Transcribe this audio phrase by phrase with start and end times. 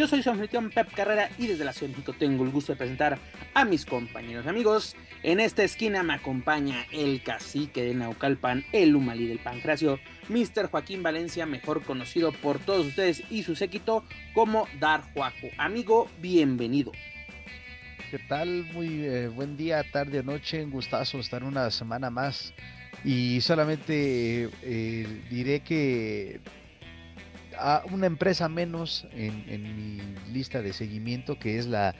[0.00, 2.78] Yo soy su anfitrión Pep Carrera y desde la Ciudad de tengo el gusto de
[2.78, 3.18] presentar
[3.52, 4.96] a mis compañeros amigos.
[5.22, 10.00] En esta esquina me acompaña el cacique de Naucalpan, el Humalí del Pancracio,
[10.30, 10.70] Mr.
[10.70, 15.48] Joaquín Valencia, mejor conocido por todos ustedes y su séquito como Dar Juaco.
[15.58, 16.92] Amigo, bienvenido.
[18.10, 18.70] ¿Qué tal?
[18.72, 20.64] Muy eh, buen día, tarde o noche.
[20.64, 22.54] Un gustazo estar una semana más.
[23.04, 26.40] Y solamente eh, diré que
[27.60, 30.00] a una empresa menos en, mi
[30.32, 31.94] lista de seguimiento, que es la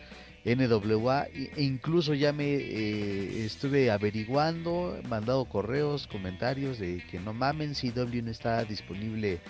[0.45, 7.75] NWA, e incluso ya me eh, estuve averiguando, mandado correos, comentarios de que no mamen,
[7.75, 9.41] si W no está disponible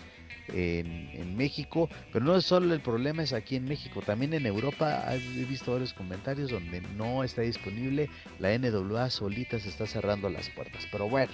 [0.52, 5.04] en, México, pero no es solo el problema es aquí en México, también en Europa
[5.14, 10.50] he visto varios comentarios donde no está disponible, la NWA solita se está cerrando las
[10.50, 11.32] puertas, pero bueno,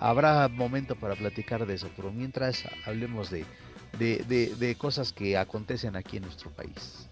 [0.00, 3.44] habrá momento para platicar de eso, pero mientras hablemos de,
[3.98, 7.08] de cosas que acontecen aquí en nuestro país.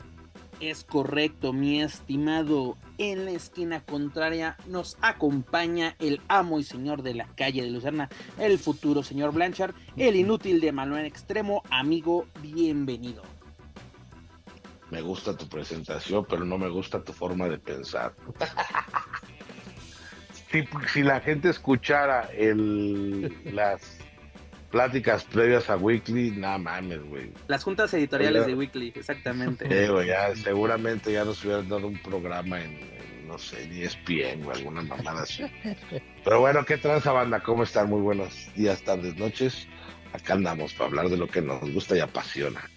[0.60, 2.76] Es correcto, mi estimado.
[2.98, 8.10] En la esquina contraria nos acompaña el amo y señor de la calle de Lucerna,
[8.38, 11.62] el futuro señor Blanchard, el inútil de Manuel Extremo.
[11.70, 13.22] Amigo, bienvenido.
[14.90, 18.14] Me gusta tu presentación, pero no me gusta tu forma de pensar.
[20.52, 23.99] si, si la gente escuchara el, las
[24.70, 27.32] pláticas previas a Weekly, nada mames, güey.
[27.48, 29.66] Las juntas editoriales de Weekly, exactamente.
[29.68, 34.44] Sí, güey, ya, seguramente ya nos hubieran dado un programa en, no sé, en ESPN
[34.46, 35.44] o alguna mamada así.
[36.24, 37.40] Pero bueno, ¿qué tranza banda?
[37.40, 37.88] ¿Cómo están?
[37.90, 39.66] Muy buenos días, tardes, noches.
[40.12, 42.68] Acá andamos para hablar de lo que nos gusta y apasiona.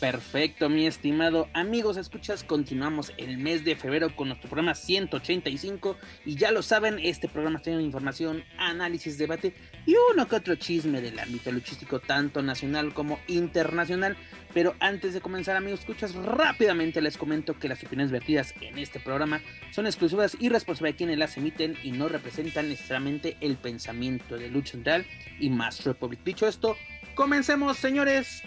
[0.00, 5.96] Perfecto, mi estimado amigos, escuchas, continuamos el mes de febrero con nuestro programa 185
[6.26, 9.54] y ya lo saben, este programa tiene información, análisis, debate
[9.86, 14.18] y uno que otro chisme del ámbito luchístico tanto nacional como internacional.
[14.52, 19.00] Pero antes de comenzar, amigos, escuchas, rápidamente les comento que las opiniones vertidas en este
[19.00, 19.40] programa
[19.70, 24.50] son exclusivas y responsables de quienes las emiten y no representan necesariamente el pensamiento de
[24.50, 25.06] Lucha Central
[25.40, 26.20] y Master Republic.
[26.22, 26.76] Dicho esto,
[27.14, 28.42] comencemos, señores.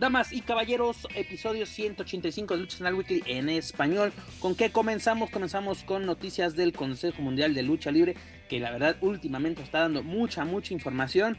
[0.00, 4.14] Damas y caballeros, episodio 185 de Lucha Central Weekly en español.
[4.38, 5.28] ¿Con qué comenzamos?
[5.28, 8.16] Comenzamos con noticias del Consejo Mundial de Lucha Libre,
[8.48, 11.36] que la verdad últimamente está dando mucha, mucha información.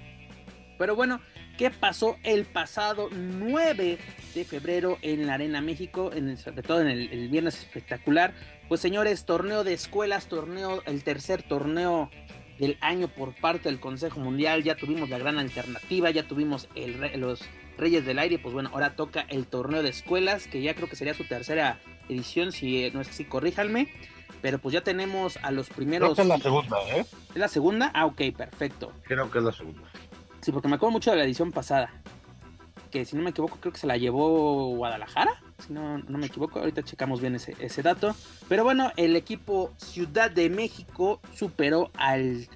[0.78, 1.22] Pero bueno,
[1.58, 3.98] ¿qué pasó el pasado 9
[4.36, 6.12] de febrero en la Arena México?
[6.14, 8.36] En sobre todo en el, viernes espectacular.
[8.70, 12.12] Pues señores, torneo de escuelas, torneo, el tercer torneo
[12.60, 14.62] del año por parte del Consejo Mundial.
[14.62, 17.42] Ya tuvimos la gran alternativa, ya tuvimos el, los
[17.78, 20.96] Reyes del Aire, pues bueno, ahora toca el torneo de escuelas, que ya creo que
[20.96, 23.90] sería su tercera edición, si no es así, corríjanme.
[24.42, 26.16] Pero pues ya tenemos a los primeros.
[26.16, 27.06] Creo que es la segunda, ¿eh?
[27.30, 27.92] ¿Es la segunda?
[27.94, 28.92] Ah, ok, perfecto.
[29.04, 29.82] Creo que es la segunda.
[30.42, 31.94] Sí, porque me acuerdo mucho de la edición pasada.
[32.90, 35.32] Que si no me equivoco, creo que se la llevó Guadalajara.
[35.66, 38.16] Si no, no me equivoco, ahorita checamos bien ese, ese dato.
[38.50, 42.50] Pero bueno, el equipo Ciudad de México superó al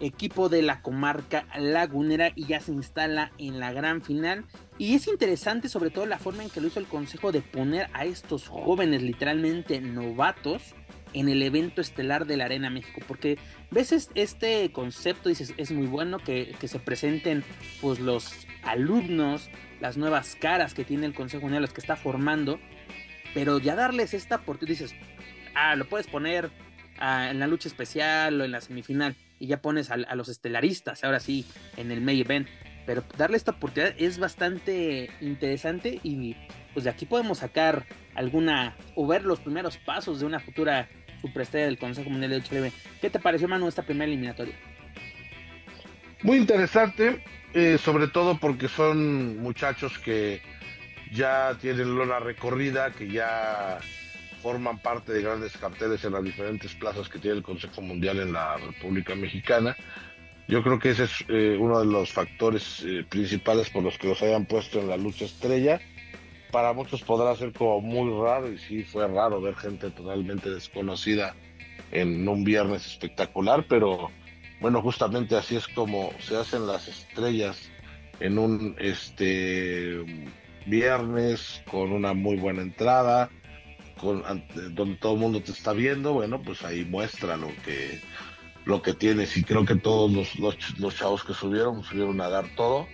[0.00, 4.44] equipo de la comarca lagunera y ya se instala en la gran final.
[4.78, 7.88] Y es interesante sobre todo la forma en que lo hizo el consejo de poner
[7.92, 10.74] a estos jóvenes literalmente novatos
[11.12, 13.38] en el evento estelar de la Arena México, porque
[13.70, 17.42] ves este concepto, dices, es muy bueno que, se presenten
[17.80, 19.48] pues los alumnos,
[19.80, 22.60] las nuevas caras que tiene el Consejo Mundial, los que está formando,
[23.32, 24.96] pero ya darles esta oportunidad, dices,
[25.54, 26.50] ah, lo puedes poner
[26.98, 31.04] ah, en la lucha especial o en la semifinal, y ya pones a, los estelaristas,
[31.04, 32.48] ahora sí, en el main event.
[32.86, 36.36] Pero darle esta oportunidad es bastante interesante y
[36.72, 40.88] pues de aquí podemos sacar alguna o ver los primeros pasos de una futura
[41.20, 42.72] superestrella del Consejo Mundial de Libre.
[43.00, 44.54] ¿Qué te pareció, Manu, esta primera eliminatoria?
[46.22, 47.24] Muy interesante,
[47.54, 50.40] eh, sobre todo porque son muchachos que
[51.12, 53.78] ya tienen la recorrida, que ya
[54.42, 58.32] forman parte de grandes carteles en las diferentes plazas que tiene el Consejo Mundial en
[58.32, 59.76] la República Mexicana.
[60.48, 64.08] Yo creo que ese es eh, uno de los factores eh, principales por los que
[64.08, 65.80] los hayan puesto en la lucha estrella.
[66.52, 71.34] Para muchos podrá ser como muy raro, y sí fue raro ver gente totalmente desconocida
[71.90, 74.10] en un viernes espectacular, pero
[74.60, 77.70] bueno, justamente así es como se hacen las estrellas
[78.20, 80.04] en un este
[80.66, 83.30] viernes con una muy buena entrada,
[84.00, 84.22] con,
[84.72, 88.00] donde todo el mundo te está viendo, bueno, pues ahí muestra lo que,
[88.64, 89.36] lo que tienes.
[89.36, 90.38] Y creo que todos los,
[90.78, 92.86] los, chavos que subieron, subieron a dar todo.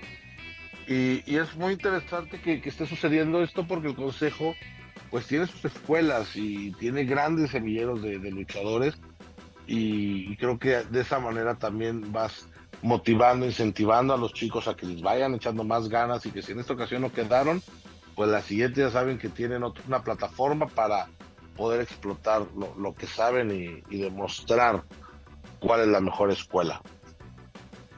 [0.88, 4.54] Y, y es muy interesante que, que, esté sucediendo esto porque el Consejo
[5.10, 8.98] pues tiene sus escuelas y tiene grandes semilleros de, de luchadores
[9.66, 12.46] y, creo que de esa manera también vas
[12.82, 16.52] motivando, incentivando a los chicos a que les vayan echando más ganas y que si
[16.52, 17.62] en esta ocasión no quedaron,
[18.14, 21.09] pues la siguiente ya saben que tienen una plataforma para
[21.56, 22.43] poder explotar
[22.79, 24.82] lo, que saben y, demostrar
[25.61, 26.81] cuál es la mejor escuela.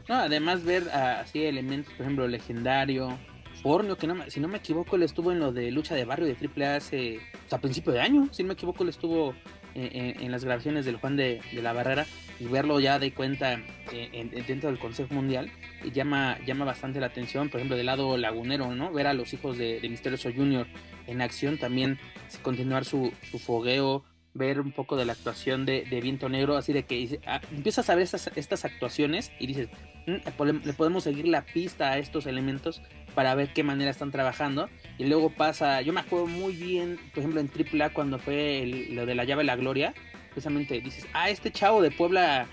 [0.08, 3.16] No, además ver así elementos, por ejemplo, legendario,
[3.62, 6.26] Fornio, que no, si no me equivoco, le estuvo en lo de lucha de barrio
[6.26, 7.20] de AAA hace,
[7.50, 9.34] a principio de año, si no me equivoco, le estuvo
[9.74, 12.06] en, las grabaciones del Juan de, la Barrera
[12.40, 13.60] y verlo ya de cuenta
[13.92, 15.50] eh, dentro del Consejo Mundial
[15.92, 18.92] llama, llama bastante la atención, por ejemplo, del lado lagunero, ¿no?
[18.92, 20.66] Ver a los hijos de, de Misterioso Junior
[21.06, 21.98] en acción también,
[22.42, 24.04] continuar su, su fogueo,
[24.34, 27.94] ver un poco de la actuación de, Viento Negro, así de que ah, empiezas a
[27.94, 29.68] ver estas, estas actuaciones y dices,
[30.06, 32.82] mm, le podemos seguir la pista a estos elementos
[33.14, 34.68] para ver qué manera están trabajando.
[34.98, 39.06] Y luego pasa, yo me acuerdo muy bien, por ejemplo, en AAA cuando fue lo
[39.06, 39.94] de la llave de la gloria,
[40.34, 42.46] precisamente dices, ah, este chavo de Puebla,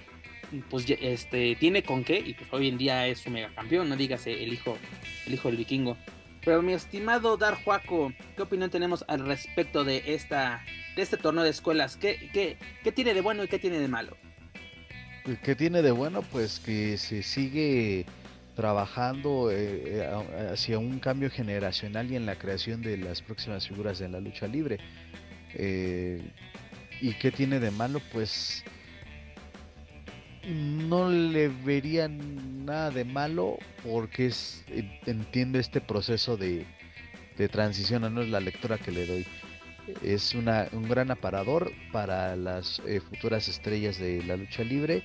[0.69, 4.27] pues este, tiene con qué, y pues hoy en día es su megacampeón, no digas
[4.27, 4.77] el hijo,
[5.25, 5.97] el hijo del vikingo.
[6.45, 10.63] Pero mi estimado Dar Juaco, ¿qué opinión tenemos al respecto de esta
[10.95, 11.97] de este torneo de escuelas?
[11.97, 14.17] ¿Qué, qué, qué tiene de bueno y qué tiene de malo?
[15.43, 16.23] ¿Qué tiene de bueno?
[16.23, 18.05] Pues que se sigue
[18.55, 23.99] trabajando eh, eh, hacia un cambio generacional y en la creación de las próximas figuras
[23.99, 24.79] de la lucha libre.
[25.53, 26.21] Eh,
[27.01, 27.99] ¿Y qué tiene de malo?
[28.13, 28.63] Pues
[30.47, 34.63] no le vería nada de malo porque es,
[35.05, 36.65] entiendo este proceso de,
[37.51, 39.25] transición, no es la lectura que le doy.
[40.03, 45.03] Es una, un gran aparador para las eh, futuras estrellas de la lucha libre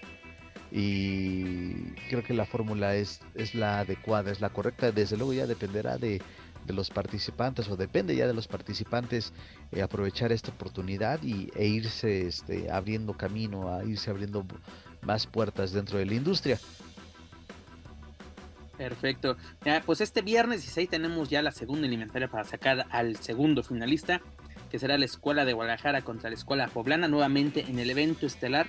[0.71, 3.21] y creo que la fórmula es
[3.55, 4.93] la adecuada, es la correcta.
[4.93, 6.21] Desde luego ya dependerá de,
[6.67, 9.33] de los participantes o depende ya de los participantes
[9.73, 14.45] eh, aprovechar esta oportunidad y, e irse este, abriendo camino, a irse abriendo
[15.03, 16.59] más puertas dentro de la industria.
[18.77, 19.37] Perfecto.
[19.87, 24.21] Pues este viernes 16 tenemos ya la segunda alimentaria para sacar al segundo finalista,
[24.71, 28.67] que será la Escuela de Guadalajara contra la Escuela Poblana, nuevamente en el evento estelar.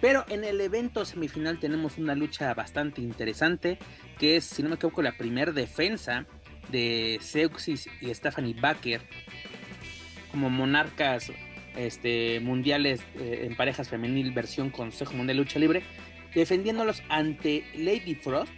[0.00, 3.78] Pero en el evento semifinal tenemos una lucha bastante interesante,
[4.18, 6.26] que es, si no me equivoco, la primera defensa
[6.70, 9.00] de Seuxis y Stephanie Baker
[10.30, 11.30] como monarcas
[11.76, 15.82] este, mundiales eh, en parejas femenil versión Consejo Mundial de Lucha Libre,
[16.34, 18.52] defendiéndolos ante Lady Frost,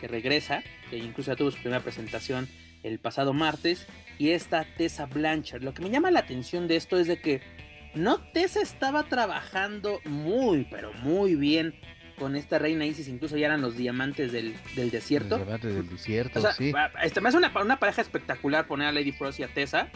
[0.00, 2.48] que regresa, que incluso ya tuvo su primera presentación
[2.82, 3.86] el pasado martes,
[4.18, 5.62] y esta Tessa Blanchard.
[5.62, 7.40] Lo que me llama la atención de esto es de que
[7.94, 11.74] no Tessa estaba trabajando muy, pero muy bien
[12.20, 15.38] con esta reina Isis, incluso ya eran los diamantes del, desierto.
[15.38, 16.70] Los diamantes del desierto, sí.
[17.02, 19.88] Este, me hace una, una, pareja espectacular poner a Lady Frost y a Tessa.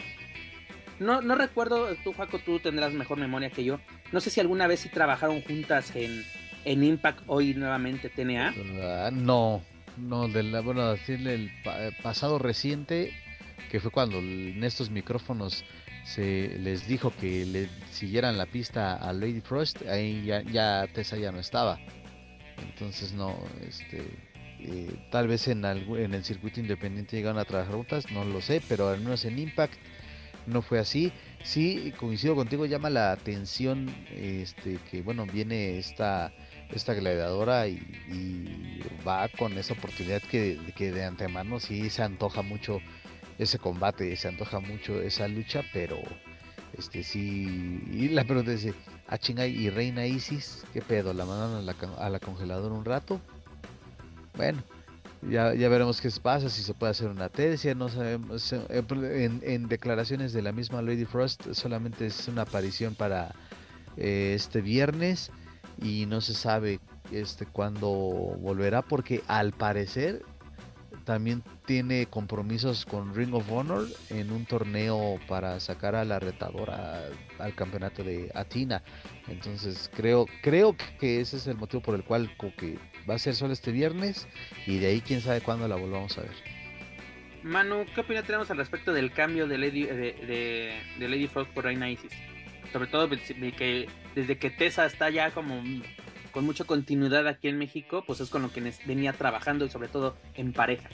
[0.99, 3.79] No, no recuerdo, tú, Jaco, tú tendrás mejor memoria que yo.
[4.11, 6.25] No sé si alguna vez sí trabajaron juntas en,
[6.65, 8.55] en Impact hoy nuevamente TNA.
[8.81, 9.61] Ah, no,
[9.97, 11.51] no, de la, bueno, decirle el
[12.01, 13.13] pasado reciente,
[13.69, 15.63] que fue cuando en estos micrófonos
[16.05, 21.17] se les dijo que le siguieran la pista a Lady Frost, ahí ya, ya Tessa
[21.17, 21.79] ya no estaba.
[22.57, 24.03] Entonces no, este,
[24.59, 28.41] eh, tal vez en, algo, en el circuito independiente llegaron a trabajar juntas, no lo
[28.41, 29.75] sé, pero al menos en Impact
[30.47, 31.11] no fue así.
[31.43, 36.31] Sí, coincido contigo, llama la atención este que bueno, viene esta
[36.71, 42.81] esta gladiadora y, va con esa oportunidad que, que, de antemano sí se antoja mucho
[43.37, 45.97] ese combate, se antoja mucho esa lucha, pero
[46.77, 50.63] este sí y la pregunta es, ¿a ah, chinga y Reina Isis?
[50.73, 51.13] ¿Qué pedo?
[51.13, 53.19] ¿La mandan a la, a la congeladora un rato?
[54.35, 54.61] Bueno,
[55.29, 58.53] ya, ya veremos qué pasa, si se puede hacer una tercia, no sabemos.
[58.53, 63.33] En, en declaraciones de la misma Lady Frost, solamente es una aparición para
[63.97, 65.31] eh, este viernes
[65.81, 66.79] y no se sabe
[67.11, 70.23] este cuándo volverá porque al parecer
[71.05, 77.05] también tiene compromisos con Ring of Honor en un torneo para sacar a la retadora
[77.39, 78.83] al campeonato de Atina.
[79.27, 82.77] Entonces creo creo que ese es el motivo por el cual que
[83.09, 84.27] va a ser solo este viernes
[84.65, 86.55] y de ahí quién sabe cuándo la volvamos a ver.
[87.43, 91.89] Manu, ¿qué opinión tenemos al respecto del cambio de Lady, de, Lady Frost por Reina
[91.89, 92.11] Isis?
[92.73, 95.61] Sobre todo que desde que Tessa está ya como
[96.35, 99.87] con mucha continuidad aquí en México, pues es con lo que venía trabajando y sobre
[99.87, 100.93] todo en parejas.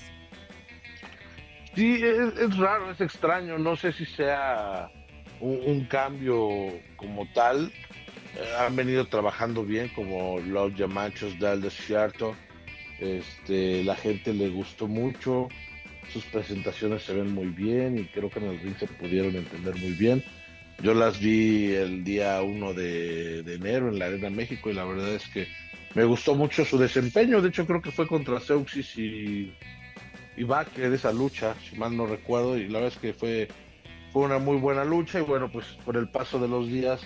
[1.74, 4.91] Sí, es, raro, es extraño, no sé si sea
[5.39, 6.48] un, cambio
[6.95, 7.74] como tal.
[8.36, 12.36] Eh, han venido trabajando bien como los Yamachos del desierto.
[13.00, 15.48] Este, la gente le gustó mucho,
[16.13, 19.75] sus presentaciones se ven muy bien y creo que en el ring se pudieron entender
[19.77, 20.24] muy bien.
[20.82, 25.10] Yo las vi el día 1 de, enero en la Arena México y la verdad
[25.10, 25.48] es que
[25.94, 27.42] me gustó mucho su desempeño.
[27.42, 29.54] De hecho, creo que fue contra Seuxis y,
[30.38, 32.58] y Baker esa lucha, si mal no recuerdo.
[32.58, 33.48] Y la verdad es que fue,
[34.12, 35.20] fue una muy buena lucha.
[35.20, 37.01] Y bueno, pues por el paso de los días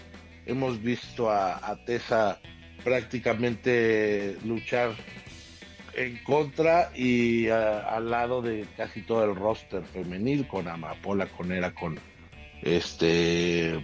[0.45, 2.39] hemos visto a, a Tessa
[2.84, 4.95] prácticamente luchar
[5.95, 11.74] en contra y al lado de casi todo el roster femenil, con Amapola, con Era,
[11.74, 12.00] con
[12.62, 13.79] este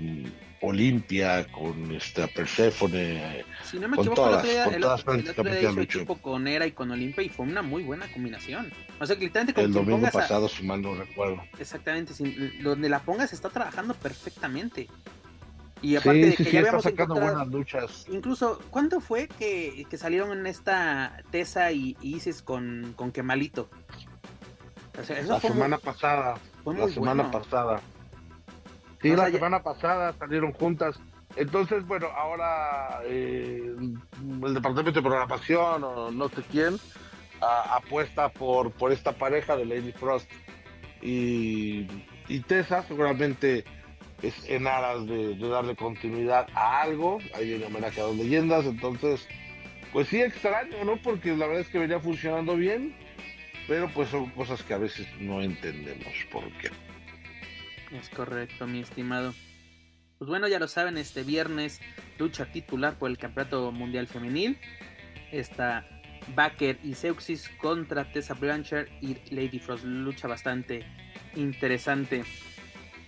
[0.62, 3.44] Olimpia, con esta Persephone.
[3.64, 6.48] Si no me con equivoco, todas, el, con todas el, otro día hizo equipo con
[6.48, 8.72] Era y con Olimpia y fue una muy buena combinación.
[9.00, 11.42] O sea, que literalmente con El domingo pasado, si mal no recuerdo.
[11.58, 12.14] Exactamente,
[12.62, 14.88] donde la pongas está trabajando perfectamente.
[15.82, 18.06] Y aparte de que ya habíamos sacando buenas luchas.
[18.12, 23.68] Incluso, ¿cuándo fue que, salieron en esta Tesa y, Isis con, con Kemalito?
[25.26, 26.38] la semana pasada.
[26.66, 27.82] la semana pasada.
[29.02, 31.00] Sí, la semana pasada salieron juntas.
[31.36, 33.74] Entonces, bueno, ahora eh,
[34.44, 36.78] el departamento de programación o no sé quién
[37.42, 40.30] apuesta por, por esta pareja de Lady Frost
[41.02, 41.88] y,
[42.28, 43.66] y Tessa seguramente
[44.22, 47.20] es en aras de, darle continuidad a algo.
[47.34, 49.28] Hay una homenaje a dos leyendas, entonces,
[49.92, 50.98] pues sí, extraño, ¿no?
[50.98, 52.96] Porque la verdad es que venía funcionando bien,
[53.68, 56.70] pero pues son cosas que a veces no entendemos por qué.
[57.94, 59.34] Es correcto, mi estimado.
[60.18, 61.82] Pues bueno, ya lo saben, este viernes
[62.20, 64.58] lucha titular por el Campeonato Mundial Femenil.
[65.32, 65.88] Está
[66.36, 69.84] Baker y Seuxis contra Tessa Blanchard y Lady Frost.
[69.84, 70.86] Lucha bastante
[71.36, 72.24] interesante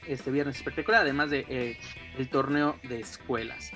[0.07, 1.77] este viernes espectacular, además de eh,
[2.17, 3.71] el torneo de escuelas.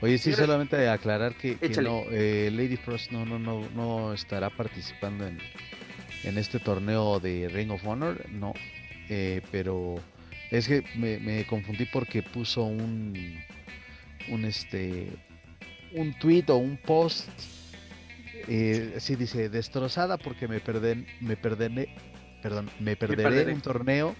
[0.00, 5.26] Oye, sí, solamente aclarar que, no, eh, Lady Frost no, no, no, no estará participando
[5.26, 5.38] en,
[6.22, 8.54] en este torneo de Ring of Honor, no,
[9.08, 9.96] eh, pero
[10.50, 13.38] es que me, confundí porque puso un,
[14.28, 15.08] un este,
[15.94, 17.28] un tweet o un post,
[18.48, 21.88] eh, dice, destrozada porque me perdé, me perdé,
[22.42, 24.16] perdón, me perderé un torneo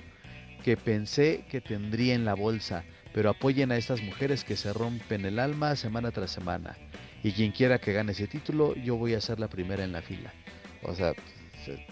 [0.65, 5.25] que pensé que tendría en la bolsa, pero apoyen a estas mujeres que se rompen
[5.25, 6.77] el alma semana tras semana.
[7.23, 10.03] Y quien quiera que gane ese título, yo voy a ser la primera en la
[10.03, 10.33] fila.
[10.83, 11.15] O sea,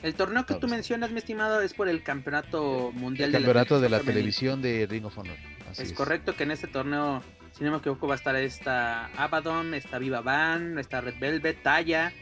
[0.03, 3.29] el torneo que tú mencionas, mi estimado, es por el campeonato mundial.
[3.31, 5.37] El campeonato de la, televisión de Ring of Honor.
[5.79, 9.75] es, correcto que en este torneo, si no me equivoco, va a estar esta Abaddon,
[9.75, 12.13] esta Viva Van, esta Red Velvet, Taya,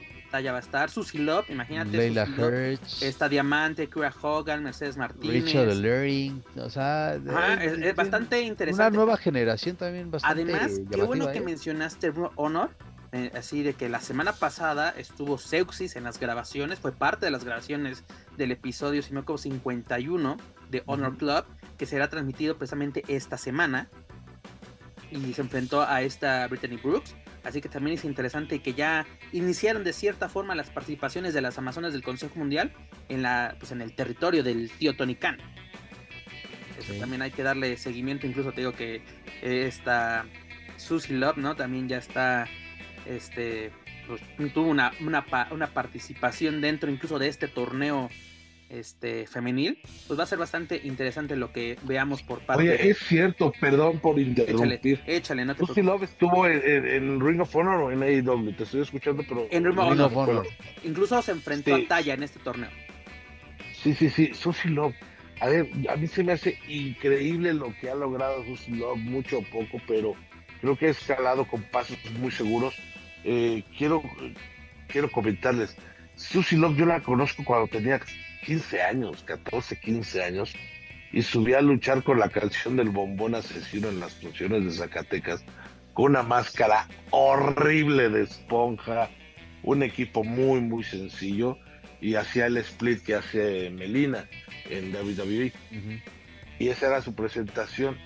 [0.40, 0.90] ya va a estar.
[0.90, 1.96] Susie Love, imagínate.
[1.96, 3.02] Leila Hirsch.
[3.02, 5.44] Está Diamante, Kura Hogan, Mercedes Martínez.
[5.44, 6.42] Richard Luring.
[6.56, 8.88] O sea, es, bastante interesante.
[8.88, 10.42] Una nueva generación también bastante.
[10.42, 11.42] Además, qué bueno que ¿eh?
[11.42, 12.70] mencionaste Honor.
[13.14, 17.30] Eh, así de que la semana pasada estuvo Seuxis en las grabaciones, fue parte de
[17.30, 18.02] las grabaciones
[18.36, 20.36] del episodio, si me acuerdo, 51
[20.68, 21.44] de Honor Club,
[21.78, 23.88] que será transmitido precisamente esta semana.
[25.12, 27.14] Y se enfrentó a esta Brittany Brooks.
[27.44, 31.56] Así que también es interesante que ya iniciaron de cierta forma las participaciones de las
[31.56, 32.72] Amazonas del Consejo Mundial
[33.08, 35.38] en, la, pues en el territorio del tío Tony Khan.
[36.80, 38.26] Eso también hay que darle seguimiento.
[38.26, 39.02] Incluso te digo que
[39.40, 40.26] esta
[40.78, 41.54] Susie Love, ¿no?
[41.54, 42.48] También ya está,
[43.06, 43.70] este,
[44.06, 44.20] pues,
[44.52, 48.10] tuvo una, una, una participación dentro incluso de este torneo
[48.78, 52.98] este femenil, pues va a ser bastante interesante lo que veamos por parte Oye, es
[52.98, 55.00] cierto, perdón por interrumpir.
[55.06, 58.82] Échale, no te Susie Love estuvo en, Ring of Honor o en AEW, te estoy
[58.82, 59.46] escuchando, pero...
[59.50, 60.46] En Ring, of, Honor.
[60.82, 62.70] Incluso se enfrentó a Taya en este torneo.
[63.72, 64.94] Sí, sí, sí, Susie Love.
[65.40, 69.38] A ver, a mí se me hace increíble lo que ha logrado Susie Love, mucho
[69.38, 70.14] o poco, pero
[70.60, 72.74] creo que ha escalado con pasos muy seguros.
[73.24, 74.02] Eh, quiero,
[74.88, 75.76] quiero comentarles,
[76.14, 78.00] Susie Love yo la conozco cuando tenía
[78.44, 80.54] 15 años, 14, 15 años,
[81.12, 85.44] y subí a luchar con la canción del bombón asesino en las funciones de Zacatecas,
[85.94, 89.08] con una máscara horrible de esponja,
[89.62, 91.56] un equipo muy, muy sencillo,
[92.00, 94.28] y hacía el split que hace Melina
[94.68, 95.52] en WWE.
[96.58, 97.96] Y esa era su presentación.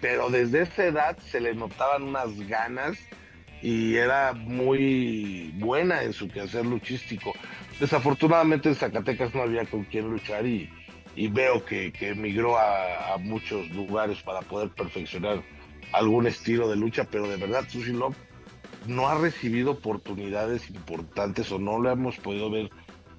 [0.00, 2.96] Pero desde esa edad se le notaban unas ganas
[3.64, 7.32] y era muy buena en su quehacer luchístico.
[7.80, 10.68] Desafortunadamente en Zacatecas no había con quién luchar y,
[11.30, 15.42] veo que, emigró a, muchos lugares para poder perfeccionar
[15.92, 18.14] algún estilo de lucha, pero de verdad Susie Love
[18.86, 22.70] no ha recibido oportunidades importantes o no lo hemos podido ver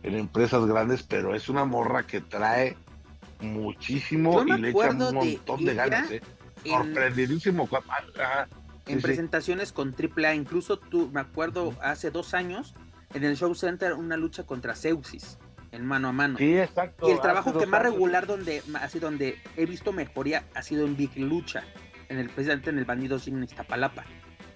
[0.04, 2.78] en empresas grandes, pero es una morra que trae
[3.40, 6.12] muchísimo y le echa un montón de, ganas.
[6.12, 6.22] ¿eh?
[6.64, 7.68] sorprendidísimo.
[7.68, 8.65] en
[9.02, 12.76] presentaciones con AAA, incluso tú, me acuerdo, hace dos años,
[13.14, 15.38] en el Show Center, una lucha contra Zeusis,
[15.72, 16.38] en mano a mano.
[16.38, 17.08] Sí, exacto.
[17.08, 20.96] Y el trabajo que más regular, donde, así donde he visto mejoría, ha sido en
[20.96, 21.64] Big Lucha,
[22.10, 24.06] en el, precisamente en el Bandido Sin Iztapalapa.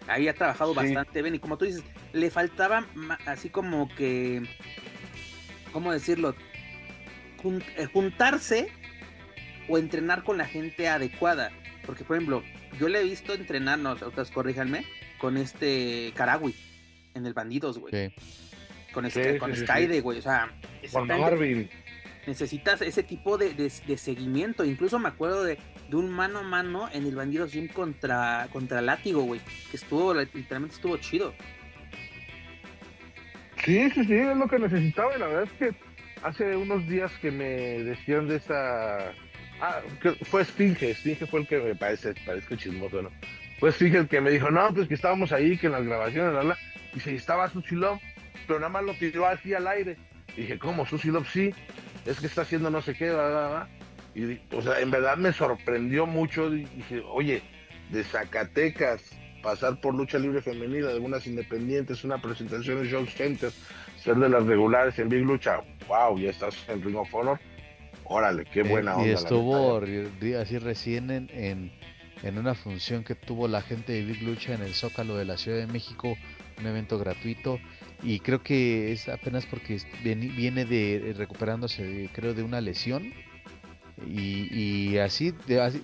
[0.07, 1.83] Ahí ha trabajado bastante bien, y como tú dices,
[2.13, 2.85] le faltaba
[3.25, 4.43] así como que,
[5.71, 6.35] ¿cómo decirlo?
[7.77, 8.71] Eh, juntarse
[9.69, 11.51] o entrenar con la gente adecuada.
[11.85, 12.43] Porque, por ejemplo,
[12.79, 14.85] yo le he visto entrenar, no, ustedes corríjanme,
[15.17, 16.55] con este Karagui
[17.13, 18.13] en el Bandidos, güey.
[18.93, 20.19] Con, este, con Skyde, güey.
[20.19, 20.51] O sea,
[22.25, 24.63] necesitas ese tipo de, seguimiento.
[24.63, 25.57] Incluso me acuerdo de,
[25.91, 29.41] un mano a mano en el Bandidos Gym contra, contra Látigo, güey.
[29.69, 31.33] Que estuvo, literalmente estuvo chido.
[33.63, 35.15] Sí, sí, sí, es lo que necesitaba.
[35.15, 35.75] Y la verdad es que
[36.23, 37.45] hace unos días que me
[37.83, 39.13] decían de esa
[39.61, 39.81] Ah,
[40.23, 43.11] fue Stinge, Stinge fue el que me parece, parece chismoso, ¿no?
[43.59, 46.33] Fue Stinge el que me dijo, no, pues que estábamos ahí, que en las grabaciones,
[46.33, 46.57] la, la,
[46.95, 47.99] y se estaba Sushi Love,
[48.47, 49.97] pero nada más lo tiró así al aire.
[50.37, 50.85] Y dije, ¿cómo?
[50.85, 51.53] Sushi Love sí,
[52.05, 53.67] es que está haciendo no sé qué, bla,
[54.15, 56.49] Y, o sea, en verdad me sorprendió mucho.
[56.49, 57.41] Dije, oye,
[57.89, 59.03] de Zacatecas,
[59.43, 63.51] pasar por lucha libre femenina, algunas independientes, una presentación en Show Center,
[63.97, 67.39] ser de las regulares en Big Lucha, wow, ya estás en Ring of Honor
[68.09, 69.07] Órale, qué eh, buena onda.
[69.07, 69.81] Y estuvo
[70.41, 71.71] así recién en,
[72.23, 75.37] en, una función que tuvo la gente de Big Lucha en el Zócalo de la
[75.37, 76.17] Ciudad de México,
[76.57, 77.59] un evento gratuito.
[78.01, 83.13] Y creo que es apenas porque viene de recuperándose, creo, de una lesión.
[84.07, 85.33] Y, así,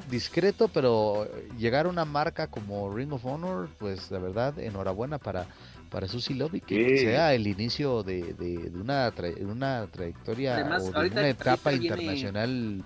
[0.10, 5.48] discreto, pero llegar a una marca como Ring of Honor, pues la verdad, enhorabuena para,
[5.96, 11.30] para Susi Lobby, que sea el inicio de, de, una, una trayectoria o de una
[11.30, 12.84] etapa internacional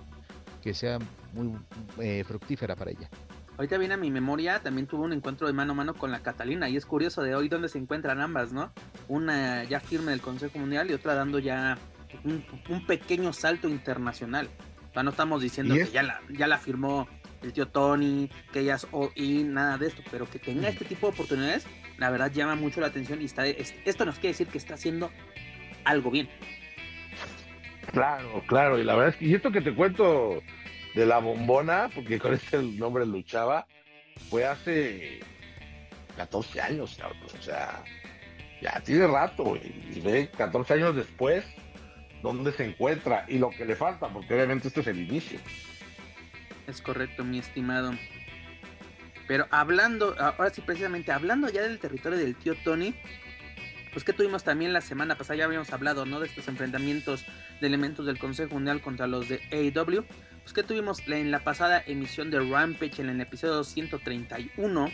[0.62, 1.00] que sea
[1.32, 1.52] muy
[1.98, 3.10] eh, fructífera para ella.
[3.56, 6.20] Ahorita viene a mi memoria, también tuvo un encuentro de mano a mano con la
[6.20, 8.72] Catalina y es curioso de hoy dónde se encuentran ambas, ¿no?
[9.08, 11.78] Una ya firme del Consejo Mundial y otra dando ya
[12.22, 14.48] un, pequeño salto internacional.
[14.88, 17.08] O sea, no estamos diciendo que ya la, ya la firmó
[17.42, 21.08] el tío Tony, que ella es y nada de esto, pero que tenga este tipo
[21.08, 21.66] de oportunidades
[22.00, 25.10] la verdad llama mucho la atención y está, esto nos quiere decir que está haciendo
[25.84, 26.28] algo bien.
[27.92, 30.42] Claro, claro, y la verdad es que, y esto que te cuento
[30.94, 33.66] de la bombona, porque con este nombre luchaba,
[34.30, 35.20] fue hace
[36.16, 36.98] 14 años,
[37.34, 37.84] o sea,
[38.62, 41.44] ya tiene rato, y ve 14 años después
[42.22, 45.38] dónde se encuentra y lo que le falta, porque obviamente esto es el inicio.
[46.66, 47.92] Es correcto, mi estimado.
[49.30, 52.96] Pero hablando, ahora sí, precisamente hablando ya del territorio del tío Tony,
[53.92, 56.18] pues que tuvimos también la semana pasada, ya habíamos hablado, ¿no?
[56.18, 57.24] De estos enfrentamientos
[57.60, 60.04] de elementos del Consejo Mundial contra los de AEW.
[60.42, 64.90] Pues que tuvimos en la pasada emisión de Rampage, en el episodio 131,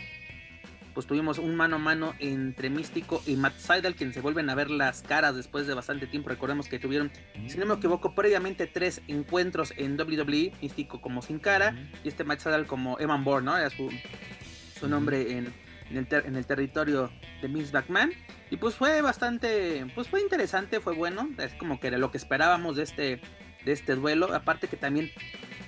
[0.97, 4.55] pues tuvimos un mano a mano entre Místico y Matt Seidel, quienes se vuelven a
[4.55, 6.29] ver las caras después de bastante tiempo.
[6.29, 7.11] Recordemos que tuvieron,
[7.45, 12.23] si no me equivoco, previamente tres encuentros en WWE, Místico como sin cara, y este
[12.23, 13.55] Matt Seidel como Evan Bourne, ¿no?
[13.55, 13.91] Era su,
[14.79, 15.53] su nombre en,
[15.91, 17.11] en, el, territorio
[17.43, 18.11] de Miss McMahon.
[18.49, 21.29] Y pues fue bastante, pues fue interesante, fue bueno.
[21.37, 23.21] Es como que era lo que esperábamos de este,
[23.65, 24.33] de este duelo.
[24.33, 25.11] Aparte que también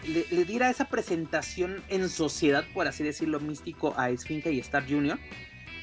[0.09, 5.19] le, diera esa presentación en sociedad, por así decirlo, místico a Esfinge y Star Jr.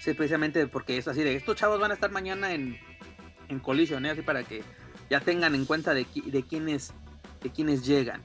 [0.01, 2.79] Sí, precisamente porque es así de estos chavos van a estar mañana en,
[3.49, 4.11] en Collision, ¿eh?
[4.11, 4.63] así para que
[5.11, 6.93] ya tengan en cuenta de, de quiénes
[7.43, 8.23] de quienes llegan.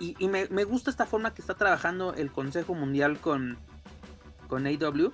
[0.00, 3.56] Y, me, me, gusta esta forma que está trabajando el Consejo Mundial con,
[4.48, 5.12] con AW,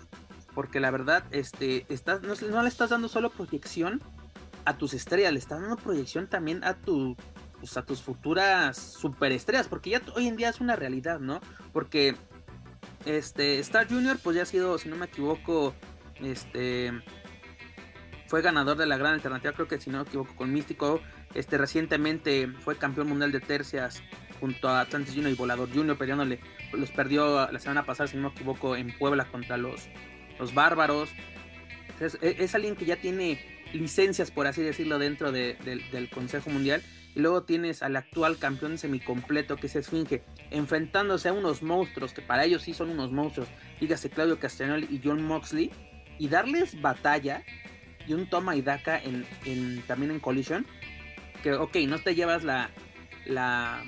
[0.55, 4.01] porque la verdad, este, estás, no, le estás dando solo proyección
[4.65, 7.17] a tus estrellas, le estás dando proyección también a tu,
[7.59, 11.41] pues, a tus futuras superestrellas, porque ya hoy en día es una realidad, ¿no?
[11.73, 12.17] Porque
[13.05, 15.75] este Star Junior, pues ya ha sido, si no me equivoco,
[16.21, 16.93] este
[18.27, 21.01] fue ganador de la gran alternativa, creo que si no me equivoco, con Místico.
[21.35, 24.03] Este recientemente fue campeón mundial de tercias
[24.41, 26.41] junto a Atlantis Junior y Volador Junior peleándole
[26.73, 29.89] los perdió la semana pasada, si no me equivoco, en Puebla contra los,
[30.39, 31.11] los bárbaros.
[32.21, 33.41] es, alguien que ya tiene
[33.73, 36.83] licencias, por así decirlo, dentro del Consejo Mundial.
[37.19, 42.23] Y luego tienes al actual campeón semicompleto, que es Esfinge, enfrentándose a unos monstruos, que
[42.23, 43.49] para ellos sí son unos monstruos.
[43.81, 45.73] Dígase Claudio Castagnoli y John Moxley.
[46.21, 47.43] Y darles batalla
[48.07, 50.65] y un toma y daca en, también en Collision.
[51.43, 52.71] Que, ok, no te llevas la,
[53.27, 53.83] la,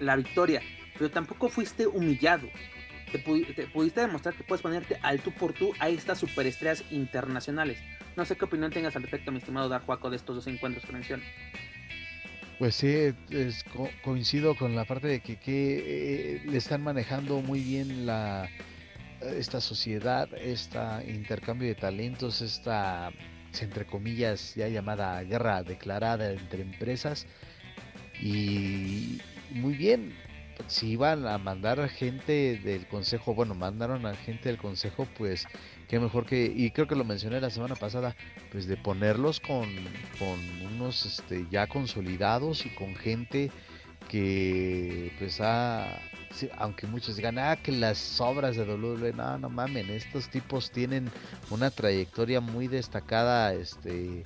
[0.00, 0.62] la victoria,
[0.96, 2.48] pero tampoco fuiste humillado.
[3.12, 7.78] Te, pudiste demostrar que puedes ponerte al tú por tú a estas superestrellas internacionales.
[8.16, 10.92] No sé qué opinión tengas al respecto, mi estimado Dark de estos dos encuentros que
[10.94, 11.22] menciono.
[12.62, 13.12] Pues sí,
[14.04, 18.48] coincido con la parte de que, que eh, le están manejando muy bien la
[19.20, 23.10] esta sociedad, este intercambio de talentos, esta
[23.60, 27.26] entre comillas ya llamada guerra declarada entre empresas.
[28.20, 29.20] Y
[29.50, 30.14] muy bien
[30.68, 35.46] si iban a mandar gente del consejo bueno mandaron a gente del consejo pues
[35.92, 38.16] qué mejor que y creo que lo mencioné la semana pasada
[38.50, 39.68] pues de ponerlos con,
[40.18, 40.40] con
[40.72, 43.50] unos este, ya consolidados y con gente
[44.08, 46.00] que pues ha
[46.56, 51.10] aunque muchos digan, ah, que las obras de WWE, no, no mamen, estos tipos tienen
[51.50, 54.24] una trayectoria muy destacada, este,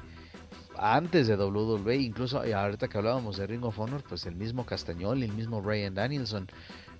[0.78, 5.24] antes de WWE, incluso ahorita que hablábamos de Ring of Honor, pues el mismo Castañol,
[5.24, 6.46] el mismo Ryan Danielson,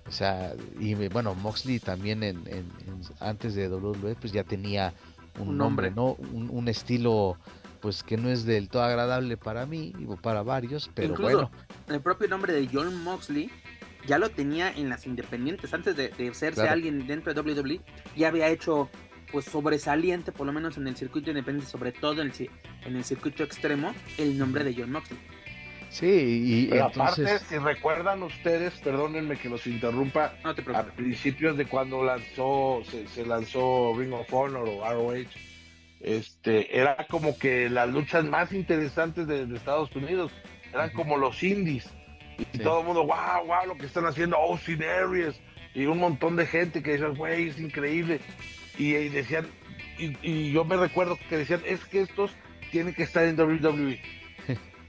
[0.07, 2.43] o sea, y bueno, Moxley también en,
[3.19, 4.93] antes de WWE, pues ya tenía
[5.39, 6.13] un, nombre, ¿no?
[6.13, 7.37] Un, estilo
[7.81, 11.51] pues que no es del todo agradable para mí o para varios, pero bueno.
[11.87, 13.51] El propio nombre de John Moxley
[14.07, 17.81] ya lo tenía en las independientes, antes de, de serse alguien dentro de WWE,
[18.15, 18.89] ya había hecho
[19.31, 22.49] pues sobresaliente, por lo menos en el circuito independiente, sobre todo en el,
[22.85, 25.19] en el circuito extremo, el nombre de John Moxley.
[25.89, 32.81] Sí, y aparte, si recuerdan ustedes, perdónenme que los interrumpa, a principios de cuando lanzó,
[32.83, 35.29] se, lanzó Ring of Honor o ROH,
[36.01, 40.31] este, era como que las luchas más interesantes de, de Estados Unidos,
[40.73, 41.89] eran como los indies,
[42.53, 45.39] y todo el mundo, wow, wow, lo que están haciendo, oh, Aries.
[45.73, 48.19] Y un montón de gente que decía, güey, es increíble.
[48.77, 49.47] Y, decían,
[49.97, 52.31] y, yo me recuerdo que decían, es que estos
[52.71, 53.99] tienen que estar en WWE.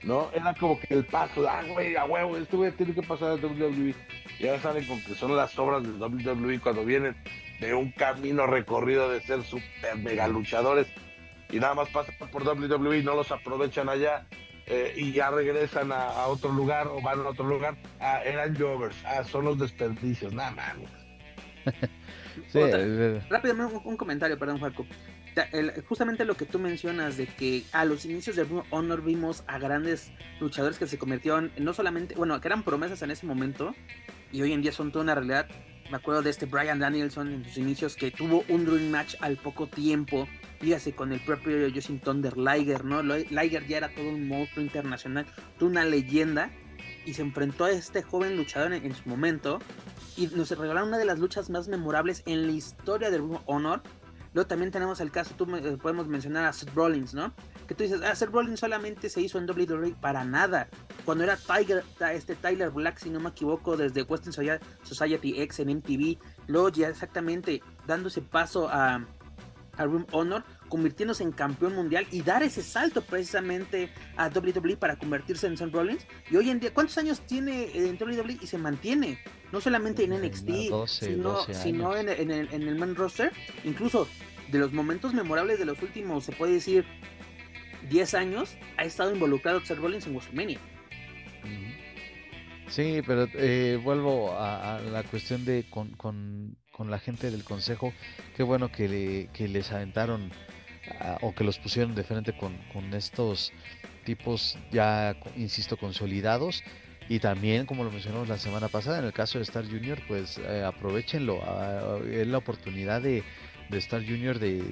[0.02, 0.30] ¿No?
[0.32, 3.34] Era como que el paso, ah, güey, a huevo, este güey tiene que pasar a
[3.34, 3.94] WWE.
[4.38, 7.16] Y ahora saben con que son las obras de WWE cuando vienen
[7.60, 10.86] de un camino recorrido de ser super mega luchadores
[11.50, 14.26] y nada más pasan por WWE y no los aprovechan allá
[14.66, 18.96] eh, y ya regresan a, otro lugar o van a otro lugar, ah, eran jovers,
[19.06, 20.76] ah, son los desperdicios, nada más.
[22.48, 22.60] sí,
[23.30, 24.60] Rápidamente un, comentario, perdón,
[25.88, 30.10] Justamente lo que tú mencionas de que a los inicios de Honor vimos a grandes
[30.40, 33.74] luchadores que se convirtieron no solamente, bueno, que eran promesas en ese momento
[34.32, 35.48] y hoy en día son toda una realidad.
[35.90, 39.36] Me acuerdo de este Brian Danielson en sus inicios que tuvo un dream match al
[39.36, 40.28] poco tiempo
[40.60, 43.02] fíjase con el propio Justin Thunder Liger, ¿no?
[43.02, 45.26] Liger ya era todo un monstruo internacional,
[45.58, 46.50] toda una leyenda,
[47.04, 49.60] y se enfrentó a este joven luchador en, su momento,
[50.16, 53.82] y nos regalaron una de las luchas más memorables en la historia del Honor.
[54.38, 57.34] Luego también tenemos el caso, tú eh, podemos mencionar a Seth Rollins, ¿no?
[57.66, 60.68] Que tú dices, ah, Seth Rollins solamente se hizo en WWE para nada.
[61.04, 64.32] Cuando era Tiger, este Tyler Black, si no me equivoco, desde Western
[64.84, 69.04] Society X en MTV, luego ya exactamente dándose paso a,
[69.76, 75.00] a Room Honor, convirtiéndose en campeón mundial y dar ese salto precisamente a WWE para
[75.00, 76.06] convertirse en Seth Rollins.
[76.30, 79.18] Y hoy en día, ¿cuántos años tiene en WWE y se mantiene?
[79.52, 80.50] No solamente en NXT,
[80.86, 83.32] sino, en, el, en el main roster.
[83.64, 84.06] Incluso
[84.50, 86.84] de los momentos memorables de los últimos, se puede decir,
[87.88, 90.58] 10 años, ha estado involucrado Seth Rollins en WrestleMania.
[92.68, 95.88] Sí, pero eh, vuelvo a, la cuestión de con,
[96.78, 97.92] con la gente del consejo.
[98.36, 100.30] Qué bueno que, le, les aventaron
[101.00, 102.54] ah, o que los pusieron de frente con,
[102.94, 103.52] estos
[104.04, 106.62] tipos ya, insisto, consolidados.
[107.08, 110.38] Y también, como lo mencionamos la semana pasada, en el caso de Star Junior, pues
[110.38, 111.40] eh, aprovechenlo.
[111.42, 113.22] Ah, es la oportunidad de,
[113.70, 114.62] de Star Junior de,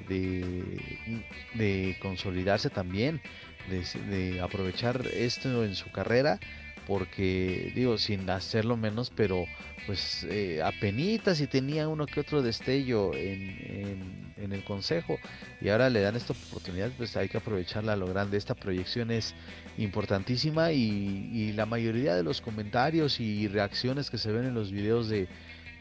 [1.55, 3.21] de, consolidarse también,
[3.69, 6.39] de, aprovechar esto en su carrera
[6.85, 9.45] porque digo, sin hacerlo menos, pero
[9.85, 15.17] pues eh, apenitas y tenía uno que otro destello en, el consejo
[15.61, 18.37] y ahora le dan esta oportunidad, pues hay que aprovecharla a lo grande.
[18.37, 19.35] Esta proyección es
[19.77, 25.09] importantísima y, la mayoría de los comentarios y reacciones que se ven en los videos
[25.09, 25.27] de,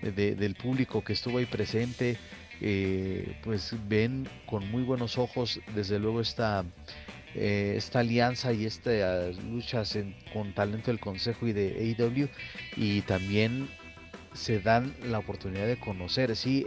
[0.02, 2.16] del público que estuvo ahí presente,
[2.60, 6.64] eh, pues ven con muy buenos ojos desde luego esta
[7.38, 9.98] eh, esta alianza y estas luchas
[10.32, 12.30] con talento del Consejo y de AEW
[12.76, 13.68] y también
[14.32, 16.66] se dan la oportunidad de conocer, sí,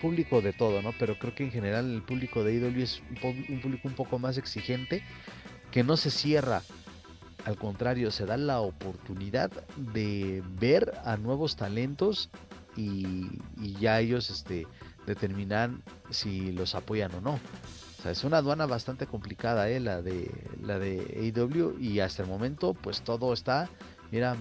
[0.00, 0.92] público de todo, ¿no?
[0.98, 4.38] Pero creo que en general el público de AEW es un, público un poco más
[4.38, 5.02] exigente,
[5.70, 6.62] que no se cierra,
[7.44, 12.30] al contrario, se da la oportunidad de ver a nuevos talentos
[12.76, 13.26] y,
[13.80, 14.66] ya ellos este,
[15.06, 17.40] determinan si los apoyan o no
[18.10, 19.78] es una aduana bastante complicada, ¿eh?
[19.78, 23.68] la de la de AEW y hasta el momento pues todo está,
[24.10, 24.36] mira,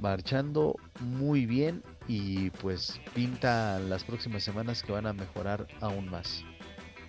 [0.00, 6.44] marchando muy bien y pues pinta las próximas semanas que van a mejorar aún más.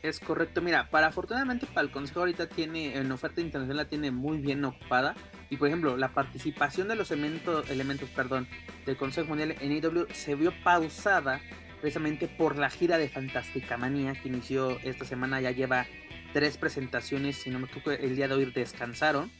[0.03, 4.11] Es correcto, mira, para afortunadamente para el Consejo ahorita tiene, en oferta internacional la tiene
[4.11, 5.15] muy bien ocupada.
[5.49, 7.65] Y por ejemplo, la participación de los elementos,
[8.13, 8.47] perdón,
[8.85, 11.39] del Consejo Mundial en AEW se vio pausada
[11.79, 15.85] precisamente por la gira de Fantástica Manía que inició esta semana, ya lleva
[16.33, 19.31] tres presentaciones, si no me equivoco, el día de hoy descansaron.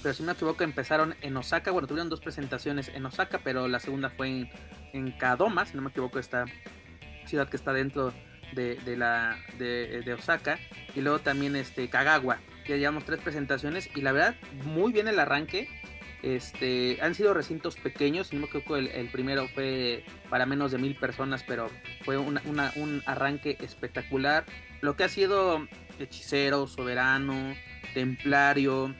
[0.00, 3.68] Pero si no me equivoco, empezaron en Osaka, bueno, tuvieron dos presentaciones en Osaka, pero
[3.68, 4.50] la segunda fue en,
[4.92, 6.46] en Kadoma, si no me equivoco, esta
[7.26, 8.12] ciudad que está dentro
[8.54, 10.58] de, la de, Osaka.
[10.94, 12.38] Y luego también este Kagawa.
[12.66, 15.68] Ya llevamos tres presentaciones y la verdad muy bien el arranque.
[16.22, 20.94] Este han sido recintos pequeños no creo que el, primero fue para menos de mil
[20.94, 21.68] personas pero
[22.04, 24.44] fue un arranque espectacular.
[24.80, 25.66] Lo que ha sido
[25.98, 27.54] hechicero soberano
[27.94, 28.94] templario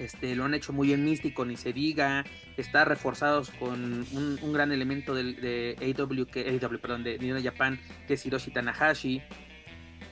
[0.00, 2.24] este, lo han hecho muy bien místico, ni se diga.
[2.56, 8.24] Está reforzados con un, gran elemento de, AW, que, perdón, de New Japan, que es
[8.24, 9.22] Hiroshi Tanahashi.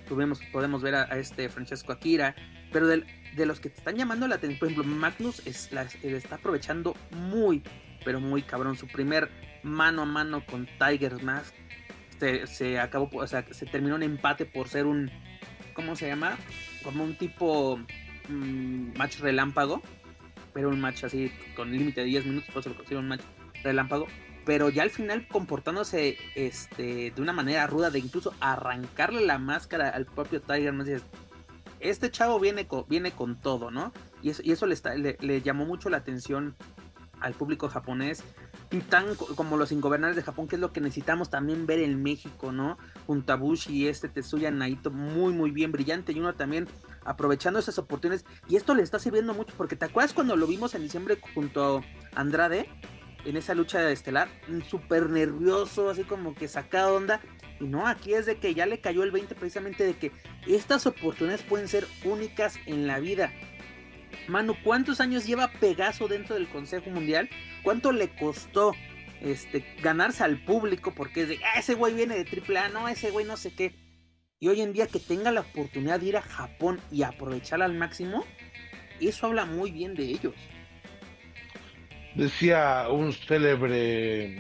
[0.07, 2.37] Tuvimos, podemos ver a, este Francesco Akira.
[2.71, 3.03] Pero de,
[3.47, 5.73] los que te están llamando la atención, por ejemplo, Magnus es,
[6.03, 7.63] está aprovechando muy,
[8.05, 8.77] pero muy cabrón.
[8.77, 9.31] Su primer
[9.63, 11.55] mano a mano con Tiger Mask
[12.21, 15.11] se, se acabó, o sea, se terminó en empate por ser un,
[15.73, 16.37] ¿cómo se llama?
[16.83, 17.81] Como un tipo
[18.29, 19.83] match relámpago,
[20.53, 23.23] pero un match así con límite de 10 minutos, por lo considero un match
[23.63, 24.07] relámpago,
[24.45, 29.91] pero ya al final comportándose este, de una manera ruda, de incluso arrancarle la máscara
[29.91, 30.85] al propio Tiger, ¿no?
[31.81, 33.93] este chavo viene con, viene con todo, ¿no?
[34.23, 36.57] Y eso, y eso le, llamó mucho la atención
[37.21, 38.25] al público japonés,
[38.89, 42.53] tan como los ingobernables de Japón, que es lo que necesitamos también ver en México,
[42.53, 42.79] ¿no?
[43.07, 46.69] Juntabushi y este Tetsuya Naito, muy, muy bien, brillante, y uno también
[47.05, 48.25] aprovechando esas oportunidades.
[48.49, 51.79] Y esto le está sirviendo mucho porque te acuerdas cuando lo vimos en diciembre junto
[52.15, 52.69] a Andrade
[53.25, 54.29] en esa lucha estelar,
[54.69, 57.21] súper nervioso, así como que sacado onda.
[57.61, 60.13] Y no, aquí es de que ya le cayó el 20 precisamente de que
[60.47, 63.33] estas oportunidades pueden ser únicas en la vida.
[64.29, 67.29] Manu, ¿cuántos años lleva Pegaso dentro del Consejo Mundial?
[67.63, 68.75] ¿Cuánto le costó
[69.21, 70.95] este, ganarse al público?
[70.95, 73.75] Porque es de, ah, ese güey viene de AAA, no, ese güey no sé qué
[74.41, 77.75] y hoy en día que tenga la oportunidad de ir a Japón y aprovecharla al
[77.75, 78.25] máximo,
[79.01, 80.35] eso habla muy bien de ellos.
[82.15, 84.39] Decía un célebre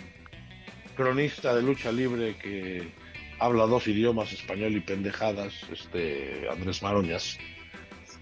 [0.96, 2.92] cronista de lucha libre que
[3.38, 7.38] habla dos idiomas, español y pendejadas, este Andrés Maroñas.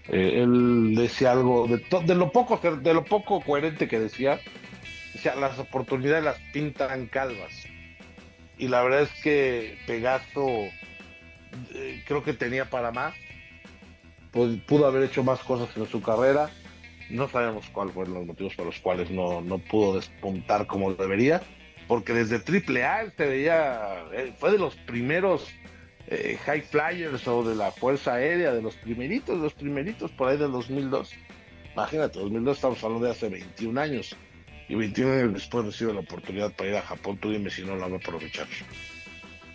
[0.09, 4.39] Eh, él decía algo de, de, lo poco de lo poco coherente que decía,
[5.13, 7.65] decía las oportunidades las pintan calvas.
[8.57, 10.69] Y la verdad es que Pegaso
[11.73, 13.15] eh, creo que tenía para más.
[14.31, 16.49] pudo haber hecho más cosas en su carrera.
[17.09, 21.41] No sabemos cuáles fueron los motivos por los cuales no, no pudo despuntar como debería.
[21.87, 24.03] Porque desde AAA se veía,
[24.37, 25.47] fue de los primeros
[26.07, 30.37] eh, high flyers o de la Fuerza Aérea, de los primeritos, los primeritos por ahí
[30.37, 31.13] del 2002.
[31.73, 34.15] Imagínate, 2002 estamos hablando de hace 21 años.
[34.69, 37.17] Y 21 años después recibe la oportunidad para ir a Japón.
[37.17, 38.47] Tú dime si no la va a aprovechar.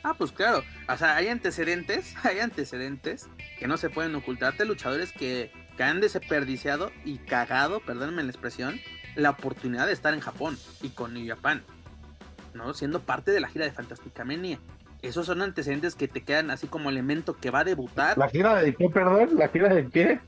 [0.03, 0.63] Ah, pues claro.
[0.89, 5.83] O sea, hay antecedentes, hay antecedentes que no se pueden ocultar de luchadores que, que
[5.83, 8.81] han desperdiciado y cagado, perdónenme la expresión,
[9.15, 11.63] la oportunidad de estar en Japón y con New Japan,
[12.55, 12.73] ¿no?
[12.75, 14.59] Siendo parte de la gira de Fantástica Mania.
[15.03, 18.17] Esos son antecedentes que te quedan así como elemento que va a debutar.
[18.17, 19.31] ¿La gira de qué, perdón?
[19.37, 20.21] ¿La gira de qué?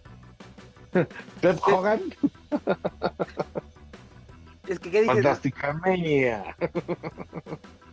[1.41, 2.01] ¿Pep Hogan?
[4.67, 5.15] Es que, ¿qué dices?
[5.15, 6.57] Fantástica Mania.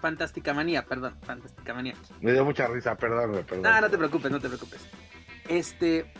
[0.00, 1.94] Fantástica Manía, perdón, Fantástica Manía.
[2.20, 3.62] Me dio mucha risa, perdón, perdón.
[3.62, 4.86] No, no te preocupes, no te preocupes.
[5.48, 6.12] Este,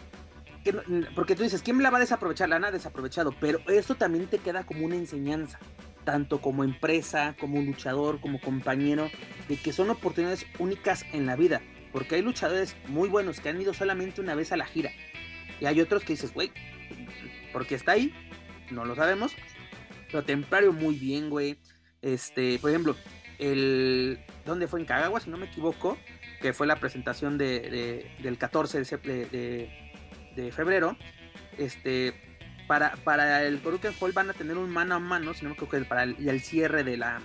[1.14, 2.49] porque tú dices, ¿quién la va a desaprovechar?
[2.49, 5.59] La han desaprovechado, pero eso también te queda como una enseñanza,
[6.05, 9.11] tanto como empresa, como luchador, como compañero,
[9.49, 11.61] de que son oportunidades únicas en la vida,
[11.93, 14.91] porque hay luchadores muy buenos que han ido solamente una vez a la gira,
[15.61, 16.53] y hay otros que dices, güey,
[17.53, 18.14] porque está ahí,
[18.71, 19.35] no lo sabemos,
[20.07, 21.59] pero Templario muy bien, güey.
[22.01, 22.97] Este, por ejemplo,
[23.38, 24.81] el ¿dónde fue?
[24.81, 25.96] En Kagawa, si no me equivoco,
[26.40, 29.70] que fue la presentación de, del 14 de,
[30.35, 30.96] de, febrero.
[31.57, 32.14] Este,
[32.66, 35.55] para, para el Koruken Hall van a tener un mano a mano, si no me
[35.55, 37.20] equivoco, para el, cierre de la,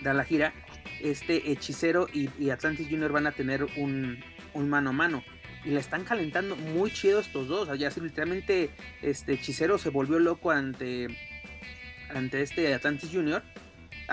[0.00, 0.52] de la gira.
[1.00, 4.22] Este Hechicero y, Atlantis Junior van a tener un,
[4.54, 5.24] un mano a mano
[5.64, 7.68] y le están calentando muy chido estos dos.
[7.68, 8.70] O sea, literalmente
[9.00, 11.08] este Hechicero se volvió loco ante,
[12.14, 13.42] ante este Atlantis Junior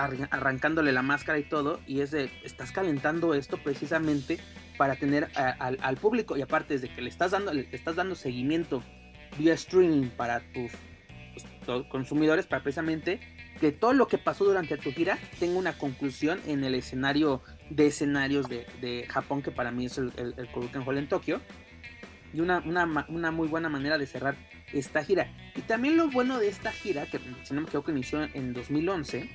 [0.04, 4.38] arrancándole la máscara y todo, y es de, estás calentando esto precisamente
[4.76, 8.82] para tener al público, y aparte de que le estás dando, le estás dando seguimiento
[9.38, 10.72] vía streaming para tus,
[11.64, 13.20] pues, consumidores, para precisamente
[13.60, 17.88] que todo lo que pasó durante tu gira tenga una conclusión en el escenario de
[17.88, 20.48] escenarios de, Japón, que para mí es el, el, el
[20.82, 21.40] Hall en Tokio.
[22.32, 24.36] Y una, una, muy buena manera de cerrar
[24.72, 25.32] esta gira.
[25.56, 29.28] Y también lo bueno de esta gira, que si no me equivoco inició en 2011,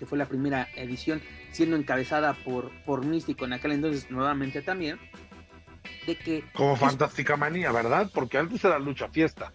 [0.00, 1.20] que fue la primera edición,
[1.52, 4.98] siendo encabezada por, por Místico en aquel entonces nuevamente también,
[6.06, 6.42] de que...
[6.54, 8.10] Como Fantástica Manía, ¿verdad?
[8.14, 9.52] Porque antes era Lucha Fiesta.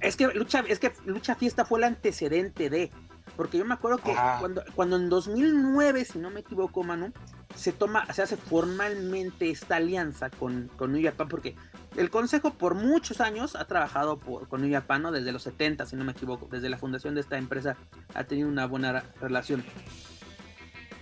[0.00, 2.92] Es que Lucha, es que Lucha Fiesta fue el antecedente de.
[3.36, 7.12] Porque yo me acuerdo que cuando, cuando en 2009, si no me equivoco, Manu,
[7.56, 11.56] se toma, se hace formalmente esta alianza con, con New Japan, porque
[11.96, 15.12] el consejo por muchos años ha trabajado con New Japan, ¿no?
[15.12, 17.76] desde los 70, si no me equivoco, desde la fundación de esta empresa
[18.14, 19.64] ha tenido una buena relación.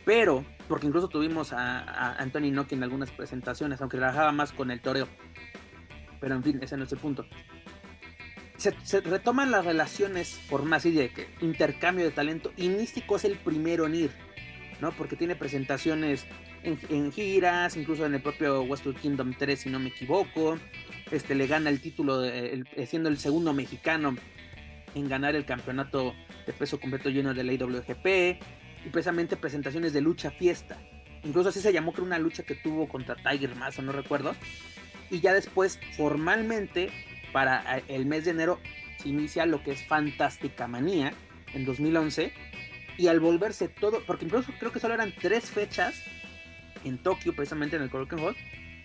[0.05, 4.71] Pero, porque incluso tuvimos a, a Anthony Noki en algunas presentaciones, aunque trabajaba más con
[4.71, 5.09] el toreo.
[6.21, 7.25] Pero en fin, ese no es el punto
[8.57, 13.25] se, retoman las relaciones por más y de que intercambio de talento y Místico es
[13.25, 14.11] el primero en ir,
[14.81, 14.93] ¿no?
[14.93, 16.27] Porque tiene presentaciones
[16.63, 20.59] en, giras, incluso en el propio Westwood Kingdom 3, si no me equivoco.
[21.11, 24.17] Este le gana el título de, siendo el segundo mexicano
[24.95, 26.15] en ganar el campeonato
[26.47, 28.07] de peso completo lleno de la IWGP
[28.87, 30.79] y precisamente presentaciones de lucha fiesta.
[31.25, 34.35] Incluso así se llamó que una lucha que tuvo contra Tiger Mazo, no recuerdo.
[35.11, 36.91] Y ya después formalmente
[37.33, 38.61] para eh, el mes de enero
[38.99, 41.13] se inicia lo que es Fantástica Manía
[41.53, 42.33] en 2011
[42.97, 46.03] y al volverse todo, porque incluso creo que solo eran tres fechas
[46.85, 48.37] en Tokio, precisamente en el Korakuen Hall,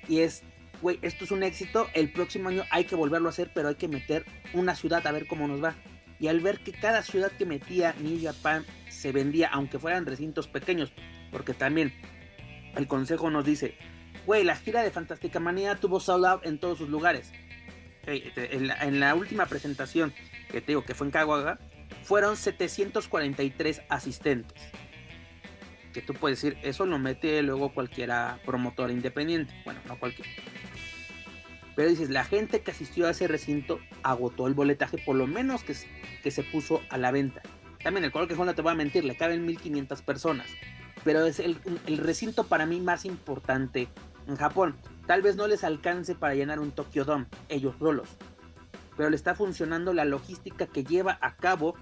[0.08, 0.44] y es,
[0.82, 3.76] güey, esto es un éxito, el próximo año hay que volverlo a hacer, pero hay
[3.76, 5.76] que meter una ciudad a ver cómo nos va.
[6.20, 10.48] Y al ver que cada ciudad que metía New Japan se vendía, aunque fueran recintos
[10.48, 10.92] pequeños,
[11.32, 11.94] porque también
[12.76, 13.76] el consejo nos dice,
[14.26, 17.32] güey, la gira de Fantástica Manía tuvo sold out en todos sus lugares
[18.14, 20.14] en la, última presentación
[20.50, 21.60] que te digo que fue en Caguaga,
[22.04, 24.62] fueron 743 asistentes.
[25.94, 29.54] Que tú puedes decir, eso lo mete luego cualquiera promotora independiente.
[29.66, 30.30] Bueno, no cualquiera.
[31.80, 35.64] Pero dices, la gente que asistió a ese recinto agotó el boletaje, por lo menos
[35.64, 37.42] que, se puso a la venta.
[37.82, 40.48] También el que no te voy a mentir, le caben 1500 personas.
[41.06, 41.56] Pero es el,
[42.00, 43.88] recinto para mí más importante
[44.28, 44.76] en Japón.
[45.08, 48.10] Tal vez no les alcance para llenar un Tokyo Dome, ellos solos.
[48.98, 51.76] Pero le está funcionando la logística que lleva a cabo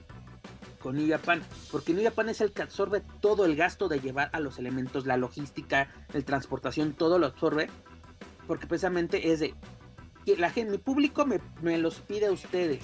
[0.80, 1.42] con New Japan.
[1.72, 5.08] Porque New Japan es el que absorbe todo el gasto de llevar a los elementos,
[5.08, 7.72] la logística, la transportación, todo lo absorbe.
[8.46, 9.56] Porque precisamente es de
[10.36, 12.84] la gente, mi público me, los pide a ustedes.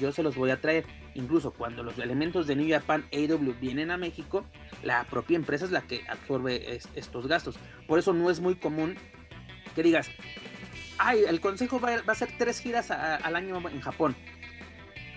[0.00, 0.84] Yo se los voy a traer.
[1.14, 4.44] Incluso cuando los elementos de New Japan AW vienen a México,
[4.82, 7.56] la propia empresa es la que absorbe estos gastos.
[7.86, 8.96] Por eso no es muy común
[9.74, 10.08] que digas,
[10.98, 14.16] ay, el consejo va, a hacer tres giras al año en Japón.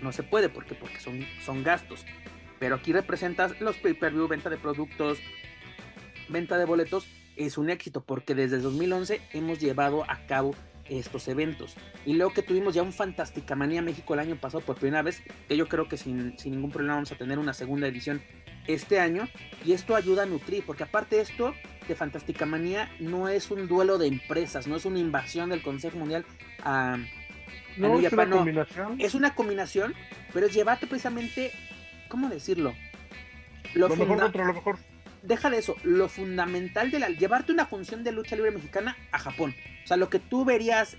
[0.01, 2.05] No se puede porque, porque son, son gastos.
[2.59, 5.19] Pero aquí representas los pay-per-view, venta de productos,
[6.29, 7.07] venta de boletos.
[7.35, 10.55] Es un éxito porque desde 2011 hemos llevado a cabo
[10.89, 11.75] estos eventos.
[12.05, 15.21] Y luego que tuvimos ya un Fantástica Manía México el año pasado por primera vez,
[15.47, 18.21] que yo creo que sin, sin ningún problema vamos a tener una segunda edición
[18.67, 19.27] este año.
[19.65, 21.53] Y esto ayuda a nutrir, porque aparte de esto,
[21.87, 25.97] de Fantástica Manía no es un duelo de empresas, no es una invasión del Consejo
[25.97, 26.25] Mundial
[26.63, 26.97] a,
[27.77, 29.01] no, es una combinación.
[29.01, 29.93] Es una combinación,
[30.33, 31.51] pero es llevarte precisamente,
[32.07, 32.73] ¿cómo decirlo?
[33.73, 34.77] Lo, mejor contra lo mejor.
[35.23, 39.19] Deja de eso, lo fundamental de la llevarte una función de lucha libre mexicana a
[39.19, 39.55] Japón.
[39.83, 40.97] O sea, lo que tú verías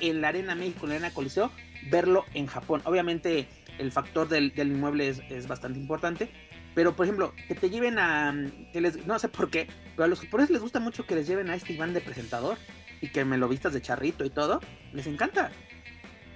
[0.00, 1.50] en la Arena México, en la Arena Coliseo,
[1.90, 2.82] verlo en Japón.
[2.84, 3.46] Obviamente
[3.78, 6.28] el factor del, inmueble es, es, bastante importante,
[6.74, 8.32] pero, por ejemplo, que te lleven a.
[8.32, 11.54] no sé por qué, pero a los japoneses les gusta mucho que les lleven a
[11.54, 12.56] este Iván de presentador
[13.00, 14.60] y que me lo vistas de charrito y todo.
[14.92, 15.50] Les encanta.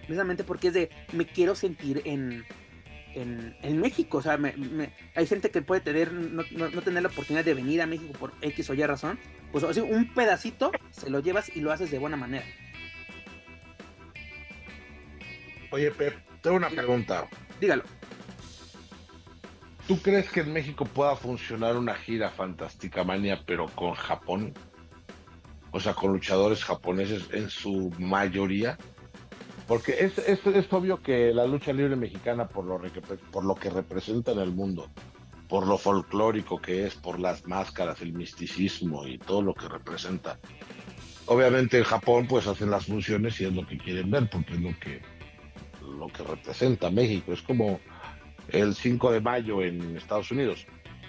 [0.01, 0.91] Precisamente porque es de.
[1.13, 2.45] Me quiero sentir en.
[3.17, 4.39] En, México, o sea,
[5.15, 6.45] hay gente que puede tener no,
[6.83, 9.19] tener la oportunidad de venir a México por X o Y razón,
[9.53, 12.45] pues así, un pedacito se lo llevas y lo haces de buena manera.
[15.71, 17.27] Oye, Pep, tengo una pregunta.
[17.59, 17.85] Dígalo.
[19.89, 24.53] ¿Tú crees que en México pueda funcionar una gira Fantástica Mania, pero con Japón?
[25.71, 28.77] O sea, con luchadores japoneses en su mayoría.
[29.67, 32.81] Porque es, es, es obvio que la lucha libre mexicana, por lo,
[33.33, 34.89] por lo que representa en el mundo,
[35.49, 40.39] por lo folclórico que es, por las máscaras, el misticismo y todo lo que representa.
[41.27, 44.61] Obviamente en Japón pues hacen las funciones y es lo que quieren ver, porque es
[44.61, 45.03] lo que,
[45.99, 47.33] lo que representa México.
[47.33, 47.81] Es como
[48.49, 50.67] el 5 de mayo en Estados Unidos.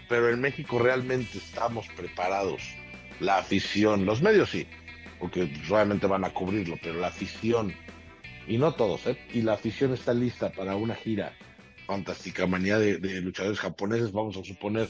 [0.10, 2.62] Pero en México realmente estamos preparados.
[3.20, 4.68] La afición, los medios sí,
[5.20, 7.74] porque realmente van a cubrirlo, pero la afición,
[8.48, 9.18] y no todos, ¿eh?
[9.34, 11.34] y la afición está lista para una gira
[11.86, 14.90] fantástica manía de, luchadores japoneses, vamos a suponer,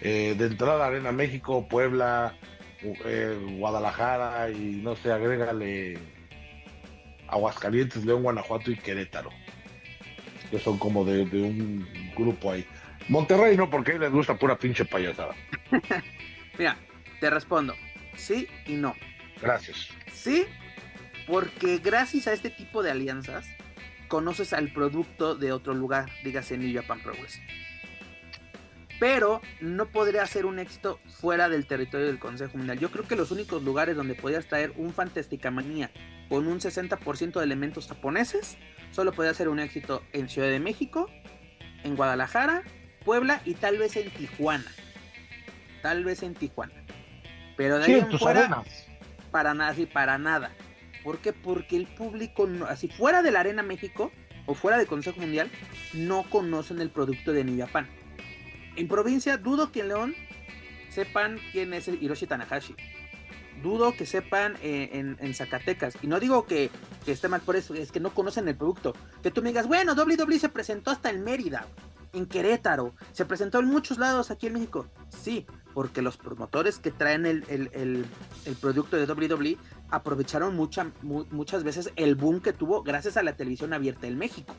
[0.00, 2.36] eh, de entrada Arena México, Puebla,
[2.82, 5.96] eh, Guadalajara y no sé, agrégale
[7.28, 9.30] Aguascalientes, León, Guanajuato y Querétaro,
[10.50, 11.86] que son como de, de un
[12.16, 12.66] grupo ahí.
[13.08, 15.34] Monterrey no, porque ahí les gusta pura pinche payasada.
[16.58, 16.76] Mira,
[17.20, 17.74] te respondo,
[18.16, 18.94] sí y no.
[19.40, 19.88] Gracias.
[20.12, 20.46] Sí,
[21.26, 23.46] porque gracias a este tipo de alianzas
[24.08, 27.14] conoces al producto de otro lugar, dígase New Japan Pro
[29.00, 32.78] Pero no podría ser un éxito fuera del territorio del Consejo Mundial.
[32.78, 35.90] Yo creo que los únicos lugares donde podrías traer un Fantástica Manía
[36.28, 38.56] con un 60% de elementos japoneses,
[38.90, 41.10] solo podría ser un éxito en Ciudad de México,
[41.82, 42.62] en Guadalajara,
[43.04, 44.70] Puebla y tal vez en Tijuana.
[45.82, 46.72] Tal vez en Tijuana.
[47.56, 48.62] Pero de ahí en fuera,
[49.30, 50.52] para nada, sí, para nada.
[51.04, 51.34] ¿Por qué?
[51.34, 54.10] Porque el público, así fuera de la Arena México
[54.46, 55.50] o fuera del Consejo Mundial,
[55.92, 57.86] no conocen el producto de New Japan.
[58.76, 60.14] En provincia, dudo que en León
[60.88, 62.74] sepan quién es Hiroshi Tanahashi.
[63.62, 65.96] Dudo que sepan eh, en, Zacatecas.
[66.02, 66.70] Y no digo que,
[67.04, 68.94] que, esté mal por eso, es que no conocen el producto.
[69.22, 71.66] Que tú me digas, bueno, WWE se presentó hasta en Mérida,
[72.14, 74.86] en Querétaro, se presentó en muchos lados aquí en México.
[75.08, 78.06] Sí, porque los promotores que traen el, el,
[78.44, 79.58] el, producto de WWE
[79.94, 84.54] aprovecharon muchas veces el boom que tuvo gracias a la televisión abierta en México.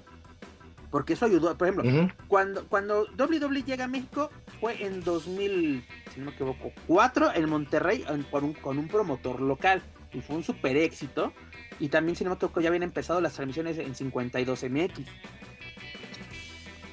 [0.92, 4.30] Porque eso ayudó, por ejemplo, cuando, cuando WWE llega a México
[4.62, 9.42] fue en 2000, si no me equivoco, 4 en Monterrey con un, con un promotor
[9.42, 9.82] local
[10.14, 11.34] y fue un super éxito.
[11.80, 15.06] Y también, si no me equivoco, ya habían empezado las transmisiones en 52MX.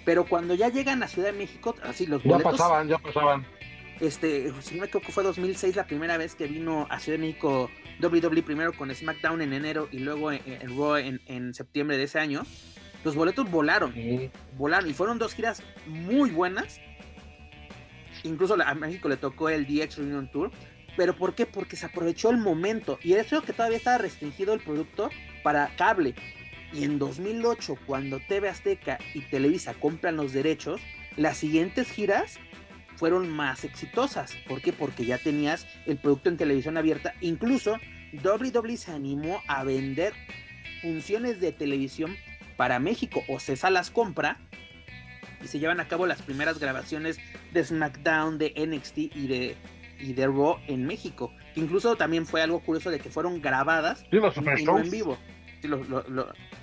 [0.05, 2.53] Pero cuando ya llegan a Ciudad de México, así los boletos...
[2.53, 3.47] Ya pasaban, ya pasaban.
[4.03, 7.25] Este, si no me equivoco, fue 2006 la primera vez que vino a Ciudad de
[7.25, 7.71] México
[8.03, 10.43] WWE primero con SmackDown en enero y luego en,
[10.77, 12.43] Raw en, septiembre de ese año.
[13.05, 13.95] Los boletos volaron,
[14.59, 16.81] volaron y fueron dos giras muy buenas.
[18.25, 20.51] Incluso a México le tocó el DX Reunion Tour.
[20.97, 21.47] ¿Pero por qué?
[21.47, 22.99] Porque se aprovechó el momento.
[23.05, 25.11] Y eso que todavía estaba restringido el producto
[25.45, 26.17] para cable.
[26.73, 30.81] Y en 2008, cuando TV Azteca y Televisa compran los derechos,
[31.17, 32.41] las siguientes giras
[32.97, 34.35] fueron más exitosas.
[34.49, 34.73] ¿Por qué?
[34.73, 37.15] Porque ya tenías el producto en televisión abierta.
[37.21, 37.79] Incluso
[38.25, 40.13] WWE se animó a vender
[40.81, 42.17] funciones de televisión
[42.57, 43.23] para México.
[43.29, 44.39] O Cesa las compra
[45.43, 47.19] y se llevan a cabo las primeras grabaciones
[47.53, 49.57] de SmackDown, de NXT y de,
[49.99, 51.33] y de Raw en México.
[51.57, 55.19] Incluso también fue algo curioso de que fueron grabadas en vivo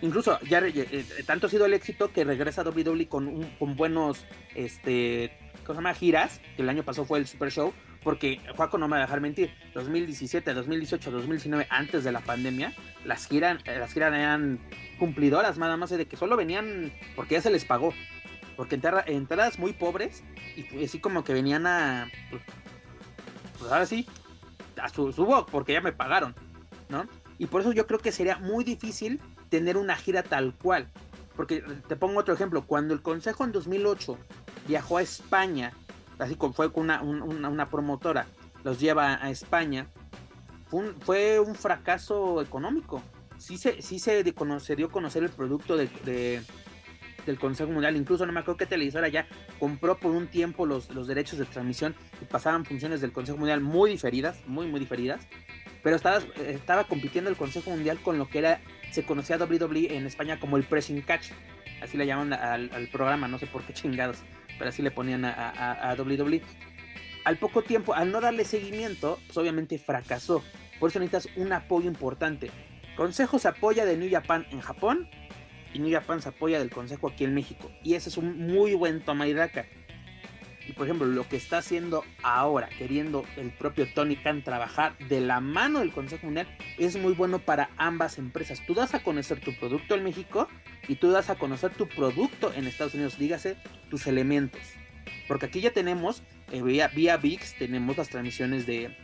[0.02, 4.26] incluso ya eh, tanto ha sido el éxito que regresa WWE con, con buenos
[4.56, 5.32] este,
[5.70, 5.94] ¿cómo se llama?
[5.94, 9.02] giras, que el año pasado fue el Super Show, porque Juaco no me va a
[9.02, 12.74] dejar mentir, 2017, 2018, 2019, antes de la pandemia,
[13.06, 14.60] las giras, las giras eran
[14.98, 17.94] cumplidoras, nada más de que solo venían porque ya se les pagó.
[18.58, 20.24] Porque entradas muy pobres
[20.58, 22.10] y así como que venían a.
[22.32, 22.42] Pues,
[23.60, 24.08] pues ahora sí,
[24.82, 26.34] a su, su porque ya me pagaron,
[26.90, 27.06] ¿no?
[27.38, 30.90] Y por eso yo creo que sería muy difícil tener una gira tal cual.
[31.36, 34.18] Porque te pongo otro ejemplo, cuando el Consejo en 2008
[34.68, 35.74] viajó a España,
[36.18, 38.28] así como fue con una, promotora,
[38.64, 39.88] los lleva a España,
[41.02, 43.02] fue un, fracaso económico.
[43.38, 46.44] Sí se, sí se, dio a conocer el producto de,
[47.26, 49.28] del Consejo Mundial, incluso no me acuerdo qué televisora ya
[49.60, 53.62] compró por un tiempo los, los derechos de transmisión y pasaban funciones del Consejo Mundial
[53.62, 55.26] muy diferidas, muy, muy diferidas
[55.84, 60.06] pero estaba, estaba compitiendo el Consejo Mundial con lo que era, se conocía WWE en
[60.06, 61.32] España como el pressing catch,
[61.82, 64.20] así le llaman al, programa, no sé por qué chingados,
[64.60, 66.42] pero así le ponían a, WWE.
[67.24, 70.44] Al poco tiempo, al no darle seguimiento, pues obviamente fracasó.
[70.80, 72.52] Por eso necesitas un apoyo importante.
[72.96, 75.10] Consejo se apoya de New Japan en Japón
[75.74, 77.72] y New Japan se apoya del Consejo aquí en México.
[77.84, 79.66] Y ese es un muy buen toma y daca.
[80.70, 85.20] Y por ejemplo, lo que está haciendo ahora, queriendo el propio Tony Khan trabajar de
[85.20, 86.48] la mano del Consejo Mundial,
[86.78, 88.62] es muy bueno para ambas empresas.
[88.68, 90.48] Tú das a conocer tu producto en México
[90.88, 93.58] y tú das a conocer tu producto en Estados Unidos, dígase
[93.90, 94.62] tus elementos.
[95.28, 98.96] Porque aquí ya tenemos, eh, vía, vía VIX, tenemos las transmisiones de,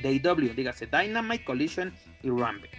[0.00, 1.92] de AEW, dígase Dynamite, Collision
[2.22, 2.70] y Rampage.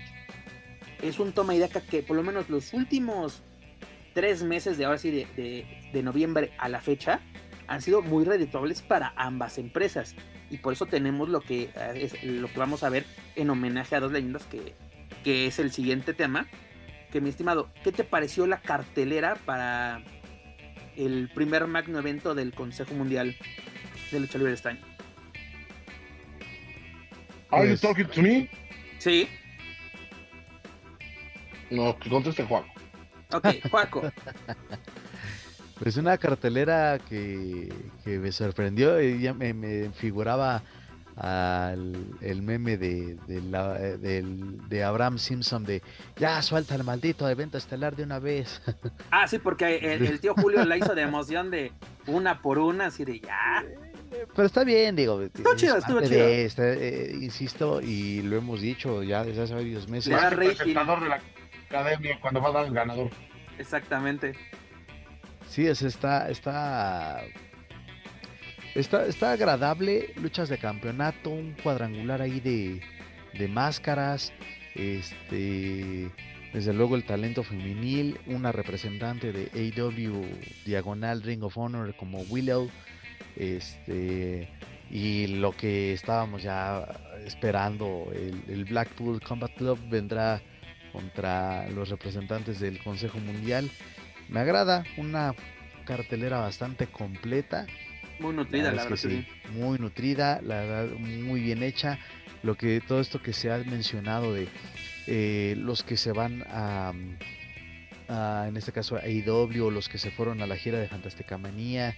[1.02, 3.44] Es un toma y daca que por lo menos los últimos
[4.14, 7.20] tres meses de ahora sí, de, de noviembre a la fecha,
[7.68, 10.16] han sido muy redituables para ambas empresas.
[10.50, 13.06] Y por eso tenemos lo que, eh, es, lo que vamos a ver
[13.36, 14.76] en homenaje a dos leyendas, que,
[15.24, 16.48] que es el siguiente tema.
[17.12, 20.04] Que mi estimado, ¿qué te pareció la cartelera para
[20.96, 23.36] el primer magno evento del Consejo Mundial
[24.12, 24.82] de Lucha Libre este año?
[27.52, 28.50] Are you talking to me?
[28.98, 29.30] Sí.
[31.70, 32.68] No, conteste Juaco.
[33.32, 34.02] Ok, Juaco.
[35.80, 37.74] Pues una cartelera que,
[38.04, 40.64] que me sorprendió, y ya me, me figuraba
[41.18, 45.82] al el meme de, de, la- eh, de Abraham Simpson de
[46.18, 48.62] ya suelta el maldito evento estelar de una vez.
[49.12, 51.72] Ah, sí, porque el, el tío Julio la hizo de emoción de
[52.08, 53.64] una por una, así de ya.
[54.36, 55.22] Pero está bien, digo.
[55.22, 56.26] Estuvo es chido, estuvo chido.
[56.26, 60.08] de esta, eh, insisto, y lo hemos dicho ya desde hace varios meses.
[60.08, 61.20] Le da Más el presentador de la
[61.70, 63.10] academia cuando va a dar el ganador.
[63.58, 64.34] Exactamente.
[65.50, 67.24] Sí, es, está, está,
[68.74, 72.82] está, está agradable, luchas de campeonato, un cuadrangular ahí de,
[73.38, 74.34] de máscaras,
[74.76, 76.12] este,
[76.54, 80.26] desde luego el talento femenil, una representante de AW
[80.66, 82.70] Diagonal Ring of Honor como Willow,
[83.38, 84.50] este,
[84.90, 86.86] y lo que estábamos ya
[87.26, 90.42] esperando, el Blackpool Combat Club vendrá
[90.96, 93.70] contra los representantes del Consejo Mundial.
[94.30, 95.34] Me agrada, una
[95.86, 97.66] cartelera bastante completa.
[98.20, 98.90] Muy nutrida, la es verdad.
[98.90, 99.28] que sí.
[99.52, 102.00] Muy nutrida, la verdad, muy bien hecha.
[102.44, 104.48] Lo que todo esto que se ha mencionado de
[105.08, 106.94] eh, los que se van a,
[108.08, 111.38] a, en este caso a AEW, los que se fueron a la gira de Fantástica
[111.38, 111.96] Manía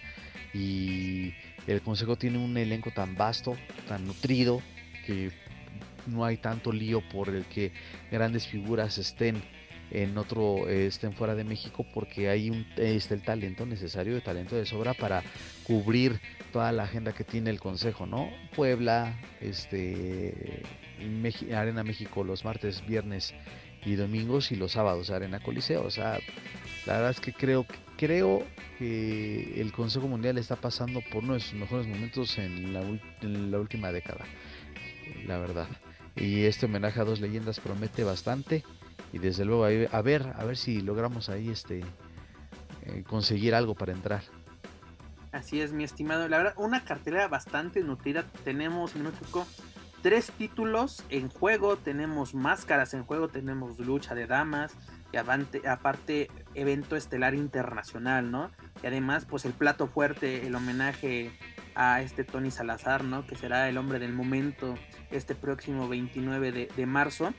[0.54, 1.34] y
[1.68, 3.58] el consejo tiene un elenco tan vasto,
[3.88, 4.62] tan nutrido
[5.06, 5.32] que
[6.08, 7.72] no hay tanto lío por el que
[8.12, 9.42] grandes figuras estén
[9.92, 14.56] en otro estén fuera de México porque hay un está el talento necesario, el talento
[14.56, 15.24] de sobra para
[15.64, 16.20] cubrir
[16.52, 18.30] toda la agenda que tiene el consejo, ¿no?
[18.56, 20.64] Puebla, este
[21.54, 23.34] Arena México los martes, viernes
[23.86, 26.20] y domingos y los sábados Arena Coliseo, o sea,
[26.86, 27.66] la verdad es que creo
[27.98, 28.46] creo
[28.78, 32.74] que el Consejo Mundial está pasando por uno de sus mejores momentos en
[33.52, 34.26] la última década,
[35.26, 35.68] la verdad.
[36.16, 38.64] Y este homenaje a dos leyendas promete bastante
[39.14, 41.84] y desde luego a ver a ver si logramos ahí este
[42.84, 44.22] eh, conseguir algo para entrar.
[45.32, 46.28] Así es, mi estimado.
[46.30, 48.24] La verdad, una cartelera bastante nutrida.
[48.44, 49.46] Tenemos, si no me equivoco,
[50.02, 51.76] tres títulos en juego.
[51.78, 53.28] Tenemos máscaras en juego.
[53.28, 54.74] Tenemos lucha de damas.
[55.14, 58.52] Y avante- aparte, evento estelar internacional, ¿no?
[58.82, 61.32] Y además, pues el plato fuerte, el homenaje
[61.76, 63.26] a este Tony Salazar, ¿no?
[63.28, 64.76] Que será el hombre del momento
[65.12, 67.34] este próximo 29 de, de marzo.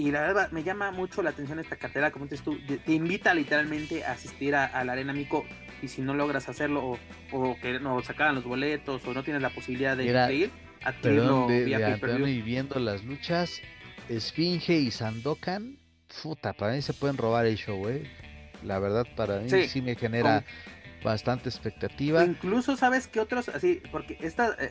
[0.00, 3.34] Y la verdad me llama mucho la atención esta cartera, como dices tú, te- invita
[3.34, 5.44] literalmente a asistir a, a la Arena Mico
[5.82, 6.98] y si no logras hacerlo o,
[7.32, 10.50] o que no sacaran los boletos o no tienes la posibilidad de, Mira, de ir,
[10.82, 13.60] adquirirlo de, vía de y viendo las luchas,
[14.08, 15.76] Esfinge y Sandokan,
[16.22, 18.10] puta, para mí se pueden robar el show, eh.
[18.64, 20.46] La verdad, para mí sí, Sí, me genera
[21.04, 22.24] bastante expectativa.
[22.24, 24.70] Incluso sabes que otros, así, porque esta, eh,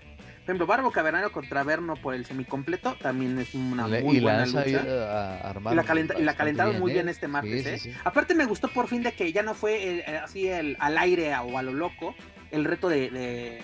[0.49, 4.19] por ejemplo, Barbo Cavernario contra Verno por el semicompleto también es una Le- muy y
[4.19, 5.47] buena lucha.
[5.47, 7.11] armar Y la, calenta- y la bastante calentaron muy bien ¿eh?
[7.11, 7.77] este martes, Sí, ¿eh?
[7.77, 7.97] sí, sí.
[8.03, 11.35] Aparte me gustó por fin de que ya no fue eh, así el, al aire
[11.37, 12.15] o a lo loco
[12.49, 13.61] el reto de, de,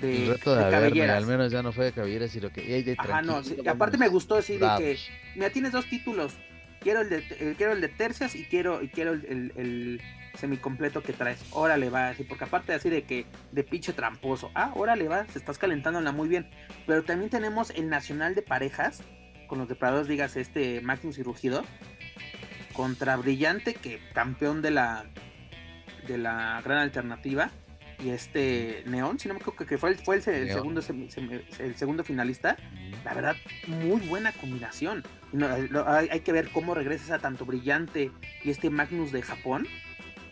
[0.00, 1.16] de- El reto de, de haberme, cabelleras.
[1.18, 3.40] al menos ya no fue de cabelleras, sino que "Ey, de Ajá, no,
[3.70, 5.10] aparte me gustó así de que, bravos".
[5.36, 6.34] mira, tienes dos títulos,
[6.80, 10.02] quiero el de, eh, quiero el de tercias y quiero, y quiero el
[10.38, 14.72] semicompleto que traes, órale va, así, porque aparte así de que, de pinche tramposo, ah,
[14.74, 16.50] órale va, se estás calentándola muy bien,
[16.86, 19.02] pero también tenemos el nacional de parejas,
[19.46, 21.64] con los depredadores, digas, este Maximus y Rugido,
[22.72, 25.04] contra Brillante, que campeón de la,
[26.08, 27.50] de la gran alternativa,
[28.02, 31.44] y este Neón, si no me equivoco, que fue el, fue el, segundo, semi- semi-
[31.60, 32.56] el segundo finalista,
[33.04, 33.36] la verdad,
[33.68, 35.04] muy buena combinación.
[35.32, 35.48] No,
[35.86, 38.10] hay que ver cómo regresa a tanto Brillante
[38.42, 39.66] y este Magnus de Japón.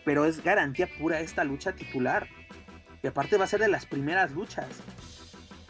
[0.05, 2.27] Pero es garantía pura esta lucha titular.
[3.01, 4.67] Y aparte va a ser de las primeras luchas.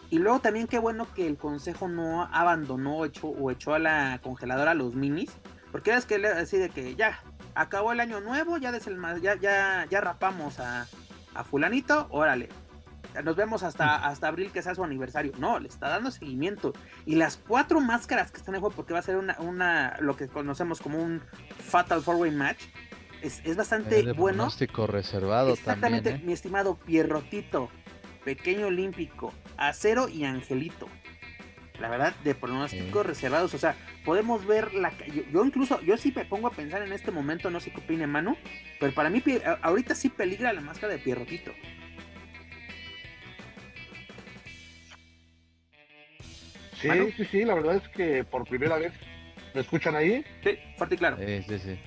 [0.10, 4.20] Y luego también qué bueno que el consejo no abandonó echó, o echó a la
[4.22, 5.32] congeladora a los minis.
[5.72, 7.20] Porque es que le así de que ya,
[7.56, 10.88] acabó el año nuevo, ya, deselma- ya, ya, ya rapamos a,
[11.34, 12.50] a fulanito, órale.
[13.24, 15.34] Nos vemos hasta, hasta abril que sea su aniversario.
[15.40, 16.74] No, le está dando seguimiento.
[17.06, 20.16] Y las cuatro máscaras que están en juego, porque va a ser una, una lo
[20.16, 21.22] que conocemos como un
[21.58, 22.64] Fatal Four Way Match,
[23.24, 24.38] es, es bastante de bueno.
[24.38, 26.28] pronóstico reservado Exactamente, también, ¿eh?
[26.28, 27.70] mi estimado Pierrotito,
[28.24, 30.88] Pequeño Olímpico, Acero y Angelito.
[31.80, 33.08] La verdad, de pronósticos Sí.
[33.08, 33.54] reservados.
[33.56, 34.96] O sea, podemos ver la.
[35.08, 37.78] Yo, yo incluso, yo sí me pongo a pensar en este momento, no sé qué
[37.80, 38.38] opine Manu,
[38.80, 39.24] pero para mí,
[39.64, 41.52] ahorita sí peligra la máscara de Pierrotito.
[46.80, 47.10] Sí, Manu.
[47.16, 48.94] sí, sí, la verdad es que por primera vez
[49.54, 50.24] me escuchan ahí.
[50.44, 51.18] Sí, fuerte y claro.
[51.20, 51.80] Eh, sí, sí.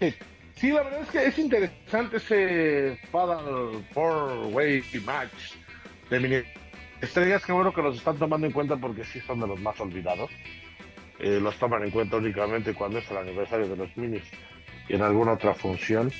[0.00, 0.14] Sí,
[0.62, 5.54] la verdad es que es interesante ese Fatal Four Way Match
[6.10, 6.42] de mini
[7.00, 7.44] estrellas.
[7.44, 10.30] Qué bueno que los están tomando en cuenta porque sí son de los más olvidados.
[11.18, 14.24] Eh, los toman en cuenta únicamente cuando es el aniversario de los minis
[14.88, 16.10] y en alguna otra función.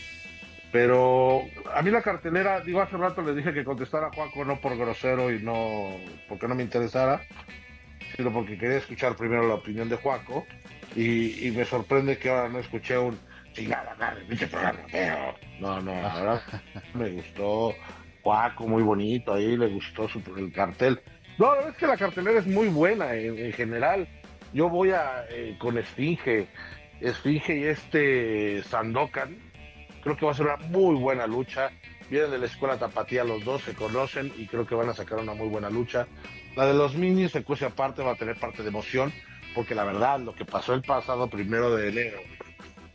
[0.72, 4.60] Pero a mí la cartelera, digo, hace rato le dije que contestara a Juaco no
[4.60, 5.96] por grosero y no
[6.28, 7.22] porque no me interesara,
[8.16, 10.46] sino porque quería escuchar primero la opinión de Juaco.
[10.96, 13.18] Y, me sorprende que ahora no escuché un
[13.54, 16.42] chingada madre, pinche programa, pero no, no, ahora
[16.94, 17.72] me gustó
[18.22, 21.00] Juaco, muy bonito, ahí le gustó su, el cartel.
[21.38, 24.08] No, la verdad es que la cartelera es muy buena en, general.
[24.52, 26.48] Yo voy a eh, con Esfinge,
[27.00, 29.36] Esfinge y este Sandokan.
[30.02, 31.70] Creo que va a ser una muy buena lucha.
[32.08, 35.18] Vienen de la escuela Tapatía los dos, se conocen y creo que van a sacar
[35.18, 36.06] una muy buena lucha.
[36.56, 39.12] La de los minis, se cuece aparte, va a tener parte de emoción,
[39.54, 42.18] porque la verdad, lo que pasó el pasado primero de enero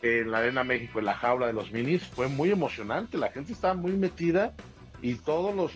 [0.01, 3.17] en la Arena México, en la jaula de los minis, fue muy emocionante.
[3.17, 4.53] La gente estaba muy metida
[5.01, 5.75] y todos los,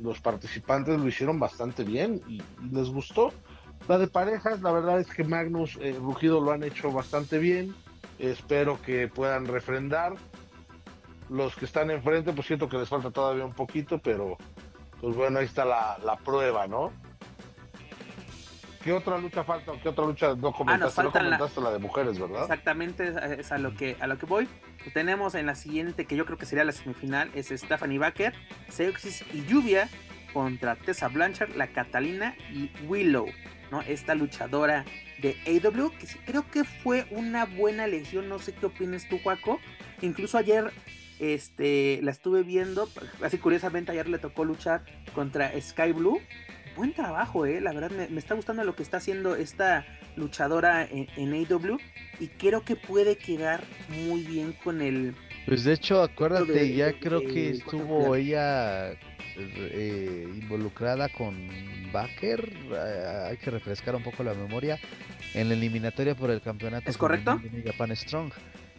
[0.00, 2.42] los, participantes lo hicieron bastante bien y,
[2.72, 3.32] les gustó.
[3.88, 7.74] La de parejas, la verdad es que Magnus eh, Rugido lo han hecho bastante bien.
[8.18, 10.14] Espero que puedan refrendar.
[11.28, 14.36] Los que están enfrente, pues siento que les falta todavía un poquito, pero
[15.00, 16.92] pues bueno, ahí está la, la prueba, ¿no?
[18.86, 19.72] ¿Qué otra lucha falta?
[19.82, 21.02] ¿Qué otra lucha no ah, comentaste?
[21.02, 21.72] no comentaste la...
[21.72, 22.42] de mujeres, ¿verdad?
[22.42, 24.46] Exactamente, es a lo que a lo que voy.
[24.94, 28.32] tenemos en la siguiente, que yo creo que sería la semifinal, es Stephanie Baker,
[28.68, 29.88] Seuxis y Lluvia
[30.32, 33.26] contra Tessa Blanchard, la Catalina y Willow,
[33.72, 33.82] ¿no?
[33.82, 34.84] Esta luchadora
[35.20, 39.58] de AW, que creo que fue una buena elección, no sé qué opinas tú, Juaco.
[40.00, 40.70] Incluso ayer
[41.18, 42.88] este, la estuve viendo,
[43.20, 46.20] así curiosamente ayer le tocó luchar contra Sky Blue
[46.76, 47.60] buen trabajo, eh.
[47.60, 49.84] La verdad me, está gustando lo que está haciendo esta
[50.16, 51.78] luchadora en, en, AW
[52.20, 55.14] y creo que puede quedar muy bien con el.
[55.46, 58.92] Pues de hecho, acuérdate, ya creo que estuvo ella
[59.36, 61.36] eh, involucrada con
[61.92, 62.52] Baker.
[62.72, 64.78] Eh, hay que refrescar un poco la memoria
[65.34, 66.88] en la eliminatoria por el campeonato.
[66.88, 67.40] ¿Es correcto?
[67.42, 68.32] De Japan Strong.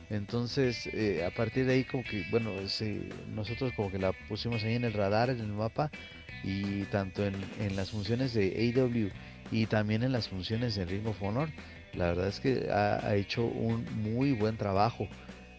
[0.09, 2.53] Entonces, eh, a partir de ahí, como que, bueno,
[3.27, 5.91] nosotros como que la pusimos ahí en el radar, en el mapa,
[6.43, 9.09] y tanto en, en las funciones de AW
[9.51, 11.49] y también en las funciones de Ring of Honor,
[11.93, 15.07] la verdad es que ha, hecho un muy buen trabajo.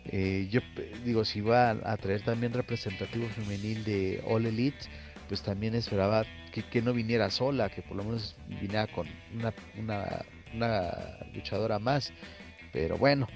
[0.07, 0.61] Eh, yo
[1.05, 4.87] digo, si va a, traer también representativo femenil de All Elite,
[5.29, 9.53] pues también esperaba que, que, no viniera sola, que por lo menos viniera con una,
[9.77, 10.25] una,
[10.55, 10.93] una
[11.35, 12.13] luchadora más.
[12.73, 13.27] Pero bueno.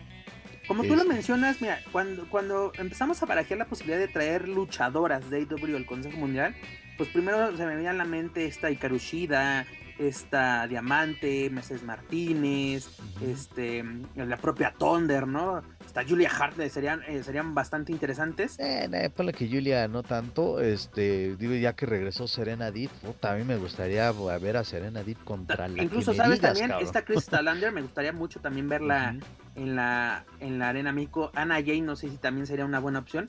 [0.68, 5.28] Como tú lo mencionas, mira, cuando, cuando empezamos a barajear la posibilidad de traer luchadoras
[5.28, 6.54] de AW al Consejo Mundial,
[6.96, 9.66] pues primero se me venía a la mente esta Ikarushida,
[9.98, 12.88] esta Diamante, Mercedes Martínez,
[13.22, 13.84] este,
[14.14, 15.62] la propia Thunder, ¿no?
[15.84, 18.58] Esta Julia Hart eh, serían, eh, serían bastante interesantes.
[18.58, 22.90] Eh, eh la que Julia no tanto, este, digo ya que regresó Serena Deep,
[23.22, 26.40] a mí me gustaría ver a Serena Deep contra la Incluso, ¿sabes?
[26.40, 29.16] también esta Crystal Lander, me gustaría mucho también verla
[29.54, 31.30] en la en la Arena México.
[31.34, 33.28] Ana Jane, no sé si también sería una buena opción.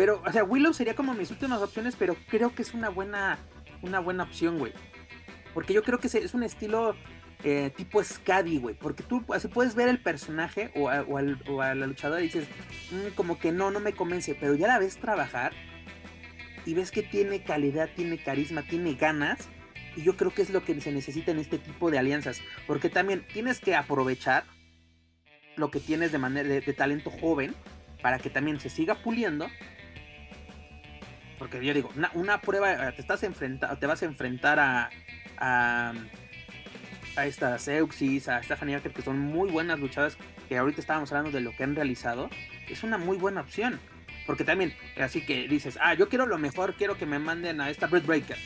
[0.00, 3.38] Pero, o sea, Willow sería como mis últimas opciones, pero creo que es una buena,
[3.82, 4.72] una buena opción, güey.
[5.52, 6.96] Porque yo creo que es un estilo
[7.44, 8.74] eh, tipo Scadi, güey.
[8.74, 12.48] Porque tú así puedes ver el personaje o a, la luchadora y dices,
[12.90, 14.34] mm, como que no, no me convence.
[14.34, 15.52] Pero ya la ves trabajar
[16.64, 19.50] y ves que tiene calidad, tiene carisma, tiene ganas.
[19.96, 22.40] Y yo creo que es lo que se necesita en este tipo de alianzas.
[22.66, 24.44] Porque también tienes que aprovechar
[25.56, 27.54] lo que tienes de manera de talento joven
[28.00, 29.46] para que también se siga puliendo
[31.40, 34.90] porque yo digo, una, prueba, eh, te estás enfrentando, te vas a enfrentar a,
[35.38, 35.94] a,
[37.16, 40.18] a esta Seuxis, a Stephanie Acker, que son muy buenas luchadas,
[40.50, 42.28] que ahorita estábamos hablando de lo que han realizado,
[42.68, 43.80] es una muy buena opción.
[44.26, 47.70] Porque también, así que dices, ah, yo quiero lo mejor, quiero que me manden a
[47.70, 48.36] esta Britt Breaker.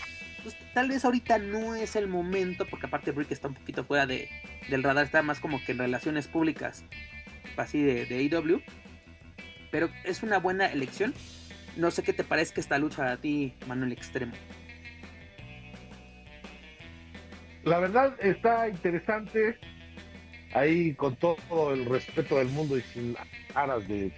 [0.44, 4.06] Pues tal vez ahorita no es el momento, porque aparte Brick está un poquito fuera
[4.06, 4.30] de,
[4.70, 6.84] del radar, está más como que en relaciones públicas,
[7.56, 8.62] así de, de AEW.
[9.72, 11.12] Pero es una buena elección
[11.76, 14.32] no sé qué te parezca esta lucha a ti, Manuel Extremo.
[17.64, 19.58] La verdad está interesante.
[20.52, 23.16] Ahí con todo el respeto del mundo y sin
[23.54, 24.12] aras de,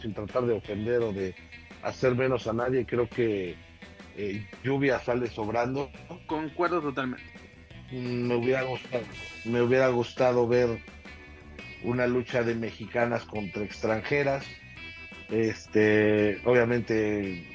[0.00, 1.34] sin tratar de ofender o de
[1.82, 3.56] hacer menos a nadie, creo que
[4.16, 5.90] eh, Lluvia sale sobrando.
[6.26, 7.24] Concuerdo totalmente.
[7.90, 9.04] Me hubiera gustado,
[9.44, 10.78] me hubiera gustado ver
[11.82, 14.46] una lucha de mexicanas contra extranjeras
[15.32, 17.48] este, obviamente,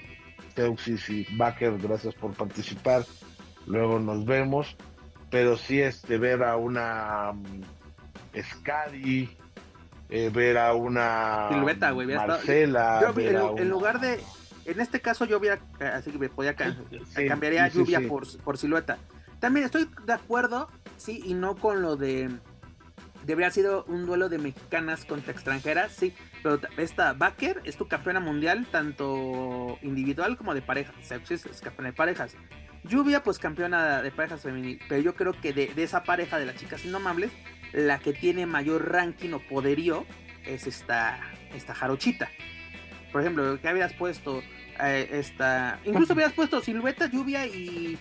[0.55, 3.05] Teuxis y Baker, gracias por participar.
[3.67, 4.75] Luego nos vemos.
[5.30, 7.43] Pero sí, este, ver a una um,
[8.41, 9.30] Scadi,
[10.09, 11.49] eh, ver a una
[11.91, 13.13] güey, Marcela.
[13.57, 14.21] en, lugar de,
[14.65, 15.59] en este caso yo hubiera,
[15.93, 16.55] así que me podía
[17.28, 18.97] cambiaría lluvia por, por silueta.
[19.39, 22.30] También estoy de acuerdo, sí, y no con lo de
[23.28, 26.13] debería sido un duelo de mexicanas contra extranjeras, sí,
[26.44, 31.90] pero esta Baker es tu campeona mundial, tanto individual como de parejas, Sepsis es campeona
[31.90, 32.36] de parejas.
[32.84, 36.56] Lluvia, pues campeona de parejas femenil, pero yo creo que de, esa pareja de las
[36.56, 37.32] chicas indomables,
[37.74, 40.06] la que tiene mayor ranking o poderío
[40.46, 41.20] es esta,
[41.54, 42.30] esta Jarochita.
[43.12, 44.42] Por ejemplo, que habías puesto
[44.82, 47.98] eh, esta, incluso habías puesto Silueta, Lluvia y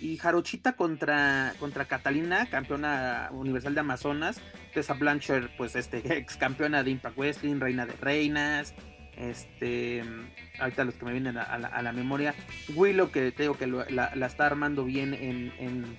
[0.00, 4.40] y Jarochita contra, contra Catalina, campeona universal de Amazonas.
[4.72, 8.74] Tessa Blanchard, pues este, ex campeona de Impact Wrestling, reina de reinas.
[9.16, 10.04] Este,
[10.60, 12.34] ahorita los que me vienen a, la, memoria.
[12.74, 15.98] Willow, que te que la, está armando bien en, en,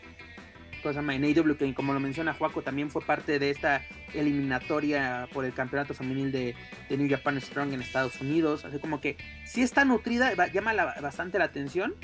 [0.81, 3.81] cosa en AW, que como lo menciona Juaco, también fue parte de esta
[4.13, 6.55] eliminatoria por el campeonato femenil de,
[6.87, 8.63] de New Japan Strong en Estados Unidos.
[8.63, 11.95] Así como que sí está nutrida, llama bastante la atención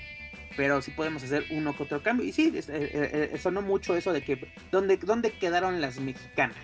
[0.56, 2.26] pero sí podemos hacer uno que otro cambio.
[2.26, 6.58] Y sí, eh, eh, eh, sonó mucho eso de que ¿dónde, dónde quedaron las mexicanas.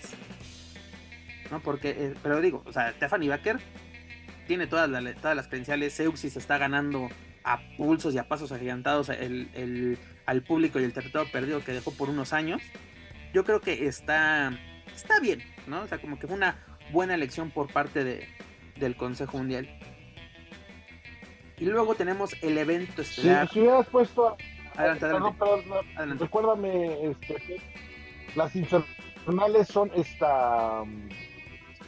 [1.50, 1.60] ¿No?
[1.62, 3.60] Porque, pero digo, o sea, Stephanie Baker
[4.48, 5.94] tiene todas, todas las credenciales.
[5.94, 7.10] Seuxis está ganando
[7.44, 11.92] a pulsos y a pasos agigantados el, al público y el territorio perdido que dejó
[11.92, 12.62] por unos años.
[13.34, 14.58] Yo creo que está,
[14.96, 15.82] está bien, ¿no?
[15.82, 18.28] O sea, como que fue una buena elección por parte de,
[18.78, 19.70] del Consejo Mundial.
[21.62, 23.48] Y luego tenemos el evento estelar.
[23.48, 24.36] Si, hubieras puesto.
[24.76, 26.24] Adelante, adelante.
[26.26, 27.62] Recuérdame, este,
[28.36, 30.84] las infernales son esta.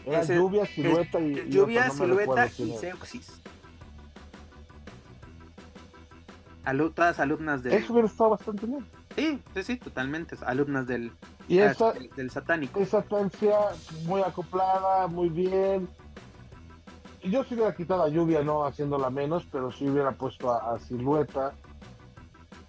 [0.05, 1.49] Era lluvia, silueta y.
[1.49, 3.41] Lluvia, silueta y Seuxis.
[6.93, 7.75] todas alumnas de.
[7.75, 8.85] Eso hubiera estado bastante bien.
[9.15, 10.35] Sí, sí, sí, totalmente.
[10.45, 11.11] Alumnas del,
[11.47, 12.79] y esa, del, del satánico.
[12.79, 13.57] Esa tencia
[14.05, 15.89] muy acoplada, muy bien
[17.23, 21.53] yo sí hubiera quitado a Lluvia, no haciéndola menos, pero sí hubiera puesto a, Silueta,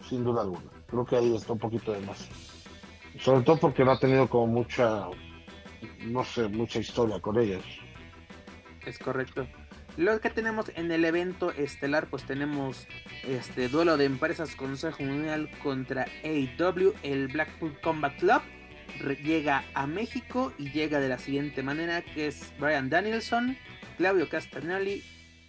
[0.08, 0.70] sin duda alguna.
[0.86, 2.28] Creo que ahí está un poquito de más.
[3.18, 5.08] Sobre todo porque no ha tenido como mucha,
[6.06, 7.62] no sé, mucha historia con ellas.
[8.86, 9.46] Es correcto.
[9.96, 12.88] Lo que tenemos en el evento estelar, pues tenemos
[13.28, 18.42] este duelo de empresas Consejo Mundial contra AEW, el Blackpool Combat Club.
[19.22, 23.56] Llega a México y llega de la siguiente manera, que es Brian Danielson,
[23.96, 25.02] Claudio Castagnoli,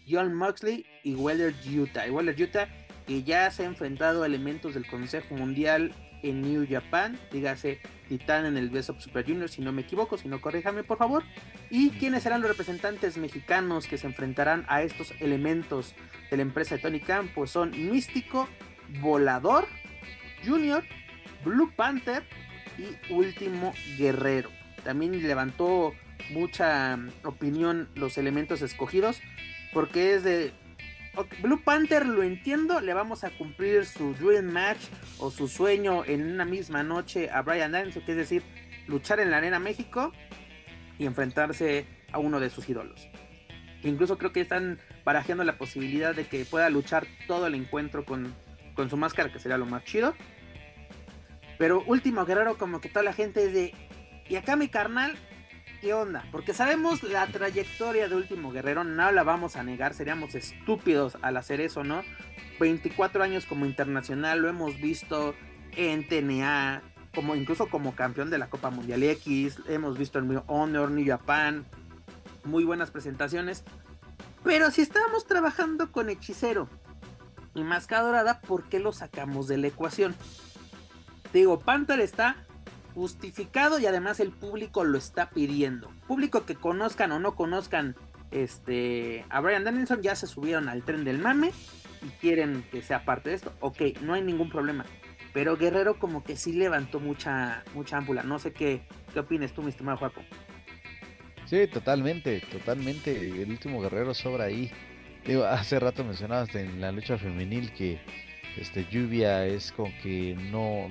[0.07, 2.07] John Moxley y Weller Utah.
[2.07, 2.67] Y Weller Utah
[3.05, 5.93] que ya se ha enfrentado a elementos del Consejo Mundial
[6.23, 7.79] en New Japan, dígase
[8.09, 10.97] Titán en el Best of Super Junior, si no me equivoco, si no corríjame por
[10.97, 11.23] favor.
[11.69, 15.93] ¿Y quiénes serán los representantes mexicanos que se enfrentarán a estos elementos
[16.31, 17.29] de la empresa de Tony Khan?
[17.35, 18.47] Pues son Místico,
[19.01, 19.67] Volador,
[20.43, 20.83] Junior,
[21.43, 22.23] Blue Panther
[22.79, 24.49] y Último Guerrero.
[24.83, 25.93] También levantó
[26.32, 29.22] mucha opinión los elementos escogidos,
[29.74, 30.53] porque es de
[31.41, 34.80] Blue Panther lo entiendo, le vamos a cumplir su dream match
[35.18, 38.43] o su sueño en una misma noche a Brian Danielson, que es decir,
[38.88, 40.11] luchar en la Arena México
[40.97, 43.07] y enfrentarse a uno de sus ídolos.
[43.84, 48.34] Incluso creo que están barajeando la posibilidad de que pueda luchar todo el encuentro con,
[48.74, 50.16] con su máscara, que sería lo más chido.
[51.57, 53.74] Pero último guerrero, como que toda la gente es de.
[54.28, 55.16] Y acá mi carnal
[55.86, 60.33] qué onda, porque sabemos la trayectoria de Último Guerrero, no la vamos a negar, seríamos
[60.33, 62.01] estúpidos al hacer eso, ¿no?
[62.59, 65.36] 24 años como internacional, lo hemos visto
[65.73, 66.81] en TNA,
[67.13, 71.67] como incluso como campeón de la Copa Mundial X, hemos visto en Honor, New Japan,
[72.45, 73.63] muy buenas presentaciones.
[74.43, 76.67] Pero si estábamos trabajando con Hechicero
[77.53, 80.15] y Máscara Dorada, ¿por qué lo sacamos de la ecuación?
[81.31, 82.38] Digo, Panther está
[82.95, 85.91] justificado y además el público lo está pidiendo.
[86.07, 87.95] Público que conozcan o no conozcan
[88.31, 91.51] este, a Brian Danielson ya se subieron al tren del mame
[92.01, 93.53] y quieren que sea parte de esto.
[93.59, 94.85] Ok, no hay ningún problema.
[95.33, 98.23] Pero Guerrero como que sí levantó mucha, mucha ámpula.
[98.23, 98.81] No sé qué,
[99.13, 100.21] qué opinas tú, mi estimado Juaco.
[101.45, 103.41] Sí, totalmente, totalmente.
[103.41, 104.71] El último Guerrero sobra ahí.
[105.49, 107.99] Hace rato mencionabas en la lucha femenil que
[108.57, 110.87] este lluvia es como que no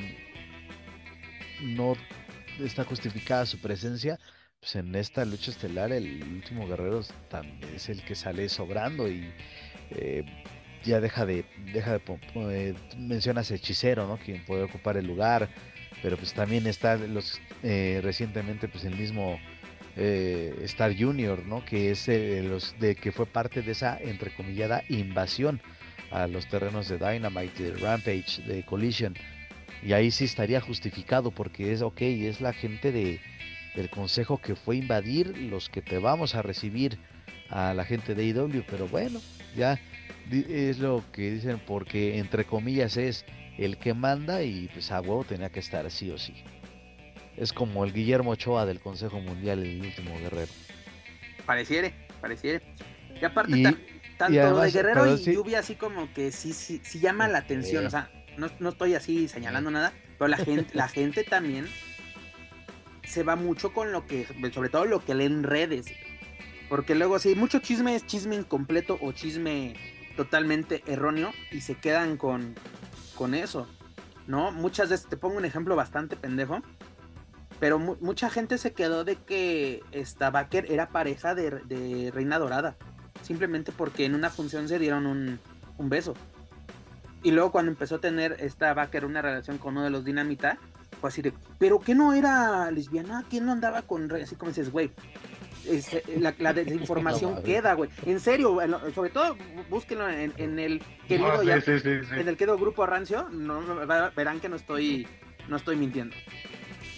[1.65, 1.97] no
[2.61, 4.19] está justificada su presencia,
[4.61, 7.01] pues en esta lucha estelar el último guerrero
[7.75, 9.31] es el que sale sobrando y
[9.91, 10.25] eh,
[10.85, 12.03] ya deja de, deja de
[12.37, 12.75] eh,
[13.51, 14.19] hechicero, ¿no?
[14.19, 15.49] Quien puede ocupar el lugar,
[16.03, 19.39] pero pues también está los eh, recientemente pues el mismo
[19.97, 21.65] Star Junior, ¿no?
[21.65, 25.61] Que es los de que fue parte de esa entrecomillada invasión
[26.11, 29.15] a los terrenos de Dynamite, de Rampage, de Collision
[29.83, 33.21] y ahí sí estaría justificado porque es, ok, es la gente de,
[33.75, 36.99] del consejo que fue invadir los que te vamos a recibir
[37.51, 39.21] a la gente de IW, pero bueno,
[39.57, 39.81] ya
[40.31, 43.25] es lo que dicen porque entre comillas es
[43.59, 46.35] el que manda y pues a huevo tenía que estar sí o sí.
[47.37, 50.51] es como el Guillermo Ochoa del Consejo Mundial, el último guerrero.
[51.47, 52.63] Pareciere, pareciere.
[53.21, 53.77] Y aparte,
[54.17, 57.87] tanto de Guerrero y Lluvia, así como que sí, sí, sí llama la atención.
[57.87, 61.67] O sea, no, no estoy así señalando nada, pero la gente, la gente también
[63.07, 65.87] se va mucho con lo que, sobre todo lo que leen redes.
[66.69, 69.75] Porque luego, si mucho chisme es chisme incompleto o chisme
[70.17, 72.55] totalmente erróneo y se quedan con,
[73.15, 73.69] con eso,
[74.27, 74.51] ¿no?
[74.53, 76.63] Muchas veces, te pongo un ejemplo bastante pendejo,
[77.61, 82.77] pero mucha gente se quedó de que esta Baker era pareja de, Reina Dorada,
[83.23, 85.39] simplemente porque en una función se dieron un,
[85.77, 86.15] un beso.
[87.25, 90.59] Y luego cuando empezó a tener esta Baker una relación con uno de los Dinamita,
[91.01, 94.71] fue así de, pero que no era lesbiana, ¿quién no andaba con así como dices,
[94.71, 94.93] güey?
[95.67, 97.89] Este, la, desinformación queda, güey.
[98.05, 98.59] En serio,
[98.95, 99.37] sobre todo
[99.71, 103.63] búsquenlo en, el querido en el querido grupo Rancio, no,
[104.15, 105.09] verán que no estoy
[105.49, 106.15] no estoy mintiendo.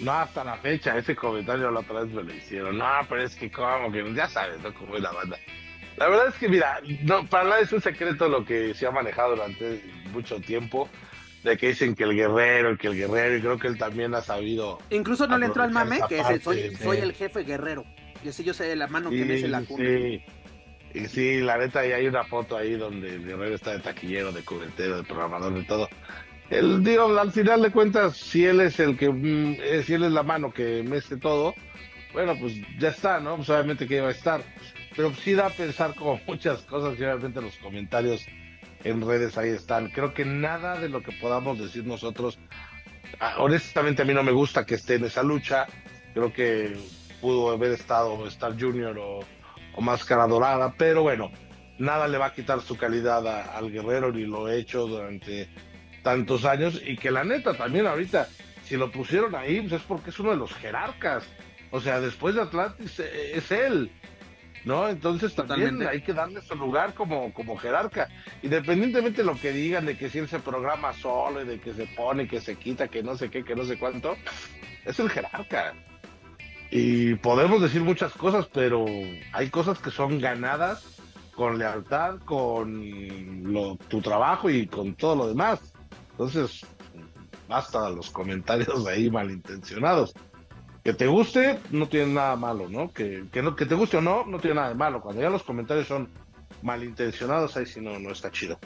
[0.00, 2.76] No, hasta la fecha, ese comentario la otra vez me lo hicieron.
[2.76, 4.74] No, pero es que como que ya sabes, ¿no?
[4.74, 5.38] Cómo es la banda.
[5.96, 8.90] La verdad es que, mira, no, para nada es un secreto lo que se ha
[8.90, 9.82] manejado durante
[10.12, 10.88] mucho tiempo,
[11.42, 14.20] de que dicen que el guerrero, que el guerrero, y creo que él también ha
[14.20, 14.78] sabido.
[14.90, 17.84] Incluso no le entró al mame, que es soy, soy el jefe guerrero.
[18.24, 19.84] Y así yo sé la mano que me la cuna.
[19.84, 20.22] Sí.
[20.94, 24.32] Y sí, la neta, y hay una foto ahí donde el guerrero está de taquillero,
[24.32, 25.88] de cubretero, de programador, de todo.
[26.48, 30.04] El, digo, al final de cuentas, si él es el que, mm, eh, si él
[30.04, 31.54] es la mano que mece todo,
[32.12, 33.36] bueno, pues ya está, ¿no?
[33.36, 34.42] Pues obviamente que iba a estar.
[34.96, 38.24] Pero sí da a pensar como muchas cosas y obviamente los comentarios
[38.84, 39.90] en redes ahí están.
[39.90, 42.38] Creo que nada de lo que podamos decir nosotros,
[43.20, 45.66] ah, honestamente a mí no me gusta que esté en esa lucha.
[46.14, 46.76] Creo que
[47.20, 49.20] pudo haber estado Star Junior o,
[49.74, 51.30] o Máscara Dorada, pero bueno,
[51.78, 55.48] nada le va a quitar su calidad al guerrero ni lo he hecho durante
[56.02, 58.28] tantos años y que la neta también ahorita,
[58.64, 61.24] si lo pusieron ahí, pues es porque es uno de los jerarcas.
[61.72, 63.90] O sea, después de Atlantis eh, es él.
[64.66, 64.88] ¿No?
[64.88, 68.08] Entonces también hay que darle su lugar como, como jerarca.
[68.42, 71.86] Independientemente de lo que digan, de que si él se programa solo, de que se
[71.86, 74.16] pone, que se quita, que no sé qué, que no sé cuánto,
[74.84, 75.72] es el jerarca.
[76.72, 78.84] Y podemos decir muchas cosas, pero
[79.32, 81.00] hay cosas que son ganadas
[81.36, 85.60] con lealtad, con lo, tu trabajo y con todo lo demás.
[86.10, 86.66] Entonces,
[87.48, 90.12] basta los comentarios ahí malintencionados.
[90.86, 92.92] Que te guste, no tiene nada malo, ¿no?
[92.92, 95.00] Que, que, no, que te guste o no, no tiene nada de malo.
[95.00, 96.08] Cuando ya los comentarios son
[96.62, 98.58] malintencionados, ahí sí no, no está chido.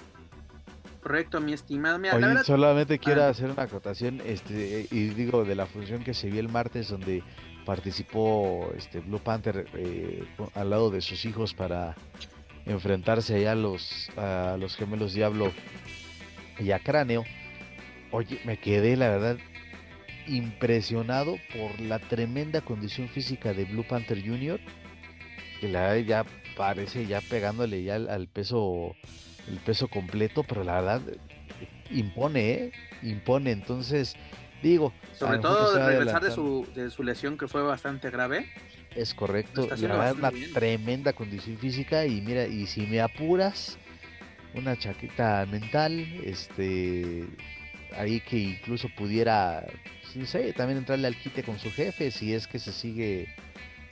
[1.03, 1.99] Correcto, mi estimado.
[2.45, 3.29] solamente quiero ah.
[3.29, 7.23] hacer una acotación, este, y digo, de la función que se vio el martes, donde
[7.65, 10.23] participó este Blue Panther eh,
[10.55, 11.97] al lado de sus hijos para
[12.67, 15.53] enfrentarse allá a los, a los gemelos Diablo
[16.59, 17.25] y a Cráneo.
[18.11, 19.39] Oye, me quedé, la verdad,
[20.27, 24.61] impresionado por la tremenda condición física de Blue Panther Jr.
[25.61, 26.25] Que la ya
[26.57, 28.95] parece ya pegándole ya al, peso
[29.49, 31.03] el peso completo, pero la verdad
[31.91, 32.73] impone, ¿eh?
[33.03, 33.51] impone.
[33.51, 34.15] Entonces,
[34.63, 34.93] digo.
[35.13, 38.47] Sobre todo de regresar de su, de su lesión que fue bastante grave.
[38.95, 42.07] Es correcto, la verdad, una tremenda condición física.
[42.07, 43.79] Y mira, y si me apuras,
[44.55, 47.27] una chaqueta mental, este,
[47.97, 49.65] ahí que incluso pudiera,
[50.17, 53.35] no sé, también entrarle al quite con su jefe si es que se sigue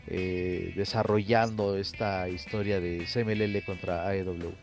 [0.07, 4.55] eh, desarrollando esta historia de CMLL contra AEW.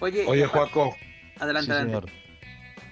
[0.00, 0.96] Oye, Oye Juaco.
[1.38, 2.06] Adelante, Señor.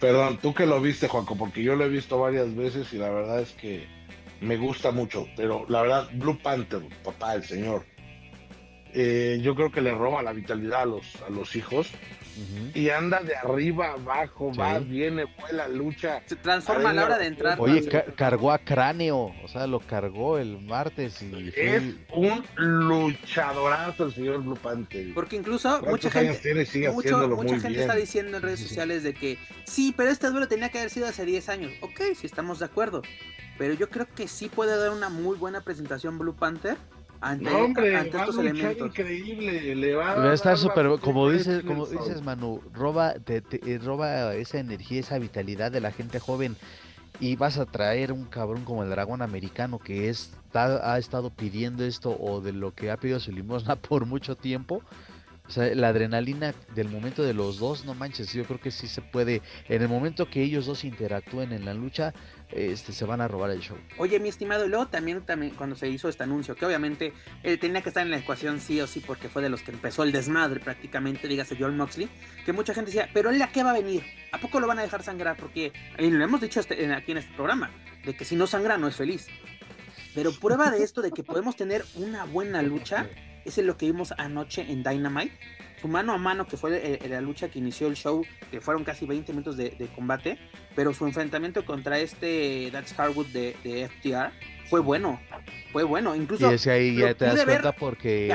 [0.01, 3.11] Perdón, tú que lo viste, Juaco, porque yo lo he visto varias veces y la
[3.11, 3.87] verdad es que
[4.41, 7.85] me gusta mucho, pero la verdad, Blue Panther, papá, el señor,
[8.95, 11.93] eh, yo creo que le roba la vitalidad a los, a los hijos
[12.74, 16.22] y anda de arriba abajo, va, viene, vuela, lucha.
[16.26, 17.61] Se transforma a la hora de entrar.
[17.61, 17.86] Oye,
[18.16, 21.82] cargó a cráneo, o sea, lo cargó el martes y es
[22.14, 25.12] un luchadorazo el señor Blue Panther.
[25.14, 26.55] Porque incluso mucha gente,
[27.34, 30.78] mucha gente está diciendo en redes sociales de que sí, pero este duelo tenía que
[30.78, 31.72] haber sido hace 10 años.
[31.82, 33.03] Ok, si estamos de acuerdo.
[33.59, 36.78] Pero yo creo que sí puede dar una muy buena presentación Blue Panther
[37.21, 38.89] ante, hombre, estos elementos.
[38.89, 44.35] increíble, le va, a estar súper, como dices, como dices Manu, roba, te, eh, roba
[44.35, 46.57] esa energía, esa vitalidad de la gente joven
[47.21, 51.85] y vas a traer un cabrón como el dragón americano que es, ha estado pidiendo
[51.85, 54.83] esto o de lo que ha pedido su limosna por mucho tiempo.
[55.47, 58.87] O sea, la adrenalina del momento de los dos, no manches, yo creo que sí
[58.87, 59.43] se puede.
[59.68, 62.14] En el momento que ellos dos interactúen en la lucha,
[62.53, 63.76] este, se van a robar el show.
[63.98, 67.59] Oye, mi estimado, y luego también, también cuando se hizo este anuncio, que obviamente él
[67.59, 70.03] tenía que estar en la ecuación sí o sí, porque fue de los que empezó
[70.03, 72.09] el desmadre prácticamente, dígase John Moxley,
[72.44, 74.78] que mucha gente decía, pero él a qué va a venir, ¿a poco lo van
[74.78, 75.36] a dejar sangrar?
[75.36, 77.70] Porque y lo hemos dicho este, aquí en este programa,
[78.05, 79.28] de que si no sangra no es feliz.
[80.14, 83.09] Pero prueba de esto, de que podemos tener una buena lucha,
[83.44, 85.38] es lo que vimos anoche en Dynamite.
[85.81, 88.85] Su mano a mano, que fue eh, la lucha que inició el show, que fueron
[88.85, 90.39] casi 20 minutos de, combate,
[90.74, 94.33] pero su enfrentamiento contra este That's Hardwood de, de FTR
[94.68, 95.20] fue bueno.
[95.72, 96.14] Fue bueno.
[96.14, 96.51] Incluso.
[96.51, 98.28] Y es ahí ya te das cuenta porque.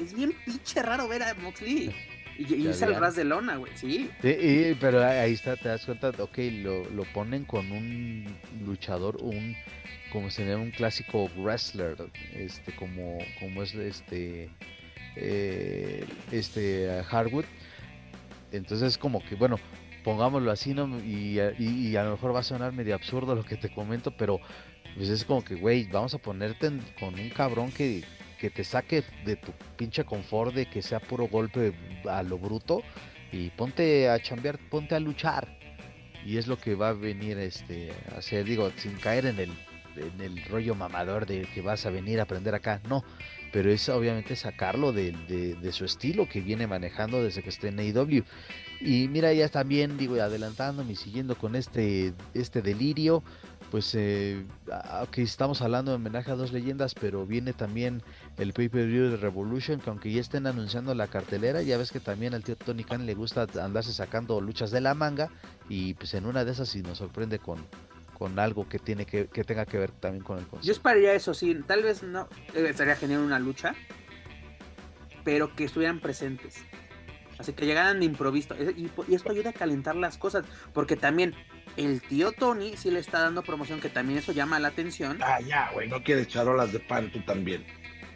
[0.00, 1.94] Es bien pinche raro ver a Moxley.
[2.38, 4.08] Y, y el ras de lona, güey, sí.
[4.80, 8.24] pero ahí está, te das cuenta, ok, lo, lo ponen con un
[8.64, 9.56] luchador, un
[10.12, 11.96] como sería un clásico wrestler,
[12.34, 14.50] este, como, como es este,
[15.18, 17.44] eh, este Hardwood.
[18.52, 19.58] Entonces como que, bueno,
[20.04, 20.98] pongámoslo así, ¿no?
[21.00, 24.40] Y, y, a lo mejor va a sonar medio absurdo lo que te comento, pero
[24.96, 28.04] pues es como que, güey, vamos a ponerte con un cabrón que,
[28.40, 31.74] que te saque de tu pinche confort de que sea puro golpe
[32.08, 32.82] a lo bruto
[33.32, 35.58] y ponte a chambear, ponte a luchar.
[36.24, 39.50] Y es lo que va a venir este, a hacer, digo, sin caer en el
[39.98, 43.04] en el rollo mamador de que vas a venir a aprender acá, no,
[43.52, 47.78] pero es obviamente sacarlo de, de, su estilo que viene manejando desde que está en
[47.78, 48.24] AEW.
[48.80, 53.24] Y mira, ya también, digo, adelantándome y siguiendo con este, este delirio,
[53.70, 54.44] pues, eh,
[54.90, 58.02] aunque estamos hablando de homenaje a dos leyendas, pero viene también
[58.36, 62.34] el pay-per-view de Revolution, que aunque ya estén anunciando la cartelera, ya ves que también
[62.34, 65.28] al tío Tony Khan le gusta andarse sacando luchas de la manga,
[65.68, 67.58] y pues en una de esas sí nos sorprende con,
[68.18, 70.66] con algo que tiene que, que tenga que ver también con el concepto.
[70.66, 73.74] Yo esperaría eso, sí, tal vez no, eh, estaría genial una lucha,
[75.24, 76.56] pero que estuvieran presentes.
[77.38, 78.54] Así que llegaran de improviso.
[78.58, 80.44] Eh, y, esto ayuda a calentar las cosas.
[80.72, 81.34] Porque también
[81.76, 85.18] el tío Tony sí le está dando promoción, que también eso llama la atención.
[85.22, 87.64] Ah, ya, güey, no quieres charolas de pan tú también.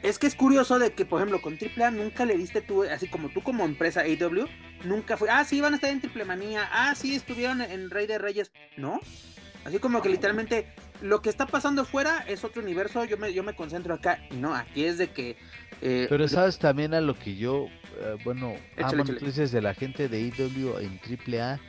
[0.02, 3.06] Es que es curioso de que, por ejemplo, con AAA nunca le diste tú, así
[3.06, 4.48] como tú como empresa AW,
[4.84, 8.08] nunca fue, ah, sí, van a estar en Triple Manía, ah, sí, estuvieron en Rey
[8.08, 8.50] de Reyes.
[8.76, 9.00] No,
[9.64, 10.66] Así como que literalmente
[11.00, 14.18] lo que está pasando fuera es otro universo, yo me, yo me concentro acá.
[14.30, 15.36] Y no, aquí es de que...
[15.80, 17.66] Eh, Pero sabes también a lo que yo,
[18.00, 21.60] eh, bueno, amo noticias de la gente de IW en AAA,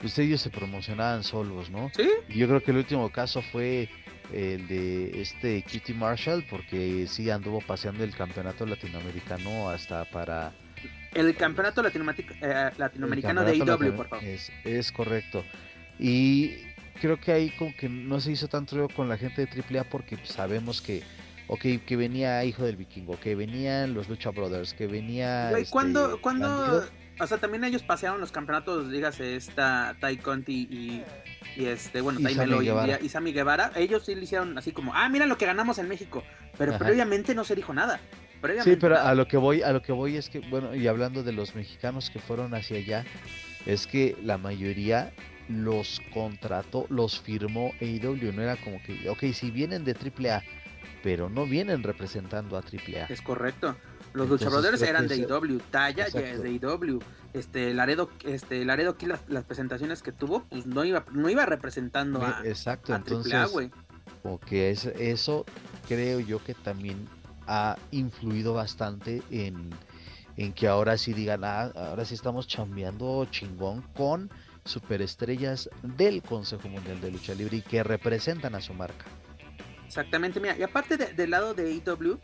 [0.00, 1.90] pues ellos se promocionaban solos, ¿no?
[1.96, 2.08] Sí.
[2.28, 3.88] Y yo creo que el último caso fue
[4.32, 10.52] el de este Kitty Marshall, porque sí anduvo paseando el campeonato latinoamericano hasta para...
[11.14, 14.24] El campeonato eh, latinoamericano de IW, por favor.
[14.24, 15.44] Es, es correcto.
[15.98, 16.67] Y
[17.00, 19.84] creo que ahí como que no se hizo tanto ruido con la gente de AAA
[19.84, 21.02] porque sabemos que,
[21.46, 25.50] ok, que venía Hijo del Vikingo, que venían los Lucha Brothers, que venía...
[25.50, 26.84] Güey, ¿cuándo, este, cuando,
[27.20, 31.04] o sea, también ellos pasearon los campeonatos, dígase, esta Tai Conti y,
[31.56, 35.08] y este, bueno, Tai Melo y, Sammy Guevara, ellos sí le hicieron así como, ah,
[35.08, 36.22] mira lo que ganamos en México,
[36.56, 38.00] pero previamente no se dijo nada.
[38.62, 41.22] sí, pero a lo que voy, a lo que voy es que, bueno, y hablando
[41.22, 43.04] de los mexicanos que fueron hacia allá,
[43.66, 45.12] es que la mayoría
[45.48, 50.42] los contrató, los firmó AEW, no era como que, ok, si vienen de AAA,
[51.02, 53.06] pero no vienen representando a AAA.
[53.08, 53.76] Es correcto.
[54.12, 57.00] Los Lucha Brothers eran de AEW, Talla ya es de AEW.
[57.34, 62.22] Este Laredo, este Laredo aquí las, presentaciones que tuvo, pues no iba, no iba representando
[62.22, 63.70] a, Exacto, entonces, güey.
[64.22, 65.44] Porque es, eso
[65.86, 67.06] creo yo que también
[67.46, 69.70] ha influido bastante en,
[70.36, 74.30] en que ahora sí digan, ah, ahora sí estamos chambeando chingón con
[74.68, 79.06] superestrellas del Consejo Mundial de Lucha Libre y que representan a su marca.
[79.86, 82.18] Exactamente, mira, y aparte del lado de EW,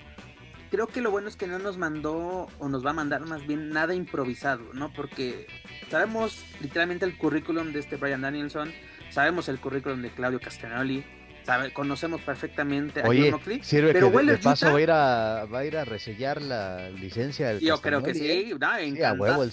[0.70, 3.47] creo que lo bueno es que no nos mandó o nos va a mandar más
[3.47, 4.92] bien nada improvisado, ¿no?
[4.92, 5.47] Porque
[5.88, 8.72] sabemos literalmente el currículum de este Brian Danielson,
[9.11, 11.05] sabemos el currículum de Claudio Castagnoli,
[11.45, 13.32] sabe, conocemos perfectamente a Oye,
[13.62, 16.90] sirve pero que de, paso va a ir a va a ir a resellar la
[16.90, 19.05] licencia del Yo creo que sí, ¿eh?
[19.05, 19.45] a huevo,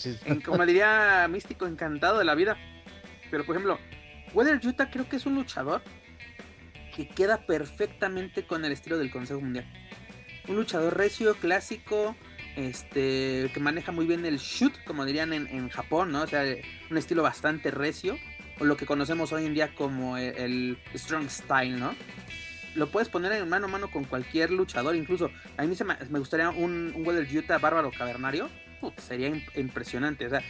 [0.45, 2.57] como diría Místico encantado de la vida.
[3.31, 3.79] Pero por ejemplo,
[4.33, 5.81] Weather Utah creo que es un luchador
[6.95, 9.65] que queda perfectamente con el estilo del Consejo Mundial.
[10.47, 12.15] Un luchador recio, clásico,
[12.55, 16.23] este, que maneja muy bien el shoot, como dirían en, Japón, ¿no?
[16.23, 16.43] O sea,
[16.89, 18.17] un estilo bastante recio,
[18.59, 21.95] o lo que conocemos hoy en día como el, strong style, ¿no?
[22.75, 26.19] Lo puedes poner en mano a mano con cualquier luchador, incluso a mí me, me
[26.19, 28.49] gustaría un, un Weather Utah bárbaro cavernario,
[28.97, 30.41] sería impresionante, o sea,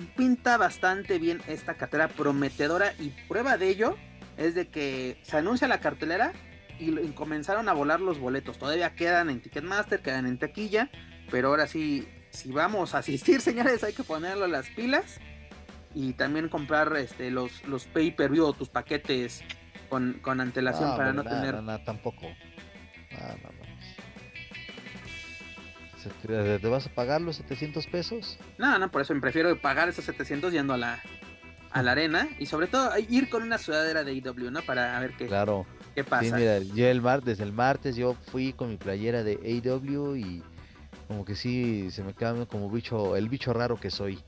[0.00, 3.96] pinta bastante bien esta cartera prometedora y prueba de ello
[4.36, 6.32] es de que se anuncia la cartelera
[6.78, 8.58] y, comenzaron a volar los boletos.
[8.58, 10.90] Todavía quedan en Ticketmaster, quedan en taquilla,
[11.30, 15.20] pero ahora sí, si vamos a asistir, señores, hay que ponerlo las pilas
[15.94, 19.42] y también comprar este los, los pay per view o tus paquetes
[19.88, 21.62] con, con antelación para no tener.
[21.62, 22.26] No, tampoco.
[26.26, 28.38] ¿Te vas a pagar los 700 pesos?
[28.58, 31.02] No, no, por eso me prefiero pagar esos 700 yendo a la,
[31.70, 34.62] a la arena y sobre todo ir con una sudadera de IW, ¿no?
[34.62, 35.66] Para ver qué, claro.
[35.94, 36.24] qué pasa.
[36.24, 40.16] Sí, mira, yo el mar, desde el martes yo fui con mi playera de AW
[40.16, 40.42] y
[41.08, 44.22] como que sí se me queda como bicho, el bicho raro que soy.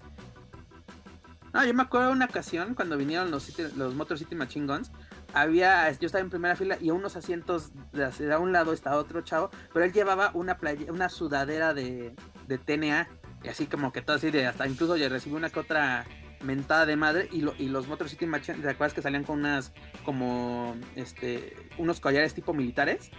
[1.53, 4.91] No, yo me acuerdo de una ocasión cuando vinieron los, los Motor City Machine Guns.
[5.35, 8.97] Había, yo estaba en primera fila y a unos asientos de, de un lado estaba
[8.97, 12.15] otro chavo, pero él llevaba una playa, una sudadera de,
[12.47, 13.09] de TNA
[13.43, 16.05] y así como que todo así de hasta incluso ya recibió una que otra
[16.43, 19.73] mentada de madre y, y los Motor City Machine, ¿te acuerdas que salían con unas
[20.05, 23.11] como este unos collares tipo militares?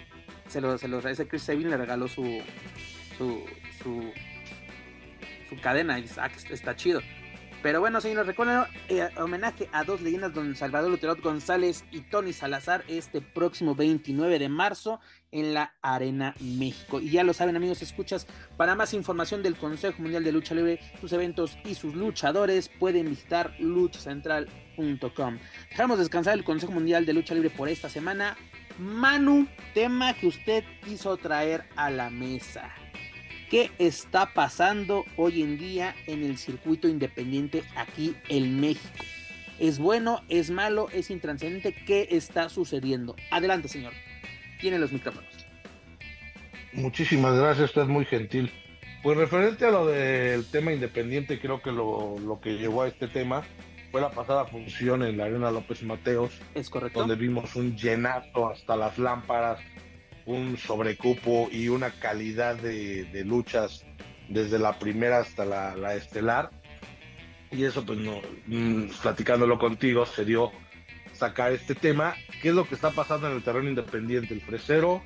[0.48, 2.42] Se los, se los ese Chris Sabin le regaló su
[3.18, 3.44] su
[3.82, 4.12] su,
[5.50, 7.02] su cadena y ah, está chido.
[7.64, 12.34] Pero bueno, señores, recuerden eh, homenaje a dos leyendas, don Salvador Luterot González y Tony
[12.34, 15.00] Salazar, este próximo 29 de marzo
[15.32, 17.00] en la Arena México.
[17.00, 20.82] Y ya lo saben, amigos, escuchas, para más información del Consejo Mundial de Lucha Libre,
[21.00, 25.40] sus eventos y sus luchadores, pueden visitar luchacentral.com.
[25.70, 28.36] Dejamos descansar el Consejo Mundial de Lucha Libre por esta semana.
[28.78, 32.74] Manu, tema que usted quiso traer a la mesa.
[33.54, 39.06] ¿Qué está pasando hoy en día en el circuito independiente aquí en México?
[39.60, 40.22] ¿Es bueno?
[40.28, 40.88] ¿Es malo?
[40.92, 41.72] ¿Es intranscendente?
[41.86, 43.16] ¿Qué está sucediendo?
[43.30, 43.94] Adelante, señor.
[44.60, 45.46] Tiene los micrófonos.
[46.72, 48.52] Muchísimas gracias, usted es muy gentil.
[49.04, 53.08] Pues referente a lo del tema independiente, creo que lo, lo que llevó a este
[53.08, 53.44] tema
[53.92, 56.32] fue la pasada función en la Arena López Mateos.
[56.56, 57.02] Es correcto.
[57.02, 59.60] Donde vimos un llenazo hasta las lámparas
[60.26, 63.86] un sobrecupo y una calidad de, luchas
[64.30, 66.50] desde la primera hasta la, estelar.
[67.52, 70.52] Y eso, pues, no, mm, platicándolo contigo, se dio
[71.14, 72.16] sacar este tema.
[72.42, 74.34] ¿Qué es lo que está pasando en el terreno independiente?
[74.34, 75.04] El fresero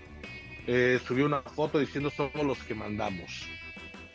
[0.65, 3.47] eh, subió una foto diciendo somos los que mandamos.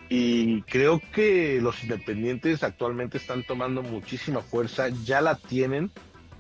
[0.09, 5.90] Y creo que los independientes actualmente están tomando muchísima fuerza, ya la tienen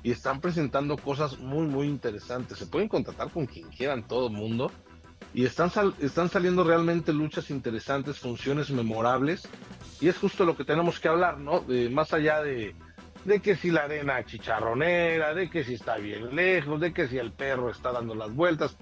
[0.02, 2.58] y están presentando cosas muy, muy interesantes.
[2.58, 4.70] Se pueden contratar con quien quieran, todo el mundo.
[5.34, 9.48] Y están, están saliendo realmente luchas interesantes, funciones memorables.
[10.00, 11.60] Y es justo lo que tenemos que hablar, ¿no?
[11.60, 12.74] De, más allá de,
[13.24, 17.18] de que si la arena chicharronera, de que si está bien lejos, de que si
[17.18, 18.76] el perro está dando las vueltas.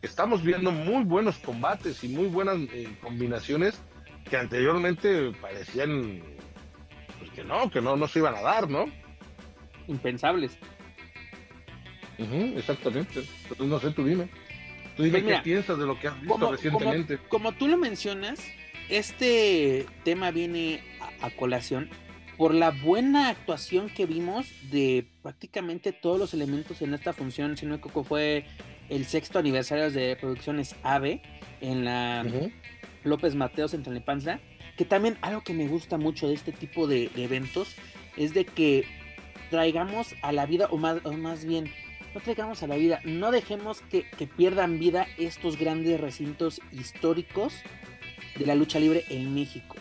[0.00, 3.80] Estamos viendo muy buenos combates y muy buenas eh, combinaciones
[4.28, 6.22] que anteriormente parecían
[7.18, 8.86] pues que no, que no, no se iban a dar, ¿no?
[9.88, 10.56] Impensables.
[12.56, 13.22] exactamente.
[13.58, 14.28] no sé, tú dime.
[14.96, 17.18] Tú dime pues qué piensas de lo que has visto recientemente.
[17.28, 18.40] Como, tú lo mencionas,
[18.88, 20.82] este tema viene
[21.20, 21.88] a, colación
[22.36, 27.56] por la buena actuación que vimos de prácticamente todos los elementos en esta función.
[27.56, 28.44] Si no me fue
[28.88, 31.22] el sexto aniversario de Producciones AVE
[31.60, 32.26] en la
[33.04, 34.40] López Mateos en Tlalnepantla.
[34.76, 37.76] Que también algo que me gusta mucho de este tipo de eventos
[38.16, 38.84] es de que
[39.52, 41.70] traigamos a la vida, o más, más bien,
[42.14, 47.52] no traigamos a la vida, no dejemos que, pierdan vida estos grandes recintos históricos
[48.38, 49.76] de la lucha libre en México.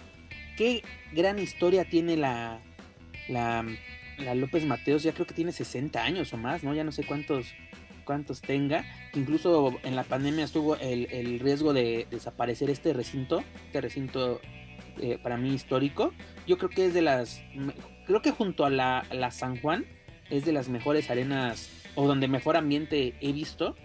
[0.58, 2.60] Qué gran historia tiene la,
[3.30, 3.64] la,
[4.36, 6.74] López Mateos, ya creo que tiene 60 años o más, ¿no?
[6.74, 7.48] Ya no sé cuántos,
[8.04, 8.84] cuántos tenga.
[9.14, 14.42] Incluso en la pandemia estuvo el, riesgo de desaparecer este recinto, este recinto
[15.00, 16.14] eh, para mí histórico.
[16.46, 17.42] Yo creo que es de las
[18.12, 19.86] creo que junto a la, San Juan
[20.30, 23.76] es de las mejores arenas o donde mejor ambiente he visto.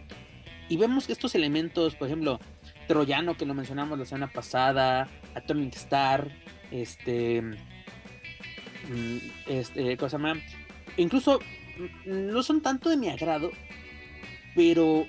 [0.68, 2.40] Y vemos que estos elementos, por ejemplo,
[2.88, 6.28] Troyano, que lo mencionamos la semana pasada, Atomic Star,
[6.72, 10.38] este, mm, este, cosa más,
[10.96, 13.52] incluso mm, no son tanto de mi agrado,
[14.56, 15.06] pero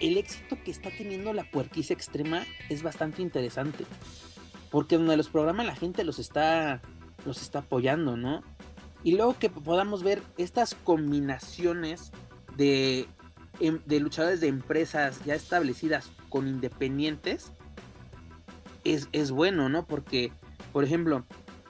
[0.00, 3.86] el éxito que está teniendo la puerquiza extrema es bastante interesante.
[4.70, 6.82] Porque donde los programas la gente los está
[7.24, 8.42] los está apoyando, ¿no?
[9.02, 12.10] Y luego que podamos ver estas combinaciones
[12.56, 13.06] de,
[13.60, 17.52] em, de luchadores de empresas ya establecidas con independientes,
[18.84, 19.86] es, es bueno, ¿no?
[19.86, 20.32] Porque,
[20.72, 21.24] por ejemplo,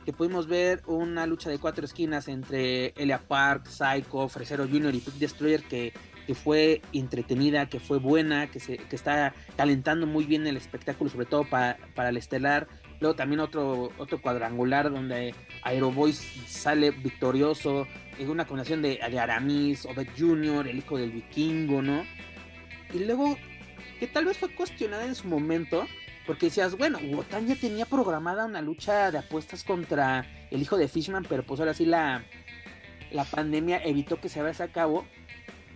[0.04, 4.94] que pudimos ver una lucha de cuatro esquinas entre Elia Park, Psycho, Fresero Jr.
[4.94, 5.92] y Pit Destroyer que,
[6.26, 11.10] que, fue entretenida, que fue buena, que, se, que está calentando muy bien el espectáculo,
[11.10, 12.68] sobre todo para el estelar.
[13.04, 17.86] Luego también otro, otro cuadrangular donde Aeroboys sale victorioso
[18.18, 22.02] en una combinación de, de Aramis, Obed Jr., el hijo del vikingo, ¿no?
[22.94, 23.36] Y luego,
[24.00, 25.86] que tal vez fue cuestionada en su momento,
[26.26, 30.88] porque decías, bueno, Wotan ya tenía programada una lucha de apuestas contra el hijo de
[30.88, 32.24] Fishman, pero pues ahora sí la,
[33.10, 35.04] la pandemia evitó que se vaya a cabo.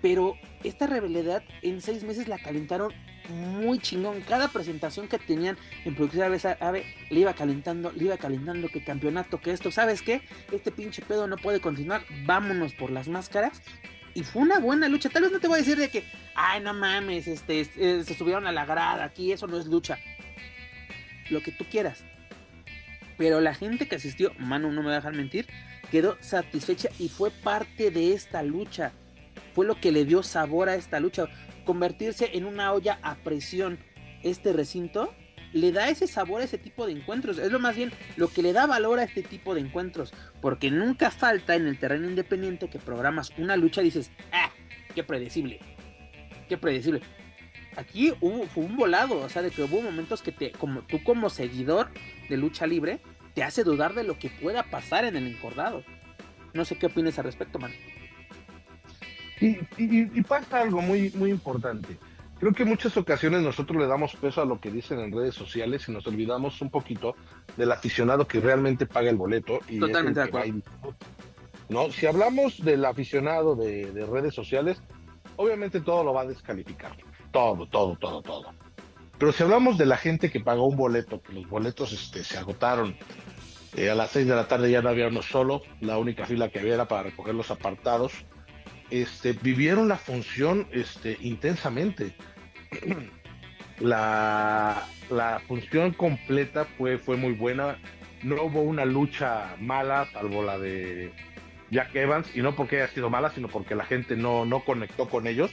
[0.01, 2.95] Pero esta rivalidad en seis meses la calentaron
[3.29, 4.21] muy chingón.
[4.23, 9.41] Cada presentación que tenían en producción Ave, le iba calentando, le iba calentando que campeonato,
[9.41, 10.23] que esto, ¿sabes qué?
[10.53, 13.63] Este pinche pedo no puede continuar, vámonos por las máscaras.
[14.15, 15.11] Y fue una buena lucha.
[15.11, 18.15] Tal vez no te voy a decir de que, ay, no mames, este, eh, se
[18.15, 19.99] subieron a la grada, aquí eso no es lucha.
[21.31, 22.05] Lo que tú quieras.
[23.17, 25.47] Pero la gente que asistió, mano, no me va a dejar mentir,
[25.91, 28.93] quedó satisfecha y fue parte de esta lucha.
[29.55, 31.27] Fue lo que le dio sabor a esta lucha
[31.69, 33.79] convertirse en una olla a presión
[34.23, 35.15] este recinto
[35.53, 37.37] le da ese sabor a ese tipo de encuentros.
[37.37, 40.15] Es lo más bien lo que le da valor a este tipo de encuentros.
[40.41, 44.51] Porque nunca falta en el terreno independiente que programas una lucha dices, ah,
[44.95, 45.61] qué predecible.
[46.49, 47.03] Qué predecible.
[47.77, 51.05] Aquí hubo, fue un volado, o sea, de que hubo momentos que te, como tú
[51.05, 51.91] como seguidor
[52.31, 53.01] de lucha libre,
[53.35, 55.85] te hace dudar de lo que pueda pasar en el encordado.
[56.55, 57.73] No sé qué opinas al respecto, man.
[59.41, 61.97] Y, pasa algo muy, muy importante.
[62.39, 65.35] Creo que en muchas ocasiones nosotros le damos peso a lo que dicen en redes
[65.35, 67.17] sociales y nos olvidamos un poquito
[67.57, 69.59] del aficionado que realmente paga el boleto.
[69.69, 70.63] Y Totalmente de acuerdo.
[71.69, 71.91] ¿no?
[71.91, 74.81] Si hablamos del aficionado de, redes sociales,
[75.37, 76.97] obviamente todo lo va a descalificar.
[77.33, 78.53] Todo, todo, todo, todo.
[79.19, 82.39] Pero si hablamos de la gente que pagó un boleto, que los boletos este, se
[82.39, 82.97] agotaron,
[83.77, 86.49] eh, a las 6 de la tarde ya no había uno solo, la única fila
[86.49, 88.13] que había era para recoger los apartados
[88.91, 92.13] este, vivieron la función este, intensamente.
[93.81, 94.87] la,
[95.47, 97.79] función completa fue, muy buena.
[98.23, 101.13] No hubo una lucha mala, salvo la de
[101.71, 105.27] Jack Evans, y no porque haya sido mala, sino porque la gente no, conectó con
[105.27, 105.53] ellos.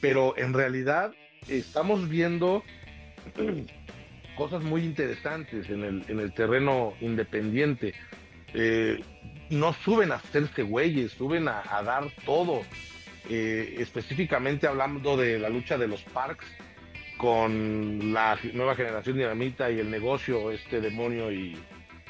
[0.00, 1.12] Pero en realidad
[1.48, 2.62] estamos viendo
[4.36, 7.94] cosas muy interesantes en el, en el terreno independiente.
[8.54, 9.00] Eh,
[9.50, 12.62] no suben a hacerse güeyes, suben a, dar todo.
[13.28, 16.46] Eh, específicamente hablando de la lucha de los parks
[17.18, 21.58] con la nueva generación dinamita y el negocio, este demonio y,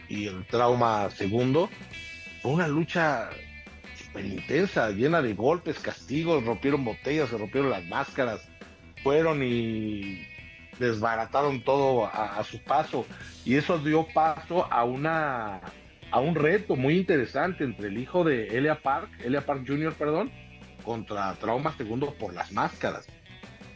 [0.08, 1.68] el trauma segundo,
[2.42, 3.30] fue una lucha
[3.96, 8.48] súper intensa, llena de golpes, castigos, rompieron botellas, se rompieron las máscaras,
[9.02, 10.26] fueron y
[10.78, 13.04] desbarataron todo a su paso
[13.44, 15.60] y eso dio paso a una
[16.10, 20.30] a un reto muy interesante entre el hijo de Elia Park, Elia Park Jr., perdón,
[20.84, 23.06] contra Trauma Segundo por las máscaras.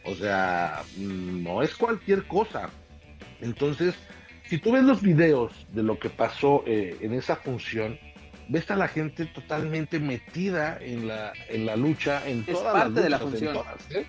[0.03, 2.69] O sea, no es cualquier cosa.
[3.41, 3.95] Entonces,
[4.47, 7.97] si tú ves los videos de lo que pasó eh, en esa función,
[8.47, 13.09] ves a la gente totalmente metida en la, en la lucha, en es parte de
[13.09, 13.57] la función.
[13.89, 14.05] ¿eh?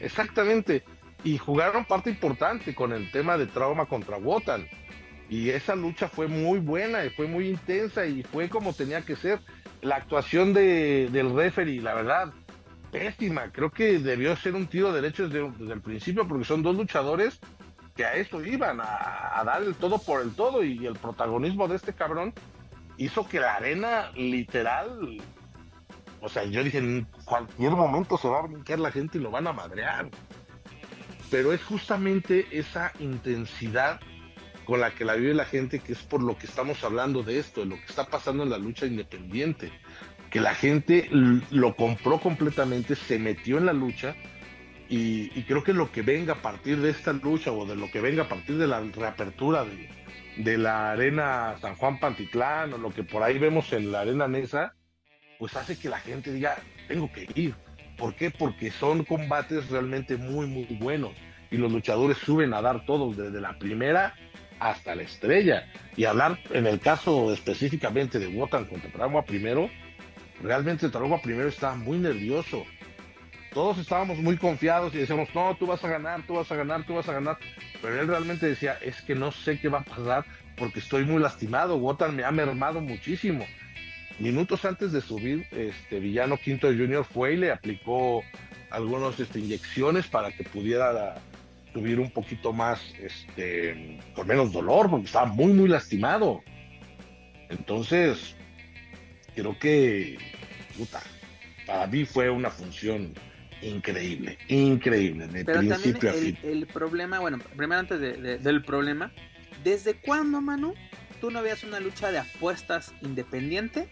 [0.00, 0.84] Exactamente.
[1.24, 4.66] Y jugaron parte importante con el tema de trauma contra Wotan.
[5.32, 9.16] Y esa lucha fue muy buena y fue muy intensa y fue como tenía que
[9.16, 9.40] ser.
[9.80, 12.34] La actuación de, del referee, la verdad,
[12.90, 13.50] pésima.
[13.50, 17.40] Creo que debió ser un tiro derecho desde, el principio porque son dos luchadores
[17.96, 21.76] que a esto iban, a, dar el todo por el todo y el protagonismo de
[21.76, 22.34] este cabrón
[22.98, 25.18] hizo que la arena literal,
[26.20, 29.30] o sea, yo dije, en cualquier momento se va a brincar la gente y lo
[29.30, 30.10] van a madrear.
[31.30, 33.98] Pero es justamente esa intensidad
[34.64, 37.38] con la que la vive la gente, que es por lo que estamos hablando de
[37.38, 39.72] esto, de lo que está pasando en la lucha independiente,
[40.30, 44.14] que la gente lo compró completamente, se metió en la lucha
[44.88, 48.00] y, creo que lo que venga a partir de esta lucha o de lo que
[48.00, 49.64] venga a partir de la reapertura
[50.36, 54.28] de, la arena San Juan Pantitlán o lo que por ahí vemos en la arena
[54.28, 54.74] Nesa,
[55.38, 56.56] pues hace que la gente diga,
[56.88, 57.54] tengo que ir.
[57.96, 58.30] ¿Por qué?
[58.30, 61.12] Porque son combates realmente muy, muy buenos
[61.50, 64.14] y los luchadores suben a dar todos desde la primera
[64.62, 65.66] hasta la estrella.
[65.96, 69.68] Y hablar en el caso específicamente de Wotan contra Trauma primero,
[70.42, 72.64] realmente Trauma primero estaba muy nervioso.
[73.52, 76.86] Todos estábamos muy confiados y decíamos, no, tú vas a ganar, tú vas a ganar,
[76.86, 77.36] tú vas a ganar.
[77.82, 80.24] Pero él realmente decía, es que no sé qué va a pasar
[80.56, 81.76] porque estoy muy lastimado.
[81.76, 83.44] Wotan me ha mermado muchísimo.
[84.18, 88.22] Minutos antes de subir, este Villano Quinto Junior fue y le aplicó
[88.70, 91.20] algunas este, inyecciones para que pudiera
[91.72, 96.42] subir un poquito más, este, con menos dolor, porque estaba muy, muy lastimado.
[97.48, 98.36] Entonces,
[99.34, 100.18] creo que,
[100.76, 101.02] puta,
[101.66, 103.12] para mí fue una función
[103.62, 109.12] increíble, increíble, de Pero principio también el, el, problema, bueno, primero antes del problema,
[109.62, 110.74] ¿desde cuándo, Manu,
[111.20, 113.88] tú no veías una lucha de apuestas independiente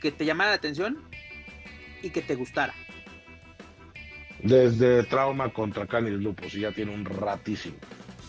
[0.00, 1.02] que te llamara la atención
[2.02, 2.74] y que te gustara?
[4.42, 7.76] Desde Trauma contra Canis Lupus, y ya tiene un ratísimo.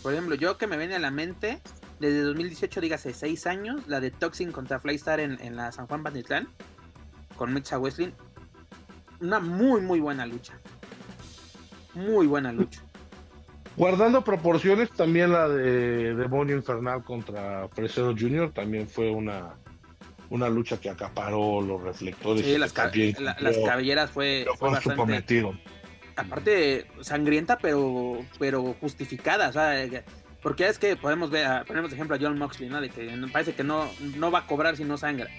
[0.01, 1.59] Por ejemplo, yo que me viene a la mente,
[1.99, 6.03] desde 2018, dígase 6 años, la de Toxin contra Flystar en, en la San Juan
[6.03, 6.47] Banditlán,
[7.35, 8.13] con Mixa Wesley.
[9.21, 10.53] Una muy, muy buena lucha.
[11.93, 12.81] Muy buena lucha.
[13.75, 18.51] Guardando proporciones, también la de Demonio Infernal contra Fresero Jr.
[18.51, 19.55] también fue una,
[20.29, 22.45] una lucha que acaparó los reflectores.
[22.45, 22.73] Sí, las,
[23.41, 25.43] las cabelleras fue, fue bastante,
[26.15, 29.49] Aparte, sangrienta, pero, pero justificada.
[29.49, 29.87] O sea,
[30.41, 32.81] porque es que podemos ver, ponemos ejemplo a John Moxley, ¿no?
[32.81, 35.29] De que parece que no, no va a cobrar si no sangra.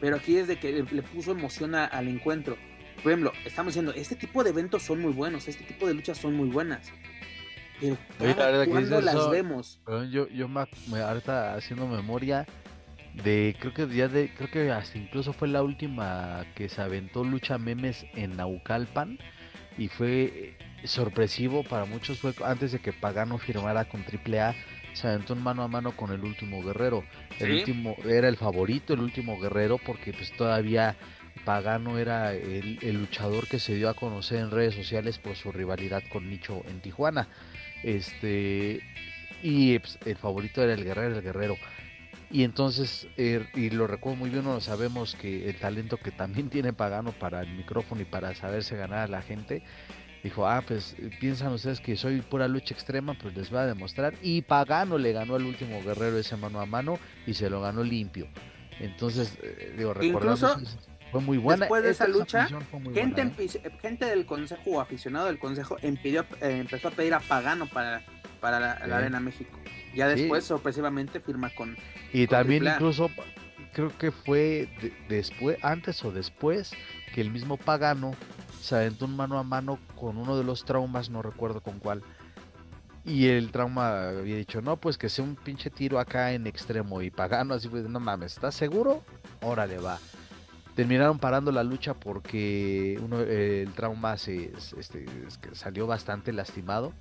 [0.00, 2.56] Pero aquí es de que le, puso emoción al encuentro.
[3.02, 6.18] Por ejemplo, estamos diciendo, este tipo de eventos son muy buenos, este tipo de luchas
[6.18, 6.92] son muy buenas.
[8.18, 9.80] Pero ¿cuándo las vemos?
[10.10, 10.66] Yo, yo me,
[11.00, 12.46] ahorita haciendo memoria
[13.22, 17.22] de, creo que ya de, creo que hasta incluso fue la última que se aventó
[17.24, 19.18] lucha memes en Naucalpan
[19.78, 24.54] y fue eh, sorpresivo para muchos, fue antes de que Pagano firmara con AAA
[24.94, 27.04] se aventó un mano a mano con el último guerrero.
[27.40, 30.96] El último era el favorito, el último guerrero, porque pues todavía
[31.44, 36.02] Pagano era el, luchador que se dio a conocer en redes sociales por su rivalidad
[36.12, 37.28] con Nicho en Tijuana.
[37.82, 38.80] Este
[39.42, 41.56] y pues, el favorito era el guerrero, el guerrero.
[42.34, 46.50] Y entonces, er, y lo recuerdo muy bien, no sabemos que el talento que también
[46.50, 49.62] tiene Pagano para el micrófono y para saberse ganar a la gente,
[50.24, 53.66] dijo, ah, pues eh, piensan ustedes que soy pura lucha extrema, pues les voy a
[53.66, 54.14] demostrar.
[54.20, 57.84] Y Pagano le ganó al último guerrero ese mano a mano y se lo ganó
[57.84, 58.26] limpio.
[58.80, 60.58] Entonces, eh, digo, recordando,
[61.12, 61.66] fue muy buena.
[61.66, 62.48] Después de esa lucha,
[62.92, 63.72] gente, ¿eh?
[63.80, 68.02] gente del consejo aficionado del consejo impidió, empezó a pedir a Pagano para,
[68.40, 69.56] para la, Arena México.
[69.94, 71.76] Ya después, sorpresivamente, firma con.
[72.12, 73.10] Y también, incluso,
[73.72, 74.68] creo que fue
[75.08, 76.72] después, antes o después,
[77.14, 78.14] que el mismo Pagano
[78.60, 82.02] se aventó un mano a mano con uno de los traumas, no recuerdo con cuál.
[83.04, 87.02] Y el trauma había dicho, no, pues que sea un pinche tiro acá en extremo.
[87.02, 89.02] Y Pagano así fue, no mames, ¿estás seguro?
[89.42, 89.98] Órale, va.
[90.74, 95.04] Terminaron parando la lucha porque uno, el trauma se, este,
[95.52, 96.92] salió bastante lastimado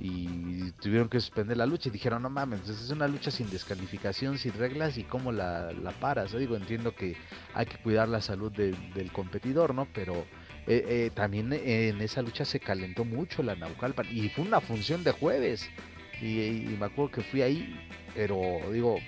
[0.00, 4.38] y tuvieron que suspender la lucha y dijeron, no mames, es una lucha sin descalificación,
[4.38, 6.32] sin reglas y cómo la, la paras.
[6.32, 7.16] Yo digo, entiendo que
[7.52, 9.86] hay que cuidar la salud del competidor, ¿no?
[9.92, 10.24] Pero
[10.66, 15.04] eh, eh, también en esa lucha se calentó mucho la Naucalpan y fue una función
[15.04, 15.68] de jueves
[16.20, 17.74] y, me acuerdo que fui ahí,
[18.14, 18.40] pero
[18.72, 18.98] digo,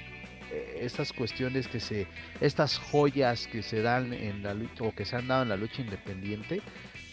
[0.50, 2.06] eh, estas cuestiones que se,
[2.40, 5.56] estas joyas que se dan en la lucha o que se han dado en la
[5.56, 6.62] lucha independiente,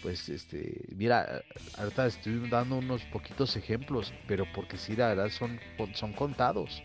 [0.01, 1.43] pues este, mira,
[1.77, 5.59] ahorita estoy dando unos poquitos ejemplos, pero porque sí, la verdad son,
[5.93, 6.81] son contados.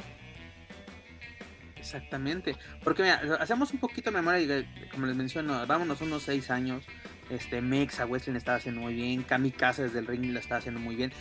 [1.76, 6.82] Exactamente, porque mira, hacemos un poquito de memoria, como les menciono, vámonos unos seis años,
[7.30, 9.22] este, Mexa, Wesley estaba haciendo muy bien.
[9.22, 11.12] Kamikaze desde el ring lo estaba haciendo muy bien.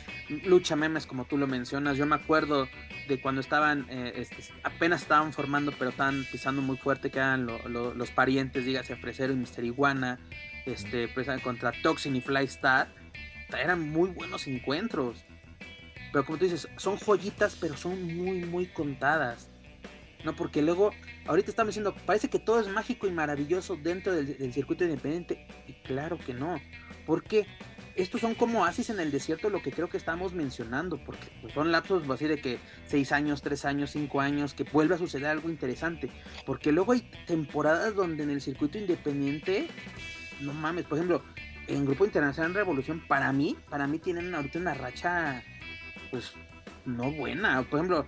[0.45, 1.97] Lucha memes, como tú lo mencionas.
[1.97, 2.67] Yo me acuerdo
[3.07, 7.47] de cuando estaban, eh, este, apenas estaban formando, pero estaban pisando muy fuerte, que eran
[7.47, 10.19] los parientes, dígase, Fresero y Mister Iguana,
[10.65, 12.87] este, pues, contra Toxin y Flystar.
[13.57, 15.23] Eran muy buenos encuentros.
[16.11, 19.49] Pero como tú dices, son joyitas, pero son muy, muy contadas.
[20.23, 20.35] ¿no?
[20.35, 20.91] Porque luego,
[21.25, 25.47] ahorita estamos diciendo, parece que todo es mágico y maravilloso dentro del, circuito independiente.
[25.67, 26.59] Y claro que no.
[27.05, 27.45] porque
[27.95, 31.53] Estos son como oasis en el desierto, lo que creo que estamos mencionando, porque pues,
[31.53, 35.27] son lapsos así de que seis años, tres años, cinco años, que vuelve a suceder
[35.27, 36.09] algo interesante.
[36.45, 39.67] Porque luego hay temporadas donde en el circuito independiente,
[40.43, 41.21] no mames, por ejemplo,
[41.67, 45.43] en Grupo Internacional Revolución, para mí, para mí tienen ahorita una racha,
[46.11, 46.33] pues,
[46.85, 47.63] no buena.
[47.63, 48.05] Por ejemplo,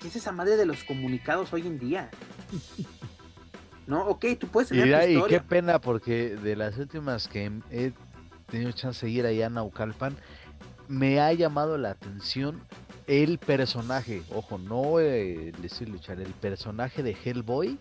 [0.00, 2.10] ¿qué es esa madre de los comunicados hoy en día?
[3.86, 7.92] no, ok, tú puedes tener y, qué pena, porque de las últimas que he
[8.50, 10.16] tenido chance de ir allá a Naucalpan,
[10.88, 12.62] me ha llamado la atención
[13.06, 17.78] el personaje, ojo, no eh, decir luchar, el personaje de Hellboy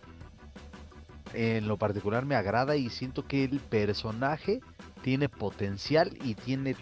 [1.34, 4.62] en lo particular me agrada y siento que el personaje
[5.02, 6.76] tiene potencial y tiene,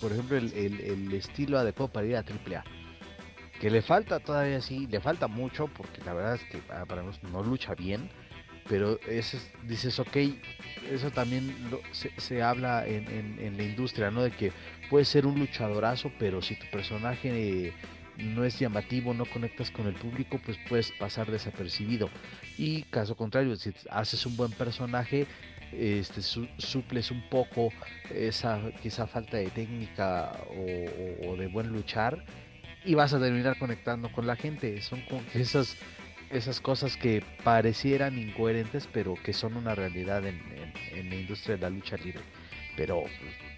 [0.00, 2.64] por ejemplo, el, estilo adecuado para ir a AAA
[3.62, 7.04] que le falta todavía sí, le falta mucho porque la verdad es que ah, para
[7.04, 8.10] nosotros no lucha bien,
[8.68, 9.36] pero es,
[9.68, 10.16] dices, ok,
[10.90, 11.54] eso también
[11.92, 14.22] se, habla en, la industria, ¿no?
[14.22, 14.50] De que
[14.90, 17.72] puedes ser un luchadorazo, pero si tu personaje
[18.18, 22.10] no es llamativo, no conectas con el público, pues puedes pasar desapercibido.
[22.58, 25.26] Y caso contrario, si haces un buen personaje,
[25.72, 27.70] este, suples un poco
[28.10, 32.24] esa quizá falta de técnica o de buen luchar
[32.84, 34.80] y vas a terminar conectando con la gente.
[34.82, 35.76] Son como esas,
[36.30, 40.40] esas cosas que parecieran incoherentes, pero que son una realidad en,
[41.08, 42.20] la industria de la lucha libre.
[42.76, 43.04] Pero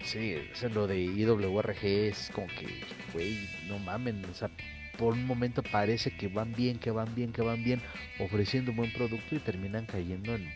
[0.05, 2.81] sí, es lo de IWRG es como que,
[3.13, 4.49] güey, no mamen, o sea,
[4.97, 7.81] por un momento parece que van bien, que van bien, que van bien,
[8.19, 10.49] ofreciendo un buen producto y terminan cayendo en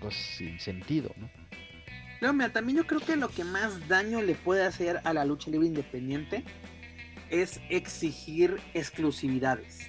[0.00, 1.28] cosas sin sentido, ¿no?
[2.20, 5.24] No, mira, también yo creo que lo que más daño le puede hacer a la
[5.24, 6.44] lucha libre independiente
[7.28, 9.86] es exigir exclusividades,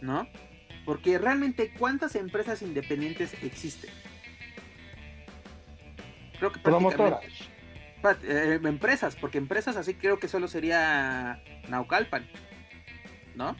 [0.00, 0.28] ¿no?
[0.84, 3.90] Porque realmente, ¿cuántas empresas independientes existen?
[6.38, 7.20] Creo que Promotoras.
[8.02, 12.26] Prácticamente- eh, empresas, porque empresas así creo que solo sería Naucalpan,
[13.34, 13.56] ¿no?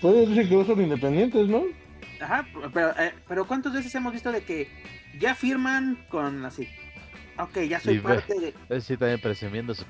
[0.00, 1.64] Puede decir que no son independientes, ¿no?
[2.20, 4.68] Ajá, pero, eh, pero ¿cuántas veces hemos visto de que
[5.18, 6.68] ya firman con así?
[7.38, 8.54] Ok, ya soy Y ve- parte de...
[8.68, 9.84] Es sí, también presumiendo su-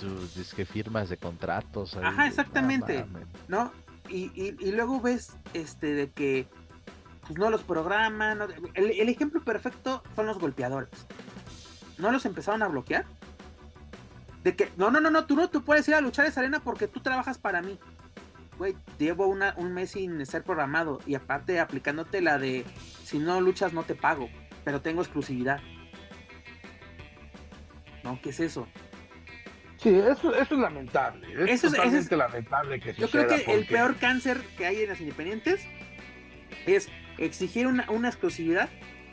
[0.00, 1.96] sus disque firmas de contratos.
[1.96, 3.04] ahí, Ajá, no exactamente.
[3.48, 3.72] ¿no?
[4.08, 6.46] Y, y, y luego ves este de que
[7.26, 8.38] pues no los programan.
[8.38, 11.06] no- el, el ejemplo perfecto son los golpeadores.
[11.98, 13.04] ¿No los empezaron a bloquear?
[14.42, 16.60] De que, no, no, no, no, tú no tú puedes ir a luchar esa arena
[16.60, 17.78] porque tú trabajas para mí.
[18.58, 22.64] Güey, llevo una, un mes sin ser programado y aparte aplicándote la de
[23.04, 24.28] si no luchas no te pago,
[24.64, 25.60] pero tengo exclusividad.
[28.04, 28.20] ¿No?
[28.22, 28.66] ¿Qué es eso?
[29.78, 31.26] Sí, eso, eso es lamentable.
[31.32, 34.66] Es Eso es- totalmente eso es- lamentable que Yo creo que el peor cáncer que
[34.66, 35.64] hay en las independientes
[36.66, 38.68] es exigir una, una exclusividad,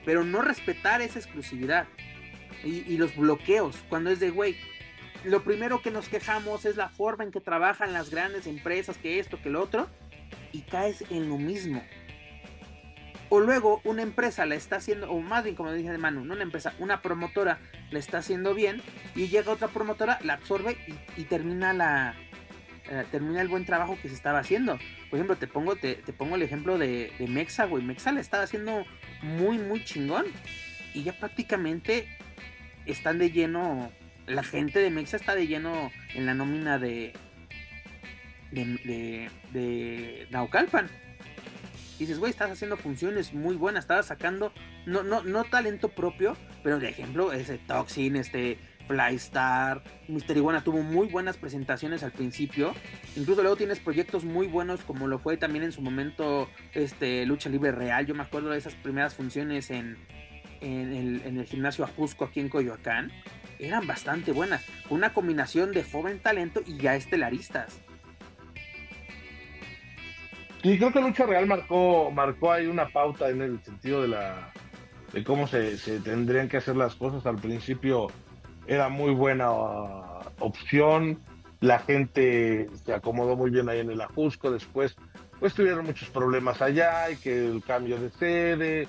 [0.06, 1.88] pero no respetar esa exclusividad.
[2.64, 4.56] Y, los bloqueos, cuando es de, güey,
[5.26, 9.20] lo primero que nos quejamos es la forma en que trabajan las grandes empresas, que
[9.20, 9.90] esto, que lo otro,
[10.54, 11.84] y caes en lo mismo.
[13.30, 16.44] O luego una empresa la está haciendo, o más bien como dice Manu, no una
[16.44, 17.60] empresa, una promotora
[17.92, 18.82] la está haciendo bien,
[19.16, 20.78] y llega otra promotora, la absorbe
[21.18, 22.16] y, termina la,
[22.90, 24.78] eh, termina el buen trabajo que se estaba haciendo.
[25.10, 27.84] Por ejemplo, te pongo, te pongo el ejemplo de, de Mexa, güey.
[27.84, 28.86] Mexa la estaba haciendo
[29.22, 30.26] muy, muy chingón.
[30.94, 32.08] Y ya prácticamente
[32.86, 33.92] están de lleno.
[34.26, 37.14] La gente de Mexa está de lleno en la nómina de.
[38.52, 40.90] de, de, de Naucalpan.
[42.00, 44.52] Dices, güey, estás haciendo funciones muy buenas, estabas sacando,
[44.86, 48.58] no, no, no talento propio, pero de ejemplo, ese Toxin, este
[48.88, 52.74] Flystar, Mister Iguana tuvo muy buenas presentaciones al principio.
[53.16, 57.50] Incluso luego tienes proyectos muy buenos, como lo fue también en su momento este Lucha
[57.50, 58.06] Libre Real.
[58.06, 59.98] Yo me acuerdo de esas primeras funciones en,
[60.64, 63.12] en, el, gimnasio Ajusco aquí en Coyoacán.
[63.60, 64.66] Eran bastante buenas.
[64.90, 67.80] Una combinación de joven talento y ya estelaristas.
[70.64, 74.52] Y creo que Lucha Real marcó, marcó ahí una pauta en el sentido de la
[75.12, 77.26] de cómo se, se tendrían que hacer las cosas.
[77.26, 78.08] Al principio
[78.66, 81.20] era muy buena uh, opción,
[81.60, 84.96] la gente se acomodó muy bien ahí en el Ajusco, después
[85.40, 88.88] pues tuvieron muchos problemas allá y que el cambio de sede,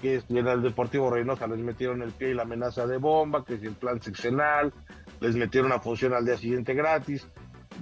[0.00, 3.58] que en el Deportivo Reynosa les metieron el pie y la amenaza de bomba, que
[3.58, 4.72] si el plan seccional,
[5.20, 7.26] les metieron una función al día siguiente gratis.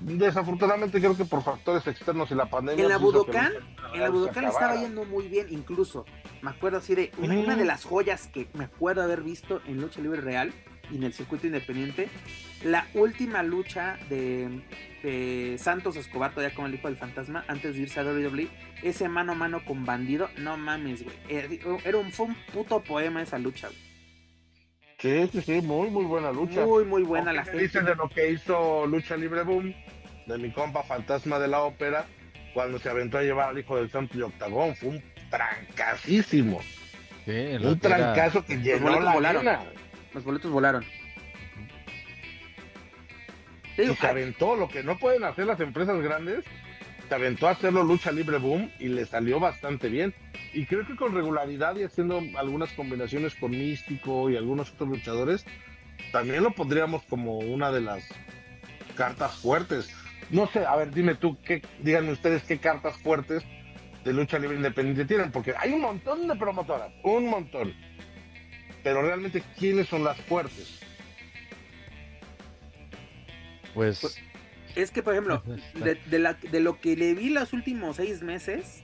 [0.02, 2.82] Desafortunadamente creo que por factores externos y la pandemia.
[2.84, 3.52] En la Budokan,
[3.94, 6.04] En la Budokan estaba yendo muy bien, incluso.
[6.42, 7.44] Me acuerdo así de una, Ujú.
[7.44, 10.52] una de las joyas que me acuerdo haber visto en Lucha Libre Real
[10.90, 12.08] y en el circuito independiente.
[12.64, 14.48] La última lucha de,
[15.02, 18.48] de Santos Escobar, todavía como el hijo del fantasma, antes de irse a WWE,
[18.82, 21.16] ese mano a mano con bandido, no mames, güey.
[21.28, 21.48] Era,
[21.84, 23.78] era un, fue un puto poema esa lucha, güey.
[24.98, 26.66] Sí, sí, sí, muy, muy buena lucha.
[26.66, 27.62] Muy, muy buena la ¿Qué gente.
[27.64, 29.72] dicen de lo que hizo Lucha Libre Boom,
[30.26, 32.06] de mi compa Fantasma de la Ópera,
[32.52, 34.74] cuando se aventó a llevar al hijo del Santo y Octagón?
[34.74, 36.60] Fue un trancasísimo.
[37.24, 37.36] Sí, Un
[37.66, 39.46] era- trancazo que llenó boletos la volaron.
[39.48, 39.70] arena.
[40.12, 40.84] Los boletos volaron.
[43.78, 46.44] Y se aventó lo que no pueden hacer las empresas grandes.
[47.08, 50.14] Se aventó a hacerlo Lucha Libre Boom y le salió bastante bien.
[50.52, 55.46] Y creo que con regularidad y haciendo algunas combinaciones con Místico y algunos otros luchadores,
[56.12, 58.06] también lo pondríamos como una de las
[58.96, 59.90] cartas fuertes.
[60.30, 63.42] No sé, a ver, dime tú, qué, díganme ustedes qué cartas fuertes
[64.04, 67.74] de lucha libre independiente tienen, porque hay un montón de promotoras, un montón.
[68.82, 70.80] Pero realmente, ¿quiénes son las fuertes?
[73.78, 74.18] Pues, Pues,
[74.74, 75.42] Es que, por ejemplo,
[75.74, 78.82] de, de la- de lo que le vi los últimos seis meses,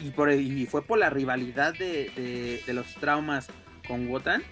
[0.00, 3.48] y, por, y fue por la rivalidad de, de- de los traumas
[3.88, 4.42] con Wotan,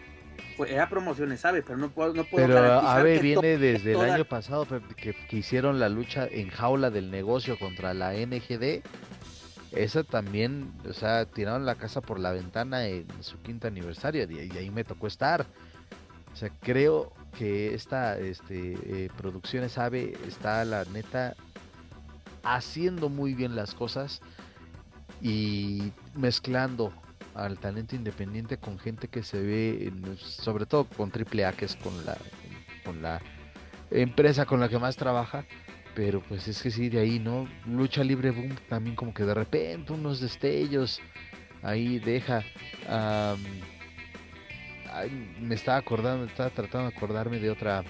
[0.57, 1.63] fue, era promociones, ¿sabe?
[1.63, 2.55] Pero no puedo, no puedo pero
[3.05, 4.67] que viene desde el año pasado
[4.97, 8.83] que hicieron la lucha en jaula del negocio contra la NGD.
[9.73, 14.53] Esa también, o sea, tiraron la casa por la ventana en su quinto aniversario y,
[14.53, 15.47] y ahí me tocó estar.
[16.33, 21.35] O sea, creo que esta este, eh, Producciones Ave está, la neta,
[22.43, 24.21] haciendo muy bien las cosas
[25.21, 26.93] y mezclando
[27.35, 32.05] al talento independiente con gente que se ve, sobre todo con AAA, que es con
[32.07, 32.17] la,
[32.85, 33.21] con la
[33.91, 35.45] empresa con la que más trabaja.
[35.95, 37.49] Pero pues es que sí, de ahí, ¿no?
[37.67, 41.01] Lucha Libre Boom también como que de repente unos destellos
[41.63, 42.43] ahí deja.
[44.95, 45.11] Ay,
[45.41, 47.83] me estaba acordando, estaba tratando de acordarme de otra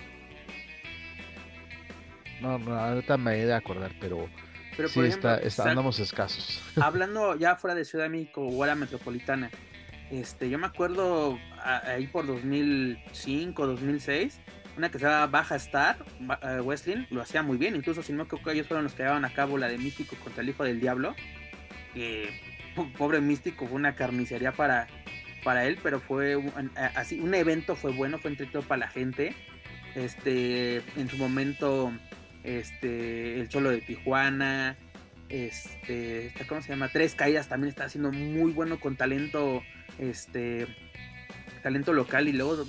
[2.41, 4.29] no, no, ahorita me he de acordar, pero,
[4.77, 6.63] Pero sí por ejemplo, está, está- andamos escasos.
[6.83, 9.51] hablando ya fuera de Ciudad de México o área metropolitana,
[10.11, 14.41] este, yo me acuerdo ahí por 2005, 2006,
[14.77, 16.05] una que se llama Baja Star,
[16.43, 19.05] eh, Wrestling, lo hacía muy bien, incluso si no creo que ellos fueron los que
[19.05, 21.15] llevaban a cabo la de Místico contra el Hijo del Diablo,
[21.95, 22.29] que
[22.99, 24.89] pobre Místico fue una carnicería para,
[25.45, 29.35] para él, pero fue un, así, un evento fue bueno, fue entretenido para la gente,
[29.95, 31.93] este, en su momento,
[32.43, 34.77] este, el Cholo de Tijuana,
[35.29, 36.89] este, esta, ¿cómo se llama?
[36.89, 39.62] Tres Caídas también está haciendo muy bueno con talento,
[39.99, 40.66] este,
[41.62, 42.65] talento local y luego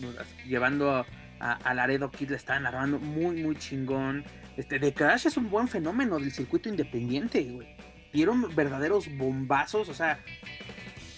[0.47, 1.05] llevando a,
[1.39, 4.23] a, a Laredo Kid le estaban armando muy, muy chingón.
[4.57, 7.75] Este, The Crash es un buen fenómeno del circuito independiente.
[8.13, 10.19] Dieron verdaderos bombazos, o sea,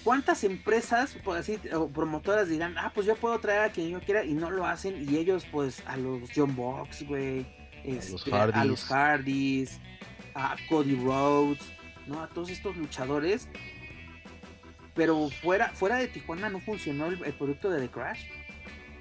[0.08, 4.00] ¿cuántas empresas, por así, o promotoras dirán, ah, pues yo puedo traer a quien yo
[4.00, 5.06] quiera y no lo hacen?
[5.06, 7.46] Y ellos, pues, a los John Box, güey,
[7.84, 9.82] este, a los Hardys,
[10.34, 11.60] a Cody Rhodes,
[12.06, 12.22] ¿no?
[12.22, 13.50] A todos estos luchadores.
[14.96, 18.22] Pero fuera, fuera de Tijuana no funcionó el, el producto de The Crash.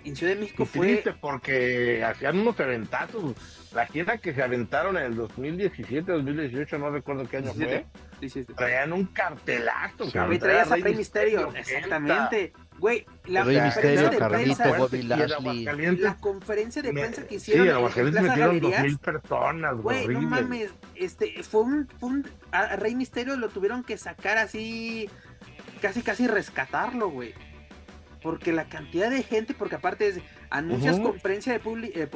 [0.06, 0.86] En Ciudad de México Y fue.
[0.88, 3.34] triste porque hacían unos aventazos.
[3.74, 7.66] La gira que se aventaron en el 2017, 2018, no recuerdo qué año fue.
[7.66, 7.86] 17.
[8.20, 8.54] Sí, sí, sí.
[8.54, 10.12] Traían un cartelazo, Sí.
[10.12, 10.30] cabrón.
[10.30, 11.52] Me traías a Rey Misterio.
[11.54, 12.52] Exactamente.
[12.78, 14.78] Güey, la Rey conferencia Misterio, de Carlito, prensa.
[14.78, 15.96] Bobby Lashley.
[15.98, 18.98] La conferencia de me- prensa que Sí, hicieron en en, en Aguascalientes metieron dos mil
[18.98, 23.96] personas, Güey, no mames, este, fue un, fue un- a Rey Misterio lo tuvieron que
[23.98, 25.08] sacar así,
[25.82, 27.34] casi casi rescatarlo, güey.
[28.22, 30.20] Porque la cantidad de gente, porque aparte es,
[30.50, 31.12] anuncias Ujú.
[31.12, 32.08] conferencia de publi- eh,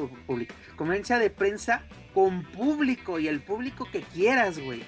[0.77, 1.83] conferencia de prensa
[2.15, 4.83] con público y el público que quieras, güey.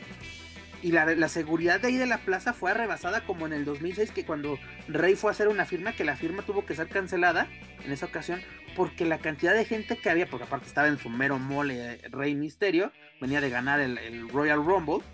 [0.82, 4.10] Y la, la seguridad de ahí de la plaza fue arrebasada como en el 2006,
[4.10, 4.58] que cuando
[4.88, 7.46] Rey fue a hacer una firma, que la firma tuvo que ser cancelada
[7.84, 8.40] en esa ocasión,
[8.74, 12.00] porque la cantidad de gente que había, porque aparte estaba en su mero mole eh,
[12.10, 12.90] Rey Misterio,
[13.20, 15.04] venía de ganar el, el Royal Rumble.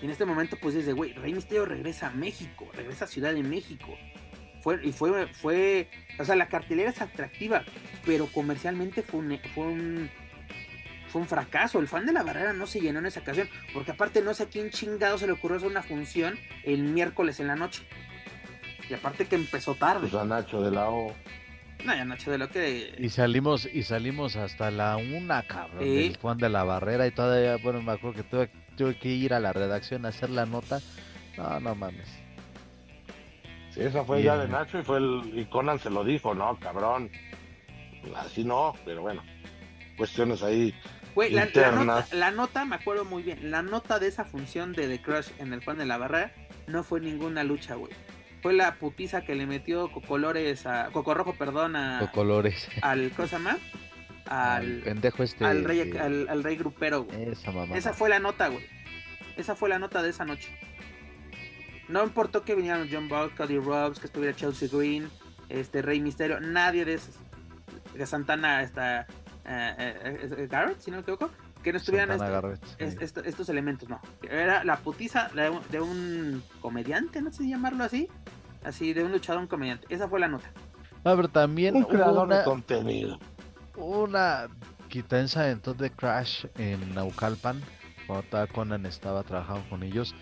[0.00, 3.34] Y en este momento, pues dice, güey, Rey Misterio regresa a México, regresa a Ciudad
[3.34, 3.94] de México.
[4.62, 7.64] Fue, y fue, fue, o sea, la cartelera es atractiva,
[8.06, 10.10] pero comercialmente fue un, fue un,
[11.08, 11.80] fue un fracaso.
[11.80, 14.44] El fan de la barrera no se llenó en esa ocasión, porque aparte no sé
[14.44, 17.82] a quién chingado se le ocurrió hacer una función el miércoles en la noche.
[18.88, 20.08] Y aparte que empezó tarde.
[20.08, 21.12] Pues a Nacho de la O.
[21.84, 22.94] No, ya Nacho de lo que...
[22.98, 25.94] Y salimos, y salimos hasta la una, cabrón, Sí.
[26.08, 29.34] del Juan de la Barrera y todavía, bueno, me acuerdo que tuve, tuve que ir
[29.34, 30.80] a la redacción a hacer la nota.
[31.36, 32.06] No, no mames.
[33.72, 36.58] Sí, esa fue ya de Nacho y fue el, y Conan se lo dijo, no,
[36.60, 37.10] cabrón.
[38.16, 39.22] Así no, pero bueno.
[39.96, 40.74] Cuestiones ahí.
[41.14, 44.88] Güey, la, nota, la nota, me acuerdo muy bien, la nota de esa función de
[44.88, 46.32] The Crush en el Juan de la Barrera
[46.66, 47.92] no fue ninguna lucha, güey.
[48.42, 50.90] Fue la putiza que le metió Cocolores a...
[50.90, 52.68] Cocorrojo, perdón, a, Con colores.
[52.80, 53.10] al...
[53.14, 53.58] ¿Cómo se llama?
[54.26, 55.44] Al pendejo este.
[55.44, 57.30] al, rey, al, al rey grupero, güey.
[57.30, 57.76] Esa mamá.
[57.76, 58.64] Esa fue la nota, güey.
[59.36, 60.48] Esa fue la nota de esa noche.
[61.88, 65.10] No importó que vinieran John Buck, Cody Rhodes, que estuviera Chelsea Green,
[65.48, 67.14] este Rey Misterio, nadie de esos.
[67.94, 69.06] De Santana, esta eh,
[69.44, 71.28] eh, eh, Garrett, si no me equivoco,
[71.62, 72.74] que no estuvieran Santana esto- Garrett, sí.
[72.78, 74.00] es- esto- estos elementos, no.
[74.22, 78.08] Era la putiza de un, de un comediante, no sé si llamarlo así.
[78.64, 79.86] Así, de un luchador, un comediante.
[79.90, 80.48] Esa fue la nota.
[81.04, 83.18] No, pero también Un hubo creador de una, contenido.
[83.76, 84.46] una
[84.88, 87.60] quitanza entonces de Crash en Naucalpan,
[88.06, 90.14] cuando todavía Conan estaba trabajando con ellos,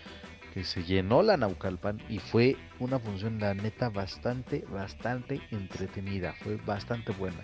[0.53, 6.57] que se llenó la Naucalpan y fue una función, la neta, bastante, bastante entretenida, fue
[6.57, 7.43] bastante buena.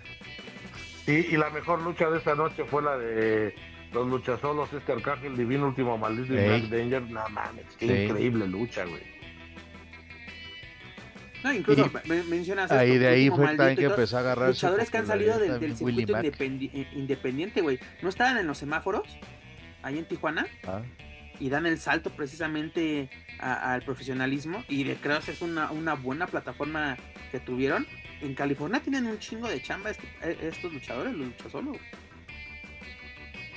[1.06, 3.54] Y, y la mejor lucha de esta noche fue la de
[3.92, 6.36] los luchasolos, este Arcángel Divino, Último Maldito y.
[6.36, 7.02] Black Danger.
[7.02, 8.02] No mames, qué Sí.
[8.04, 9.02] increíble lucha, güey.
[11.44, 14.48] No, incluso Y- me- mencionas Ahí esto, de ahí fue también que empezó a agarrar
[14.48, 17.78] luchadores que han salido del, del circuito independi- independiente, güey.
[18.02, 19.04] No estaban en los semáforos,
[19.82, 20.82] ahí en Tijuana, Ah,
[21.40, 24.64] y dan el salto precisamente al profesionalismo.
[24.68, 26.96] Y de Crush es una, una buena plataforma
[27.30, 27.86] que tuvieron.
[28.20, 31.76] En California tienen un chingo de chamba este- eh, estos luchadores, los luchasolos.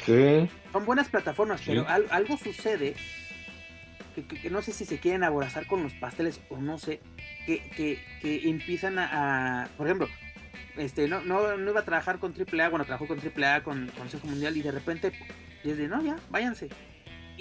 [0.05, 0.49] Sí.
[0.71, 1.67] Son buenas plataformas, Sí.
[1.67, 2.95] pero al- algo sucede
[4.15, 6.99] que, que- que no sé si se quieren aborazar con los pasteles o no sé,
[7.45, 10.07] que, que, que empiezan a, a- por ejemplo,
[10.77, 14.27] este no, no, no iba a trabajar con AAA, bueno, trabajó con AAA, con Consejo
[14.27, 15.11] Mundial y de repente,
[15.63, 16.69] desde no, ya, váyanse.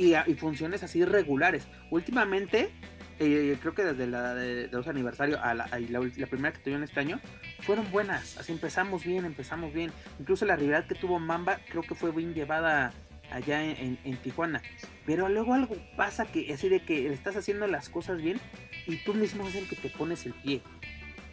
[0.00, 1.66] Y, y funciones así regulares.
[1.90, 2.70] Últimamente,
[3.18, 6.52] eh, creo que desde la de, de los aniversario a la, a la, la primera
[6.54, 7.20] que tuvieron este año,
[7.60, 8.38] fueron buenas.
[8.38, 9.92] Así empezamos bien, empezamos bien.
[10.18, 12.94] Incluso la rivalidad que tuvo Mamba, creo que fue bien llevada
[13.30, 14.62] allá en, en- en Tijuana.
[15.04, 18.40] Pero luego algo pasa que así de que estás haciendo las cosas bien
[18.86, 20.62] y tú mismo es el que te pones el pie.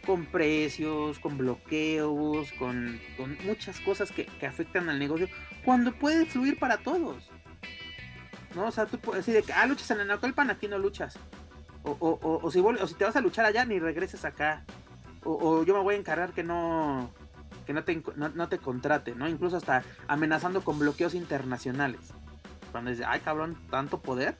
[0.06, 2.98] con precios, con bloqueos, con,
[3.44, 5.28] muchas cosas que, afectan al negocio,
[5.64, 7.30] cuando puede fluir para todos.
[8.58, 8.66] ¿No?
[8.66, 11.16] O sea, tú puedes decir que, ah, luchas en el Naucalpan, aquí no luchas.
[11.84, 14.64] O, o, o, si, o si te vas a luchar allá, ni regreses acá.
[15.22, 17.10] O, yo me voy a encargar que no
[17.66, 19.28] que no te, no, te contrate, ¿no?
[19.28, 22.00] Incluso hasta amenazando con bloqueos internacionales.
[22.72, 24.36] Cuando dice, ay cabrón, tanto poder.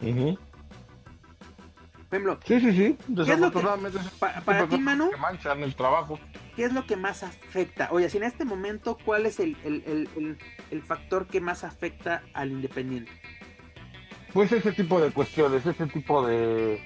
[0.00, 0.38] Uh
[2.46, 2.98] sí, sí, sí.
[3.08, 3.98] Desafortunadamente.
[4.18, 5.10] para ti, Manu.
[5.18, 6.18] manchan el trabajo.
[6.58, 7.88] ¿Qué es lo que más afecta?
[7.92, 13.12] Oye, si en este momento, ¿cuál es el, el, factor que más afecta al independiente?
[14.32, 16.80] Pues ese tipo de cuestiones, ese tipo de,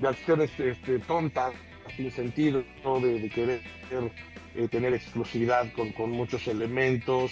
[0.00, 1.54] de acciones este, tontas,
[1.96, 2.64] sin sentido,
[3.00, 3.60] de, de querer
[4.56, 7.30] eh, tener exclusividad con, con, muchos elementos.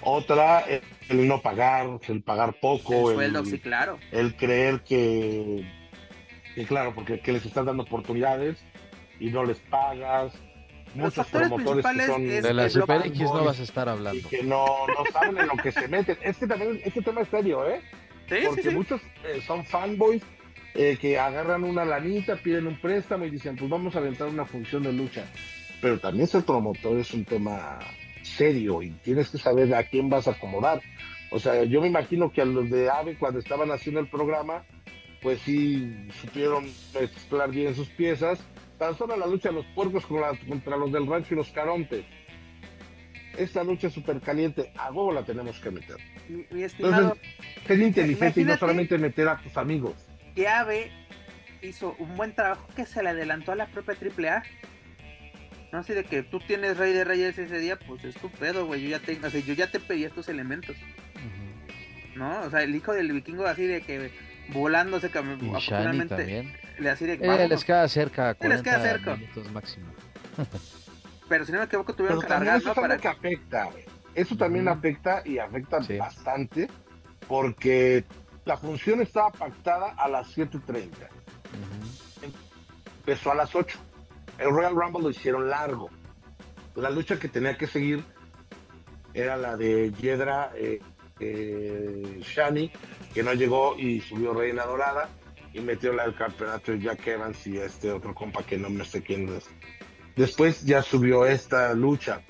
[0.00, 0.64] Otra,
[1.10, 3.10] el, no pagar, el pagar poco.
[3.10, 3.98] El sueldo, sí, claro.
[4.12, 5.62] El creer que
[6.56, 8.64] y claro, porque que les están dando oportunidades
[9.20, 10.32] y no les pagas.
[10.94, 14.28] Muchos promotores que son de la Super X no vas a estar hablando.
[14.28, 16.16] Que no, no saben en lo que se meten.
[16.22, 17.80] Es que también este tema es serio, ¿eh?
[18.28, 18.36] ¿Sí?
[18.46, 20.22] Porque muchos eh, son fanboys
[20.74, 24.44] eh, que agarran una lanita, piden un préstamo y dicen, pues vamos a aventar una
[24.44, 25.24] función de lucha.
[25.80, 27.78] Pero también ser promotor es un tema
[28.22, 30.80] serio y tienes que saber a quién vas a acomodar.
[31.30, 34.64] O sea, yo me imagino que a los de AVE cuando estaban haciendo el programa,
[35.20, 38.38] pues sí supieron explorar bien sus piezas.
[38.82, 42.04] Tan solo la lucha de los puercos contra los del rancho y los carontes.
[43.38, 45.98] Esta lucha es súper caliente, a huevo la tenemos que meter.
[46.50, 47.16] Mi, estimado,
[47.58, 49.94] Entonces, inteligente y no solamente meter a tus amigos.
[50.34, 50.90] Que Ave
[51.62, 54.42] hizo un buen trabajo que se le adelantó a la propia AAA.
[55.70, 58.66] No así de que tú tienes Rey de Reyes ese día, pues es tu pedo,
[58.66, 58.82] güey.
[58.82, 60.74] Yo ya te, yo ya te pedí estos elementos.
[62.16, 62.40] ¿No?
[62.40, 64.10] O sea, el hijo del vikingo así de que
[64.48, 69.16] volándose afortunadamente le así de eh, les queda cerca 40 les queda cerca.
[69.16, 69.86] minutos máximo.
[71.28, 73.70] Pero si no me equivoco tuvieron que cargar eso para que afecta
[74.14, 76.68] eso también afecta y afecta bastante
[77.28, 78.04] porque
[78.44, 80.88] la función estaba pactada a las 7.30
[83.04, 83.78] empezó a las 8
[84.38, 85.90] el Royal Rumble lo hicieron largo.
[86.74, 88.02] La lucha que tenía que seguir
[89.14, 90.80] era la de Yedra eh,
[91.20, 92.72] eh, Shani
[93.12, 95.08] que no llegó y subió Reina Dorada
[95.52, 99.02] y metió la del campeonato Jack Evans y este otro compa que no me sé
[99.02, 99.48] quién es.
[100.16, 102.22] Después ya subió esta lucha.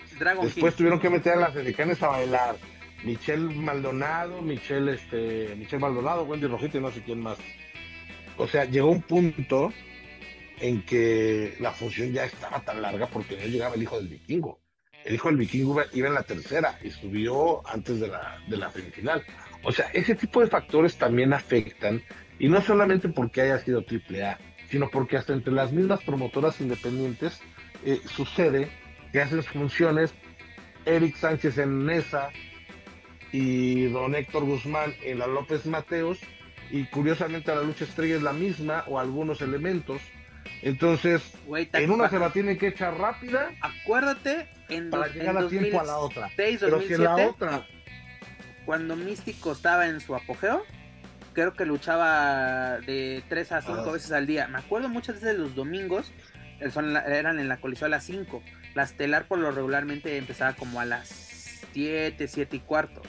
[0.43, 2.57] Después tuvieron que meter a las americanas a bailar.
[3.05, 7.39] Michelle Maldonado, Michelle, este, Michelle Maldonado, Wendy Rojito y no sé quién más.
[8.37, 9.73] O sea, llegó un punto
[10.61, 14.61] en que la función ya estaba tan larga porque no llegaba el hijo del vikingo.
[15.05, 18.71] El hijo del vikingo iba en la tercera y subió antes de la, de la
[18.71, 19.25] semifinal.
[19.65, 22.03] O sea, ese tipo de factores también afectan,
[22.39, 24.39] y no solamente porque haya sido AAA,
[24.71, 27.41] sino porque hasta entre las mismas promotoras independientes
[27.85, 28.71] eh, sucede
[29.13, 30.15] que hacen funciones
[30.85, 32.31] Eric Sánchez en Nesa
[33.31, 36.19] y don Héctor Guzmán en la López Mateos,
[36.71, 40.01] y curiosamente la lucha estrella es la misma o algunos elementos.
[40.63, 41.23] Entonces,
[41.73, 43.51] en una se la tiene que echar rápida.
[43.61, 46.31] Acuérdate, en para llegar a tiempo a la otra.
[46.37, 47.67] Pero si en la otra
[48.65, 50.63] cuando Místico estaba en su apogeo,
[51.33, 54.49] creo que luchaba de 3 a 5 veces al día.
[54.49, 56.13] Me acuerdo muchas veces los domingos,
[56.61, 58.43] eran en la colisión a las 5.
[58.75, 61.09] La estelar por lo regularmente empezaba como a las
[61.73, 63.03] 7, 7 y cuarto.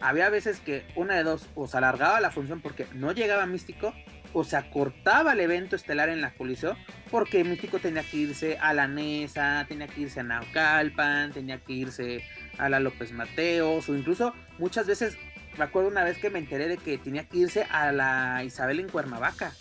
[0.00, 3.92] Había veces que una de dos, o se alargaba la función porque no llegaba Místico,
[4.32, 6.76] o se acortaba el evento estelar en la colisión
[7.10, 11.72] porque Místico tenía que irse a la Nesa, tenía que irse a Naucalpan, tenía que
[11.72, 12.24] irse
[12.58, 15.18] a la López Mateos, o incluso muchas veces,
[15.58, 18.80] me acuerdo una vez que me enteré de que tenía que irse a la Isabel
[18.80, 19.52] en Cuernavaca.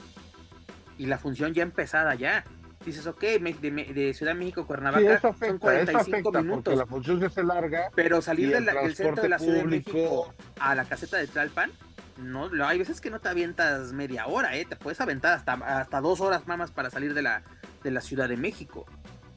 [0.97, 2.45] Y la función ya empezada ya.
[2.85, 6.77] Dices, ok, de, Ciudad de México, Cuernavaca, son 45 minutos.
[6.77, 7.89] La función se larga.
[7.95, 11.71] Pero salir del centro de la Ciudad de México a la caseta de Tlalpan,
[12.19, 14.65] no, hay veces que no te avientas media hora, ¿eh?
[14.65, 17.43] Te puedes aventar hasta, hasta dos horas más para salir de la,
[17.83, 18.85] de la Ciudad de México.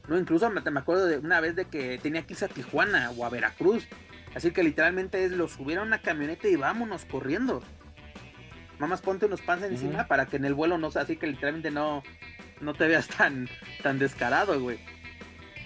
[0.07, 3.11] No, incluso me, me, acuerdo de una vez de que tenía que irse a Tijuana
[3.11, 3.87] o a Veracruz.
[4.35, 7.61] Así que literalmente es lo subieron a una camioneta y vámonos corriendo.
[8.79, 11.71] Mamás, ponte unos pants encima para que en el vuelo no sea así que literalmente
[11.71, 12.03] no,
[12.59, 13.47] no te veas tan,
[13.81, 14.79] tan descarado, güey.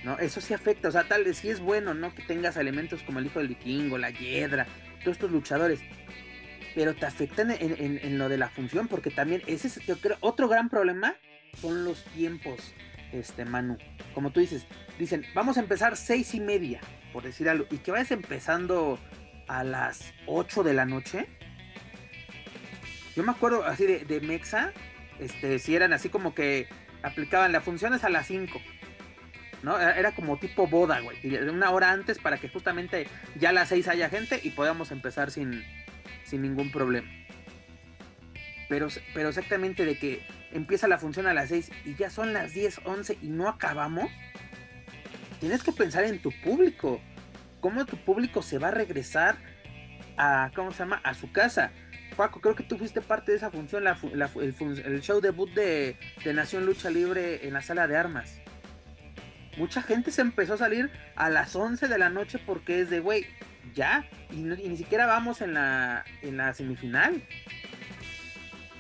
[0.04, 0.20] ¿No?
[0.20, 2.14] Eso sí afecta, o sea, tal vez sí es bueno, ¿no?
[2.14, 4.68] Que tengas elementos como el hijo del vikingo, la hiedra,
[5.00, 5.82] todos estos luchadores.
[6.76, 10.18] Pero te afectan en, en lo de la función, porque también ese es, yo creo,
[10.20, 11.16] otro gran problema
[11.60, 12.74] son los tiempos
[13.12, 13.78] este Manu.
[14.14, 14.66] Como tú dices,
[15.00, 16.82] dicen, vamos a empezar seis y media,
[17.18, 19.00] por decir algo, y que vayas empezando
[19.48, 21.26] a las 8 de la noche.
[23.16, 24.72] Yo me acuerdo así de, Mexa,
[25.18, 26.68] este, si eran así como que
[27.02, 28.62] aplicaban las funciones a las 5.
[29.64, 29.80] ¿no?
[29.80, 31.18] Era como tipo boda, güey.
[31.50, 35.32] Una hora antes para que justamente ya a las 6 haya gente y podamos empezar
[35.32, 35.66] sin,
[36.24, 37.10] sin ningún problema.
[38.70, 40.22] Pero, pero exactamente de que
[40.52, 44.12] empieza la función a las 6 y ya son las 10, 11 y no acabamos.
[45.40, 47.02] Tienes que pensar en tu público.
[47.60, 49.38] ¿Cómo tu público se va a regresar
[50.18, 51.02] a, ¿cómo se llama?
[51.04, 51.72] A su casa.
[52.16, 56.66] Paco, creo que tú fuiste parte de esa función, el, show debut de, de Nación
[56.66, 58.40] Lucha Libre en la sala de armas.
[59.58, 63.00] Mucha gente se empezó a salir a las 11 de la noche porque es de,
[63.00, 63.26] güey,
[63.74, 67.24] ya, y, ni siquiera vamos en la, en la semifinal.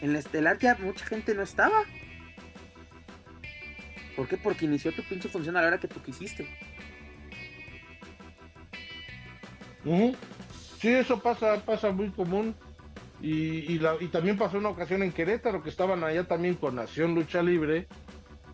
[0.01, 1.83] En la estelar ya mucha gente no estaba.
[4.17, 4.35] ¿Por qué?
[4.35, 6.49] Porque inició tu pinche función a la hora que tú quisiste.
[10.81, 12.55] Sí, eso pasa, pasa muy común.
[13.21, 13.79] Y,
[14.11, 17.87] también pasó una ocasión en Querétaro que estaban allá también con Nación Lucha Libre,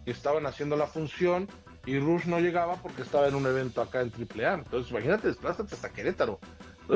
[0.03, 1.47] que estaban haciendo la función
[1.85, 4.55] y Rush no llegaba porque estaba en un evento acá en AAA.
[4.55, 6.39] Entonces, imagínate, desplázate hasta Querétaro.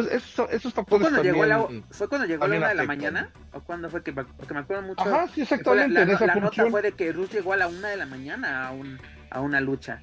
[0.06, 2.76] Eso, esos factores ¿Fue cuando también, llegó, la, ¿Fue cuando llegó a la una de
[2.76, 3.32] la mañana?
[3.54, 4.14] ¿O cuándo fue que.?
[4.14, 5.02] Porque me acuerdo mucho.
[5.02, 6.06] Ajá, sí, exactamente.
[6.06, 8.72] La, la, nota fue de que Rush llegó a la una de la mañana a,
[8.72, 9.00] un,
[9.30, 10.02] a una lucha.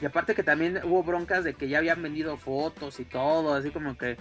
[0.00, 3.70] Y aparte que también hubo broncas de que ya habían vendido fotos y todo, así
[3.70, 4.16] como que.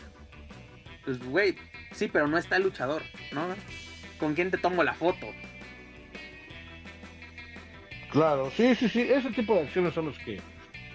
[1.06, 1.56] Pues, güey,
[1.94, 3.02] sí, pero no está el luchador,
[3.32, 3.48] ¿no?
[4.20, 5.28] ¿Con quién te tomo la foto?
[8.12, 10.41] Claro, sí, sí, sí, ese tipo de acciones son los que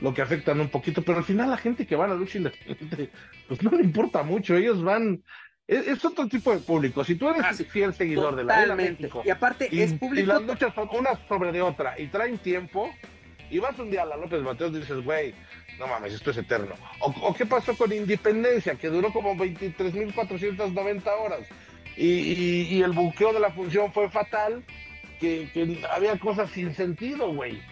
[0.03, 2.39] lo que afectan un poquito, pero al final la gente que va a la lucha
[2.39, 3.11] independiente,
[3.47, 5.23] pues no le importa mucho, ellos van,
[5.67, 9.31] es, otro tipo de público, si tú eres ah, fiel seguidor de la México, y
[9.31, 12.93] aparte es público, y las luchas son una sobre de otra, y traen tiempo,
[13.49, 15.35] y vas un día a la López Mateos y dices, güey,
[15.79, 21.47] no mames, esto es eterno, o, qué pasó con Independencia, que duró como 23.490 horas,
[21.97, 24.65] y, y, y el buqueo de la función fue fatal,
[25.23, 27.63] que, había cosas sin sentido, güey.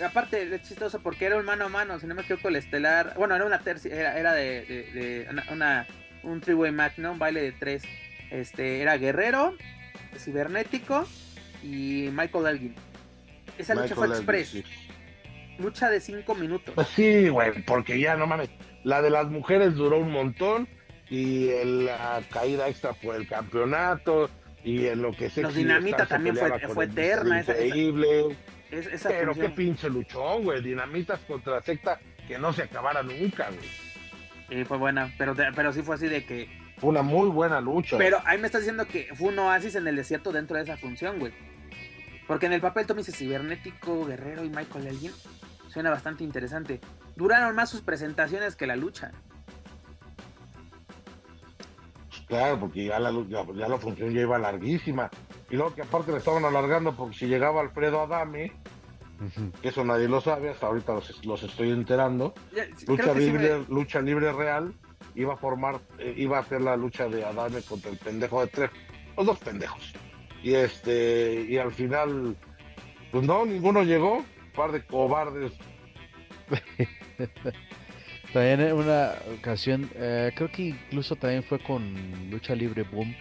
[0.00, 3.14] Aparte, es chistoso porque era un mano a mano, si no me equivoco, el estelar.
[3.16, 5.86] Bueno, era una tercia, era, era de, una,
[6.22, 7.12] un three-way match, ¿no?
[7.12, 7.82] Un baile de tres.
[8.30, 9.54] Este, era Guerrero,
[10.16, 11.06] Cibernético
[11.62, 12.74] y Michael Elgin.
[13.58, 14.56] Esa lucha fue express.
[15.58, 16.74] Lucha de cinco minutos.
[16.74, 18.48] Pues sí, güey, porque ya no mames.
[18.84, 20.66] La de las mujeres duró un montón
[21.10, 24.30] y la caída extra por el campeonato
[24.64, 27.40] y en lo que se Los Dinamita también fue, fue eterna.
[27.40, 28.20] Increíble.
[28.28, 28.51] Esa,
[29.02, 30.62] Pero qué pinche luchón, güey.
[30.62, 33.68] Dinamitas contra secta que no se acabara nunca, güey.
[34.48, 35.12] Sí, fue buena.
[35.18, 36.48] Pero, pero sí fue así de que.
[36.78, 37.96] Fue una muy buena lucha.
[37.98, 40.76] Pero ahí me estás diciendo que fue un oasis en el desierto dentro de esa
[40.76, 41.32] función, güey.
[42.26, 45.12] Porque en el papel tú me dices cibernético, guerrero y Michael Elgin.
[45.68, 46.80] Suena bastante interesante.
[47.16, 49.12] Duraron más sus presentaciones que la lucha.
[52.32, 55.10] Claro, porque ya la, ya, la función ya iba larguísima.
[55.50, 58.52] Y luego que aparte le estaban alargando porque si llegaba Alfredo Adame,
[59.60, 60.94] que eso nadie lo sabe, hasta ahorita
[61.24, 62.32] los, estoy enterando.
[62.88, 64.72] lucha, libre, lucha libre real
[65.14, 68.46] iba a formar, eh, iba a hacer la lucha de Adame contra el pendejo de
[68.46, 68.70] tres,
[69.14, 69.92] los dos pendejos.
[70.42, 72.34] Y este, y al final,
[73.10, 75.52] pues no, ninguno llegó, un par de cobardes.
[78.32, 83.14] También en una ocasión, eh, creo que incluso también fue con Lucha Libre Boom.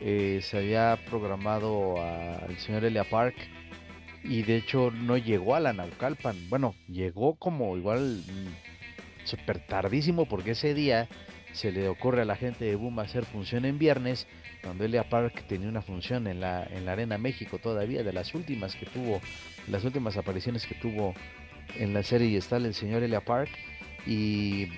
[0.00, 3.36] Eh, se había programado al señor Elia Park
[4.22, 6.36] y de hecho no llegó a la Naucalpan.
[6.50, 11.08] Bueno, llegó como igual mm, súper tardísimo porque ese día
[11.52, 14.26] se le ocurre a la gente de Boom hacer función en viernes,
[14.62, 18.34] cuando Elia Park tenía una función en la, en la Arena México todavía, de las
[18.34, 19.20] últimas que tuvo,
[19.68, 21.14] las últimas apariciones que tuvo
[21.76, 23.50] en la serie y está el señor Elia Park
[24.06, 24.68] y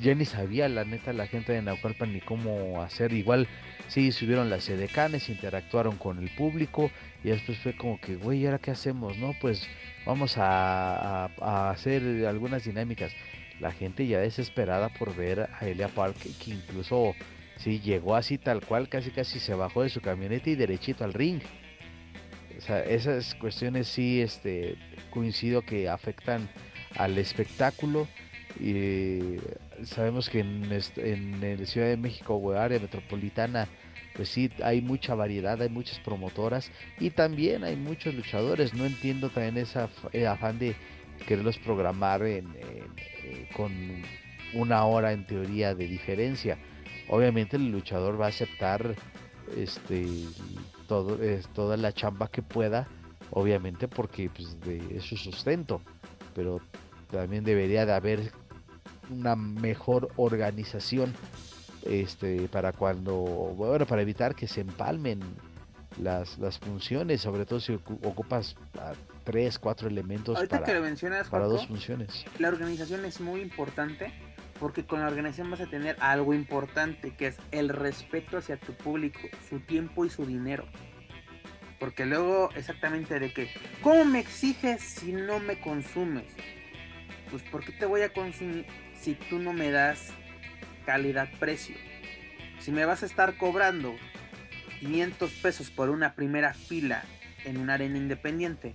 [0.00, 3.12] ya ni sabía la neta la gente de Naucalpan ni cómo hacer.
[3.12, 3.48] Igual
[3.88, 6.90] sí subieron las edecanes, interactuaron con el público
[7.24, 9.16] y después fue como que, güey, ¿y ahora qué hacemos?
[9.18, 9.66] No, pues
[10.06, 11.26] vamos a,
[11.70, 13.12] hacer algunas dinámicas.
[13.60, 17.14] La gente ya desesperada por ver a Elia Park, que incluso
[17.56, 21.12] sí llegó así tal cual, casi casi se bajó de su camioneta y derechito al
[21.12, 21.40] ring.
[22.56, 24.76] O sea, esas cuestiones sí este,
[25.10, 26.48] coincido que afectan
[26.96, 28.06] al espectáculo
[28.60, 29.38] y
[29.84, 33.68] sabemos que en, en, Ciudad de México o área metropolitana,
[34.14, 38.74] pues sí, hay mucha variedad, hay muchas promotoras y también hay muchos luchadores.
[38.74, 40.74] No entiendo también esa eh, afán de
[41.26, 43.72] quererlos programar en, eh, con
[44.54, 46.58] una hora en teoría de diferencia.
[47.08, 48.94] Obviamente el luchador va a aceptar
[49.56, 50.06] este
[50.88, 51.18] todo,
[51.54, 52.88] toda la chamba que pueda,
[53.30, 55.80] obviamente porque pues, de, es su sustento,
[56.34, 56.60] pero
[57.10, 58.32] también debería de haber
[59.10, 61.14] una mejor organización
[61.82, 65.20] este para cuando bueno para evitar que se empalmen
[66.00, 68.92] las, las funciones, sobre todo si ocupas a
[69.24, 72.24] tres, cuatro elementos Ahorita para, que lo mencionas, para dos funciones.
[72.38, 74.12] la organización es muy importante
[74.60, 78.72] porque con la organización vas a tener algo importante que es el respeto hacia tu
[78.74, 80.66] público, su tiempo y su dinero.
[81.78, 83.50] Porque luego exactamente de que,
[83.82, 86.24] ¿cómo me exiges si no me consumes?
[87.30, 88.66] Pues ¿por qué te voy a consumir
[89.00, 90.10] si tú no me das
[90.86, 91.76] calidad-precio?
[92.58, 93.96] Si me vas a estar cobrando
[94.80, 97.04] 500 pesos por una primera fila
[97.44, 98.74] en una arena independiente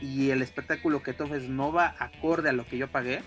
[0.00, 3.22] y el espectáculo que tú no va acorde a lo que yo pagué,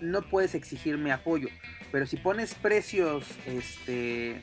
[0.00, 1.48] no puedes exigirme apoyo.
[1.90, 4.40] Pero si pones precios este,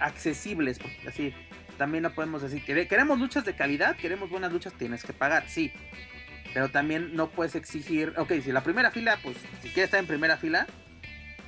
[0.00, 1.34] accesibles, así
[1.78, 5.48] también no podemos decir que queremos luchas de calidad, queremos buenas luchas, tienes que pagar,
[5.48, 5.72] sí.
[6.54, 10.06] Pero también no puedes exigir, ok, si la primera fila, pues si quieres estar en
[10.06, 10.66] primera fila,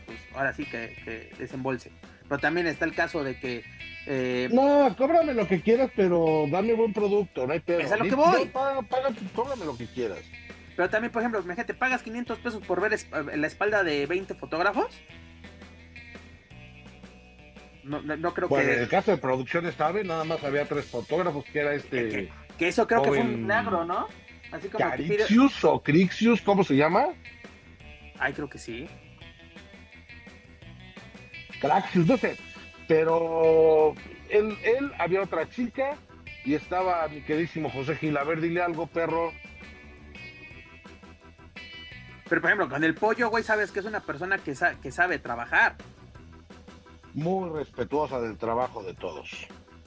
[0.06, 1.90] pues ahora sí que, que desembolse.
[2.28, 3.64] Pero también está el caso de que
[4.06, 7.80] eh, No, cóbrame lo que quieras, pero dame buen producto, no hay pedo.
[7.80, 8.44] Es a lo que voy.
[8.46, 10.20] no, paga- paga- cóbrame lo que quieras.
[10.76, 14.34] Pero también, por ejemplo, imagínate, pagas 500 pesos por ver es- la espalda de 20
[14.34, 14.88] fotógrafos.
[17.84, 20.04] No, no, no creo Bueno, en que, el caso de producciones, ¿sabe?
[20.04, 22.28] Nada más había tres fotógrafos, que era este que,
[22.58, 24.08] que eso creo que fue un milagro, ¿no?
[24.52, 24.84] Así como.
[24.88, 27.06] Carixius o Crixius, ¿cómo se llama?
[28.18, 28.86] Ay, creo que sí.
[31.60, 32.36] Craxius, no sé.
[32.86, 33.94] Pero
[34.28, 35.96] él, él, había otra chica
[36.44, 38.16] y estaba mi queridísimo José Gil.
[38.16, 39.32] A ver, dile algo, perro.
[42.28, 44.90] Pero, por ejemplo, con el pollo, güey, sabes que es una persona que, sa- que
[44.90, 45.76] sabe trabajar,
[47.14, 49.30] Muy respetuosa del trabajo de todos.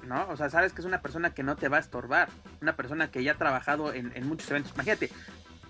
[0.07, 0.27] ¿No?
[0.29, 2.29] O sea, sabes que es una persona que no te va a estorbar.
[2.61, 4.73] Una persona que ya ha trabajado en, muchos eventos.
[4.73, 5.11] Imagínate,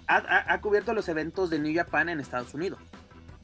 [0.08, 2.80] ha, cubierto los eventos de New Japan en Estados Unidos.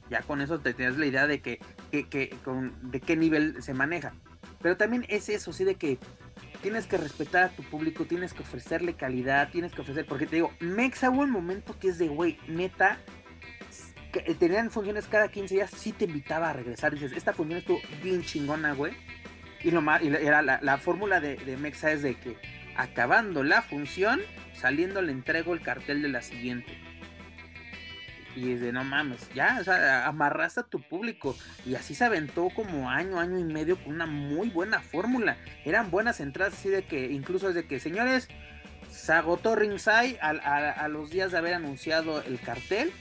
[0.09, 1.59] Ya con eso te tienes la idea de que,
[1.91, 4.13] de qué nivel se maneja.
[4.61, 5.99] Pero también es eso, sí, de que
[6.63, 10.37] tienes que respetar a tu público, tienes que ofrecerle calidad, tienes que ofrecer, porque te
[10.37, 12.97] digo, Mexa hubo un momento que es de, güey, neta,
[14.13, 17.79] que tenían funciones cada 15 días, sí te invitaba a regresar, dices, esta función estuvo
[18.01, 18.93] bien chingona, güey.
[19.64, 22.35] Y lo más, y la- la, la fórmula de, de Mexa es de que
[22.76, 24.22] acabando la función,
[24.53, 26.77] saliendo le entrego el cartel de la siguiente.
[28.35, 31.38] Y es de no mames, ya, o sea, amarraste a tu público.
[31.68, 35.38] Y así se aventó como año, año y medio con una muy buena fórmula.
[35.65, 38.27] Eran buenas entradas, así de que, incluso es de que, señores,
[38.90, 42.91] se agotó Ringside a los días de haber anunciado el cartel.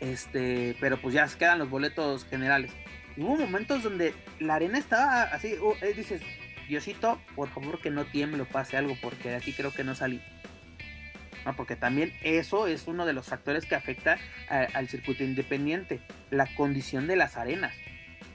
[0.00, 2.72] Este, pero pues ya se quedan los boletos generales.
[3.20, 6.22] Hubo momentos donde la arena estaba así, eh, dices,
[6.68, 10.22] Diosito, por favor que no tiemble pase algo, porque de aquí creo que no salí.
[11.44, 14.18] No, porque también eso es uno de los factores que afecta
[14.48, 17.74] al circuito independiente, la condición de las arenas.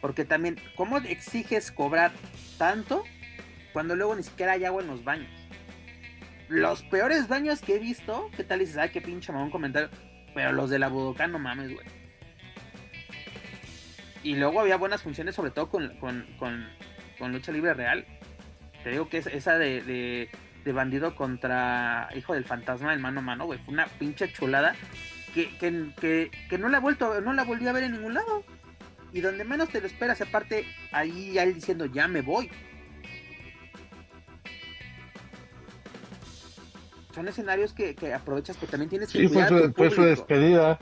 [0.01, 2.11] Porque también, ¿cómo exiges cobrar
[2.59, 3.03] tanto
[3.73, 5.31] cuando luego ni siquiera hay agua en los baños?
[6.47, 8.77] Los peores baños que he visto, ¿qué tal dices?
[8.77, 9.89] Ay, qué pinche mamón comentario.
[10.35, 12.04] Pero los de la Budokan, no mames, güey.
[14.25, 16.67] Y luego había buenas funciones, sobre todo con, con, con,
[17.19, 18.03] con lucha libre real.
[18.83, 20.29] Te digo que es esa de, de,
[20.63, 23.59] de bandido contra hijo del fantasma en mano a mano, güey.
[23.59, 24.75] Fue una pinche chulada
[25.35, 28.15] que, que, que, que no la he vuelto, no la volví a ver en ningún
[28.15, 28.43] lado.
[29.13, 32.49] Y donde menos te lo esperas, aparte, ahí ya él diciendo, ya me voy.
[37.13, 39.91] Son escenarios que, que aprovechas, pero también tienes que Sí, fue cuidar a su, fue
[39.91, 40.79] su despedida.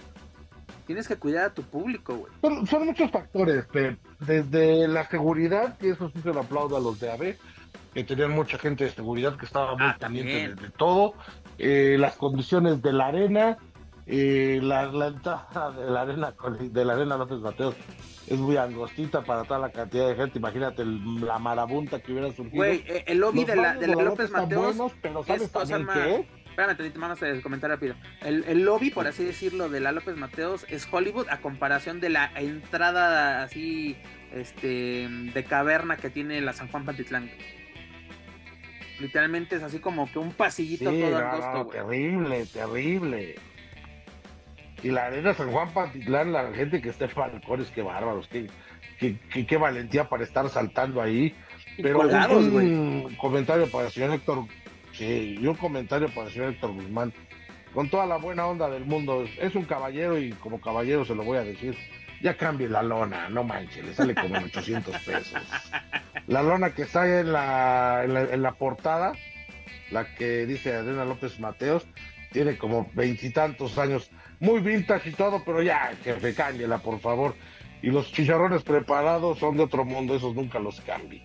[0.86, 2.32] Tienes que cuidar a tu público, güey.
[2.42, 3.98] Son, son muchos factores, Pep.
[4.20, 7.38] desde la seguridad, que eso sí se lo aplaudo a los de AVE,
[7.94, 11.14] que tenían mucha gente de seguridad que estaba muy Ah, pendiente de, todo,
[11.58, 13.58] eh, las condiciones de la arena,
[14.06, 17.76] eh, la, la entrada de la arena de la arena López Mateos
[18.28, 22.28] es muy angostita para toda la cantidad de gente, imagínate el- la marabunta que hubiera
[22.34, 22.56] surgido.
[22.58, 24.62] Güey, eh, el lobby Los de la, de la López Mateos.
[24.78, 26.28] buenos, pero ¿sabes es cosa también más- qué?
[26.54, 27.96] Espérame, tantito, vamos a comentar rápido.
[28.22, 32.10] El, el lobby, por así decirlo, de la López Mateos es Hollywood a comparación de
[32.10, 33.98] la entrada así
[34.32, 37.32] este de caverna que tiene la San Juan Pantitlán.
[39.00, 41.78] Literalmente es así como que un pasillito Sí, todo no, angosto, güey.
[41.80, 43.36] terrible, terrible.
[44.84, 48.48] Y la arena San Juan Pantitlán, la gente que está en balcones, qué bárbaros, qué,
[49.00, 51.36] qué, qué- qué valentía para estar saltando ahí.
[51.82, 54.46] Pero colgados, un comentario para el señor Héctor,
[54.94, 57.14] sí, y un comentario para el señor Héctor Guzmán,
[57.74, 61.24] con toda la buena onda del mundo, es un caballero y como caballero se lo
[61.24, 61.76] voy a decir,
[62.22, 65.42] ya cambie la lona, no manches, le sale como en 800 pesos.
[66.28, 69.14] La lona que está en la, en la, en la portada,
[69.92, 71.86] la que dice Adriana López Mateos,
[72.32, 74.10] tiene como veintitantos años,
[74.40, 77.36] muy vintage y todo, pero ya, jefe, cámbiela, por favor.
[77.82, 81.22] Y los chicharrones preparados son de otro mundo, esos nunca los cambie.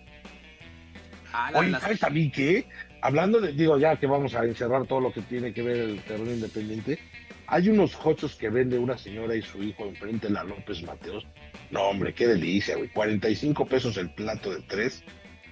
[1.31, 2.65] Ah, la- Oye, las- ¿sabes a mí qué?
[3.01, 6.01] Hablando de, digo, ya que vamos a encerrar todo lo que tiene que ver el
[6.03, 6.99] terreno independiente,
[7.47, 11.25] hay unos hochos que vende una señora y su hijo enfrente de la López Mateos.
[11.71, 12.89] No, hombre, qué delicia, güey.
[12.89, 15.03] 45 pesos el plato de tres.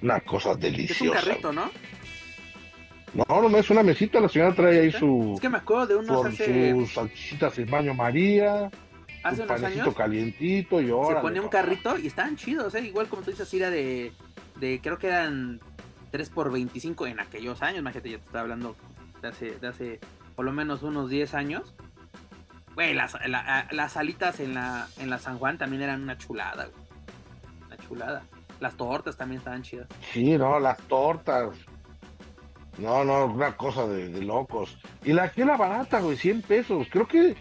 [0.02, 1.22] Una cosa es un deliciosa.
[1.22, 1.72] carrito, ¿no?
[3.14, 4.19] No, no, no es una mesita.
[4.19, 7.57] La señora trae ahí su, Es que me acuerdo de unos con hace, sus salchichitas
[7.57, 8.69] en baño María,
[9.24, 9.95] hace su unos años.
[9.95, 11.22] calientito y Se ahora.
[11.22, 12.82] ponía un carrito y estaban chidos, ¿eh?
[12.82, 14.11] Igual como tú dices, era de,
[14.60, 15.60] de creo que eran
[16.18, 18.76] 3 por 25 en aquellos años, imagínate, ya te estaba hablando
[19.22, 19.99] de hace, hace
[20.35, 21.76] por lo menos unos 10 años.
[22.73, 26.65] Güey, las, la- las alitas en la, en la San Juan también eran una chulada,
[26.65, 26.88] güey.
[27.68, 28.23] Una chulada.
[28.60, 29.88] Las tortas también estaban chidas.
[30.11, 31.56] Sí, no, las tortas.
[32.80, 34.76] No, no, una cosa de, locos.
[35.03, 36.88] Y la que era barata, güey, 100 pesos.
[36.91, 37.35] Creo que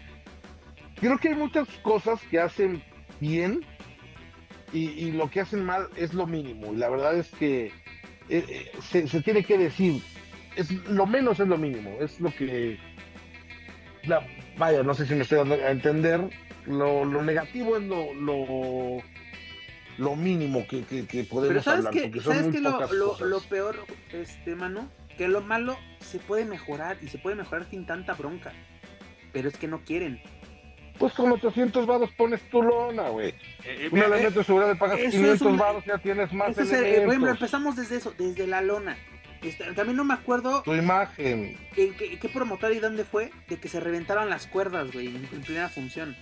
[0.97, 2.83] creo que hay muchas cosas que hacen
[3.19, 3.65] bien
[4.71, 6.73] y lo que hacen mal es lo mínimo.
[6.73, 7.71] Y la verdad es que
[8.29, 10.01] eh, eh, se, se tiene que decir,
[10.55, 11.97] es lo menos es lo mínimo.
[12.01, 12.77] Es lo que
[14.03, 14.25] la-
[14.57, 16.21] vaya, no sé si me estoy dando a entender.
[16.65, 18.97] Lo, lo negativo es lo, lo,
[19.97, 21.93] lo mínimo que, que, que podemos Pero ¿sabes hablar.
[21.93, 24.89] qué lo, lo, peor, este, Manu?
[25.17, 28.51] Que lo malo se puede mejorar y se puede mejorar sin tanta bronca.
[29.31, 30.21] Pero es que no quieren.
[30.99, 33.33] Pues con 800 varos pones tu lona, güey.
[33.63, 36.33] Eh, Un mira, elemento de seguridad le pagas eso es 500 un- varos ya tienes
[36.33, 37.37] más es el- eh, por ejemplo, elementos.
[37.37, 38.97] empezamos desde eso, desde la lona.
[39.75, 41.55] También no me acuerdo Tu imagen.
[41.75, 45.17] en qué, qué promotor y dónde fue de que se reventaron las cuerdas, güey, en,
[45.31, 46.15] en primera función.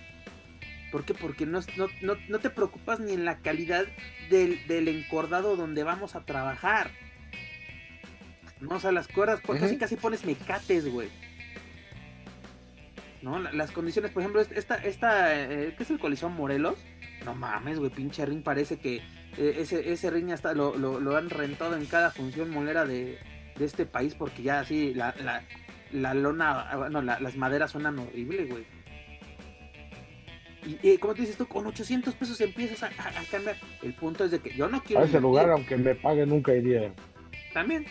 [0.92, 1.14] ¿Por qué?
[1.14, 3.86] Porque no, no, no, no te preocupas ni en la calidad
[4.30, 6.90] del, del encordado donde vamos a trabajar.
[8.60, 9.80] No, o sea, las cuerdas, pues, casi Ujú.
[9.80, 11.08] casi pones mecates, güey.
[13.52, 16.78] Las condiciones, por ejemplo, esta, esta eh, ¿qué es el Colisón Morelos?
[17.24, 18.96] No mames, güey, pinche ring parece que
[19.36, 23.18] eh, ese, ese ring hasta lo, lo, lo han rentado en cada función molera de,
[23.58, 25.42] de este país porque ya así la, la,
[25.92, 28.64] la lona, ah, no, la- las maderas suenan horrible, güey.
[30.82, 33.56] Y, y como te dices tú, con 800 pesos empiezas a, a- a cambiar.
[33.82, 35.02] El punto es de que yo no quiero...
[35.02, 36.92] A ese lugar, aunque me pague, nunca iría.
[37.54, 37.86] También.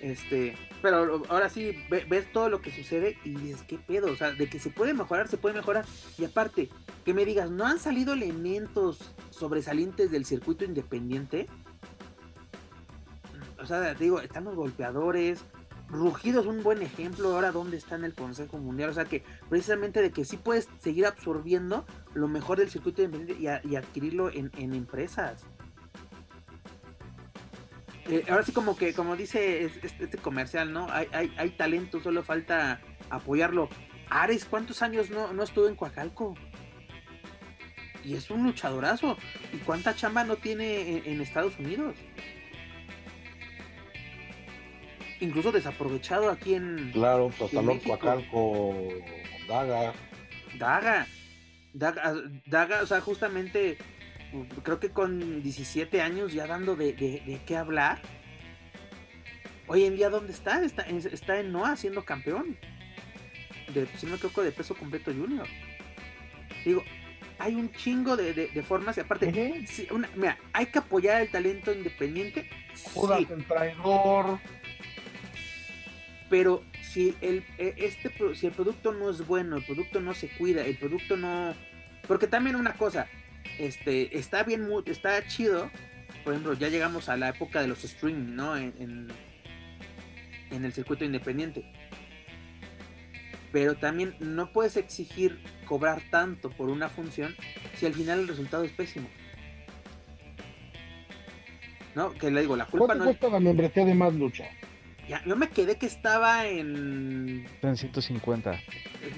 [0.00, 4.10] Este, pero ahora sí ve- ves todo lo que sucede y dices, ¿qué pedo?
[4.10, 5.84] O sea, de que se puede mejorar, se puede mejorar.
[6.18, 6.68] Y aparte,
[7.04, 11.48] que me digas, ¿no han salido elementos sobresalientes del circuito independiente?
[13.60, 15.44] O sea, te digo, están los golpeadores.
[15.88, 18.90] Rugido es un buen ejemplo ahora dónde está en el Consejo Mundial.
[18.90, 21.84] O sea que precisamente de que sí puedes seguir absorbiendo
[22.14, 25.49] lo mejor del circuito independiente y, adquirirlo en empresas.
[28.10, 30.88] Eh, ahora sí como que, como dice es- es- este comercial, ¿no?
[30.90, 32.80] Hay, hay, hay talento, solo falta
[33.10, 33.68] apoyarlo.
[34.08, 36.34] Ares, ¿cuántos años no, no estuvo en Coacalco?
[38.04, 39.16] Y es un luchadorazo.
[39.52, 41.94] ¿Y cuánta chamba no tiene en, en Estados Unidos?
[45.20, 47.78] Incluso desaprovechado aquí en Claro, pues hasta.
[47.86, 48.74] Coacalco,
[49.46, 49.92] Daga.
[50.58, 51.06] Daga.
[51.72, 52.14] Daga,
[52.46, 53.76] Daga, o sea, justamente
[54.62, 58.00] creo que con 17 años ya dando de, de- de qué hablar.
[59.66, 60.62] Hoy en día, ¿dónde está?
[60.64, 62.56] Está, en- está en NOA siendo campeón.
[63.74, 65.46] De, si no me equivoco, de peso completo junior.
[66.64, 66.82] Digo,
[67.38, 69.28] hay un chingo de, de- de formas y aparte,
[69.90, 72.48] una- mira, hay que apoyar el talento independiente.
[72.94, 74.38] Judas sí, el traidor.
[76.28, 80.28] pero si el eh, este si el producto no es bueno, el producto no se
[80.28, 81.54] cuida, el producto no
[82.06, 83.06] porque también una cosa,
[83.66, 85.70] este está bien mu- está chido,
[86.24, 88.56] por ejemplo, ya llegamos a la época de los streaming, ¿no?
[88.56, 89.08] En, en,
[90.50, 91.64] en el circuito independiente.
[93.52, 97.34] Pero también no puedes exigir cobrar tanto por una función
[97.76, 99.08] si al final el resultado es pésimo.
[101.94, 102.12] ¿No?
[102.12, 103.16] Que le digo, la culpa ¿Cuánto no es...
[103.18, 104.44] cuesta la membresía de más lucha?
[105.08, 108.60] Ya, yo me quedé que estaba en Está en 150.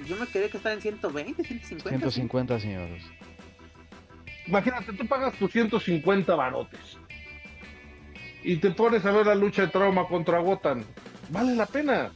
[0.06, 1.88] Yo me quedé que estaba en 120, 150.
[1.90, 3.02] 150, señores.
[4.46, 6.98] Imagínate, tú pagas tus 150 barotes.
[8.42, 10.84] Y te pones a ver la lucha de trauma contra Gotan.
[11.28, 12.10] Vale la pena.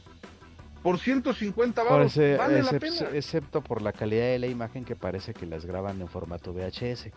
[0.83, 3.09] Por 150 Por baros, ese- vale la excep- pena.
[3.17, 7.11] excepto por la calidad de la imagen que parece que las graban en formato VHS.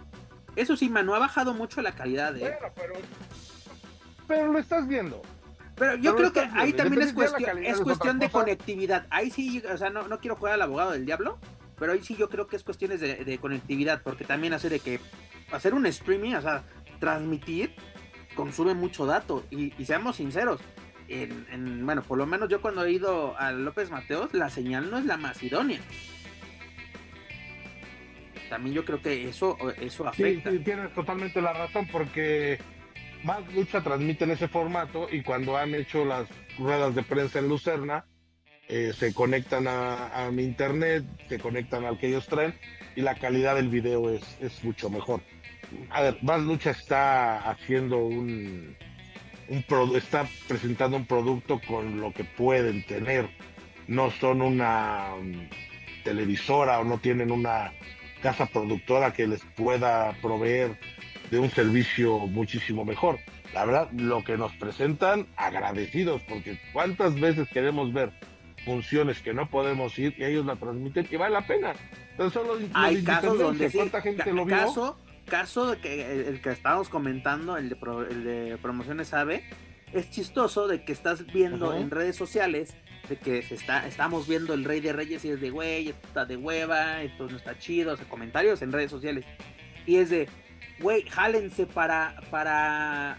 [0.56, 2.40] Eso sí, Manu, ha bajado mucho la calidad de...
[2.40, 2.94] Bueno, pero,
[4.26, 5.20] pero lo estás viendo.
[5.76, 9.06] Pero yo pero creo que ahí también es la cuestión, es es cuestión de conectividad.
[9.10, 11.38] Ahí sí, o sea, no, no quiero jugar al abogado del diablo,
[11.80, 14.78] pero ahí sí yo creo que es cuestiones de, de conectividad, porque también hace de
[14.78, 15.00] que
[15.50, 16.62] hacer un streaming, o sea,
[17.00, 17.74] transmitir,
[18.36, 19.44] consume mucho dato.
[19.50, 20.60] Y, y seamos sinceros,
[21.08, 24.88] en, en- bueno, por lo menos yo cuando he ido a López Mateos, la señal
[24.90, 25.80] no es la más idónea.
[28.48, 30.50] También yo creo que eso, eso Sí, afecta.
[30.50, 32.58] sí, tienes totalmente la razón porque
[33.24, 36.28] Más Lucha transmite en ese formato y cuando han hecho las
[36.58, 38.04] ruedas de prensa en Lucerna,
[38.72, 42.54] eh, se conectan a, mi internet, se conectan al que ellos traen
[42.94, 45.22] y la calidad del video es, es mucho mejor.
[45.90, 48.76] A ver, Más Lucha está haciendo un,
[49.48, 53.28] un está presentando un producto con lo que pueden tener.
[53.88, 55.48] No son una mm,
[56.04, 57.72] televisora o no tienen una
[58.22, 60.78] casa productora que les pueda proveer
[61.32, 63.18] de un servicio muchísimo mejor.
[63.52, 68.12] La verdad, lo que nos presentan, agradecidos, porque cuántas veces queremos ver
[68.64, 71.72] funciones que no podemos ir y ellos la transmiten y vale la pena.
[72.18, 74.56] Entonces, Hay casos donde ¿cuánta gente lo vio?
[74.56, 77.76] Caso, caso de que el, que estábamos comentando, el de,
[78.10, 79.44] el de promociones AVE,
[79.92, 82.76] es chistoso de que estás viendo en redes sociales
[83.10, 86.06] de que se está, estamos viendo el Rey de Reyes y es de güey, esto
[86.06, 89.24] está de hueva, esto no está chido, o sea, comentarios en redes sociales.
[89.84, 90.28] Y es de,
[90.78, 93.18] güey, jálense para, para,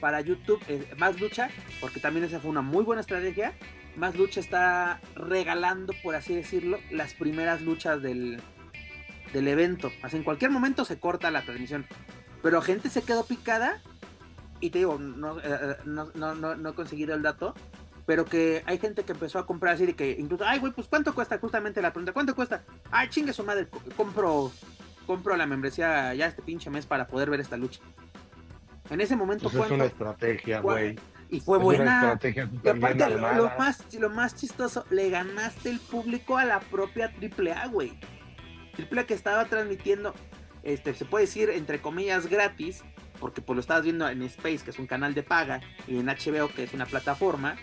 [0.00, 1.50] para YouTube, eh, más lucha,
[1.80, 3.54] porque también esa fue una muy buena estrategia.
[3.96, 8.40] Más lucha está regalando, por así decirlo, las primeras luchas del,
[9.32, 9.90] del evento.
[10.02, 11.86] Así en cualquier momento se corta la transmisión.
[12.42, 13.80] Pero gente se quedó picada.
[14.60, 17.54] Y te digo, no, eh, eh, no, no, no, he conseguido el dato.
[18.06, 20.88] Pero que hay gente que empezó a comprar así de que incluso, ay, güey, pues
[20.88, 22.12] ¿cuánto cuesta justamente la pregunta?
[22.12, 22.64] ¿Cuánto cuesta?
[22.90, 24.50] Ay, chingue su madre, compro
[25.08, 27.80] compro la membresía ya este pinche mes para poder ver esta lucha.
[28.90, 30.96] En ese momento pues es una estrategia, güey.
[31.30, 32.18] Y fue buena.
[32.22, 37.66] y aparte, lo, más, lo más chistoso, le ganaste el público a la propia AAA,
[37.66, 37.98] güey.
[38.78, 40.14] AAA que estaba transmitiendo,
[40.62, 42.82] este, se puede decir, entre comillas, gratis,
[43.20, 46.06] porque pues lo estabas viendo en Space, que es un canal de paga, y en
[46.06, 47.56] HBO, que es una plataforma.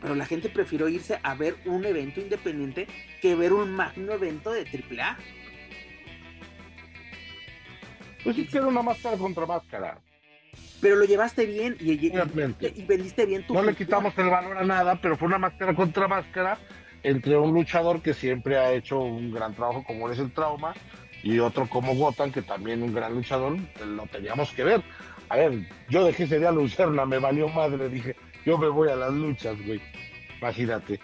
[0.00, 2.88] Pero la gente prefirió irse a ver un evento independiente
[3.20, 5.18] que ver un magno evento de AAA.
[8.24, 10.00] Pues sí que era una máscara contra máscara.
[10.82, 13.54] Pero lo llevaste bien y, y, vendiste bien tu.
[13.54, 16.58] No le quitamos el valor a nada, pero fue una máscara contra máscara
[17.02, 20.74] entre un luchador que siempre ha hecho un gran trabajo, como es el trauma,
[21.22, 23.56] y otro como Gotham, que también un gran luchador,
[23.86, 24.82] lo teníamos que ver.
[25.28, 28.88] A ver, yo dejé ese día a Lucerna, me valió madre, dije, yo me voy
[28.90, 29.80] a las luchas, güey.
[30.40, 31.00] Imagínate.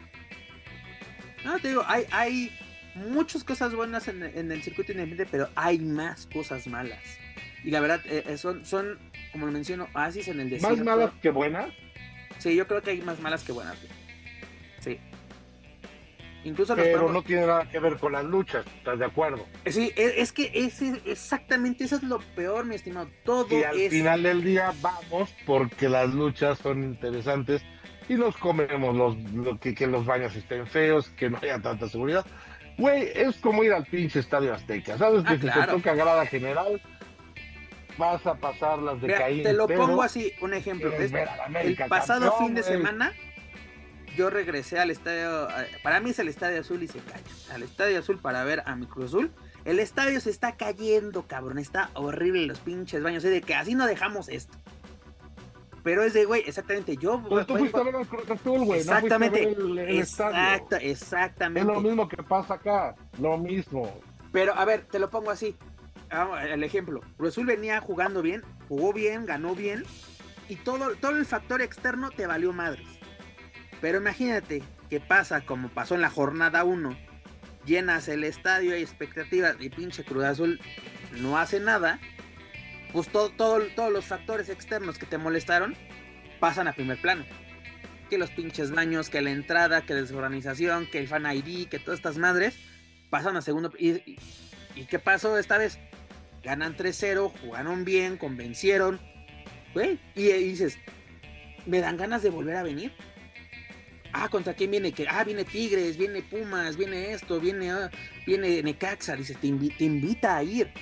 [1.45, 2.53] No, te digo, hay, hay
[2.95, 7.03] muchas cosas buenas en, el circuito independiente, pero hay más cosas malas.
[7.65, 8.99] Y la verdad, eh, eh, son, son,
[9.33, 10.77] como lo menciono, oasis en el desierto.
[10.77, 11.71] ¿Más malas que buenas?
[12.39, 13.77] Sí, yo creo que hay más malas que buenas.
[14.81, 14.99] Sí.
[16.45, 19.45] Incluso Pero no tiene nada que ver con las luchas, ¿estás de acuerdo?
[19.67, 23.11] Sí, es, que ese, exactamente eso es lo peor, mi estimado.
[23.25, 27.63] Todo y al final del día vamos porque las luchas son interesantes
[28.09, 32.25] y nos comemos los, que, que los baños estén feos, que no haya tanta seguridad.
[32.79, 34.97] Güey, es como ir al pinche Estadio Azteca.
[34.97, 36.81] ¿Sabes ah, que si te toca grada general,
[37.99, 39.43] vas a pasar las de Caín?
[39.43, 40.91] Te lo pongo así, un ejemplo.
[40.93, 43.13] el pasado fin de semana,
[44.17, 45.49] yo regresé al estadio.
[45.51, 47.21] Eh, para mí es el Estadio Azul y se cae.
[47.53, 49.31] Al Estadio Azul para ver a mi Cruz Azul.
[49.65, 51.59] El estadio se está cayendo, cabrón.
[51.59, 53.23] Está horrible los pinches baños.
[53.23, 54.57] de que así no dejamos esto.
[55.83, 57.23] Pero es de, güey, exactamente, yo...
[57.29, 58.81] Pues tú fuiste a ver el Cruz Azul, güey.
[58.81, 59.55] Exactamente.
[59.57, 61.61] No el, exacta, exactamente.
[61.71, 64.01] Es lo mismo que pasa acá, lo mismo.
[64.33, 65.57] Pero, a ver, te lo pongo así.
[66.11, 69.85] El ejemplo, Cruz venía jugando bien, jugó bien, ganó bien,
[70.49, 72.87] y todo, todo el factor externo te valió madres.
[73.81, 76.97] Pero imagínate qué pasa como pasó en la jornada 1.
[77.67, 80.61] Llenas el estadio, hay expectativas y pinche Cruz Azul
[81.13, 82.01] no hace nada
[82.93, 85.77] pues todo, todos los factores externos que te molestaron
[86.41, 87.25] pasan a primer plano.
[88.09, 91.79] Que los pinches daños, que la entrada, que la desorganización, que el fan ID, que
[91.79, 92.57] todas estas madres
[93.11, 93.71] pasan a segundo.
[93.79, 94.17] ¿Y,
[94.75, 95.79] y, qué pasó esta vez?
[96.43, 99.01] Ganan 3-0, jugaron bien, convencieron.
[99.75, 100.79] Güey, y, dices,
[101.67, 102.93] ¿me dan ganas de volver a venir?
[104.13, 104.93] Ah, ¿contra quién viene?
[104.93, 107.91] Que, ah, viene Tigres, viene Pumas, viene esto, viene, ah,
[108.27, 109.17] viene Necaxa.
[109.17, 110.73] Dices, te, te invita a ir.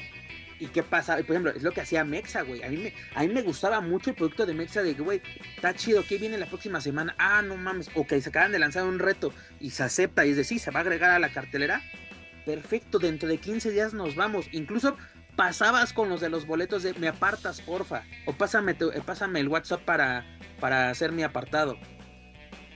[0.58, 1.16] ¿Y qué pasa?
[1.16, 2.62] Por ejemplo, es lo que hacía Mexa, güey.
[2.62, 5.20] A mí me, a mí me gustaba mucho el producto de Mexa de que, güey,
[5.54, 7.14] está chido, ¿qué viene la próxima semana?
[7.18, 7.90] Ah, no mames.
[7.94, 10.80] Ok, se acaban de lanzar un reto y se acepta y es decir, se va
[10.80, 11.82] a agregar a la cartelera.
[12.46, 14.46] Perfecto, dentro de 15 días nos vamos.
[14.52, 14.96] Incluso
[15.36, 18.04] pasabas con los de los boletos de me apartas, porfa.
[18.24, 20.24] O pásame, eh, pásame el WhatsApp para,
[20.60, 21.76] para hacer mi apartado.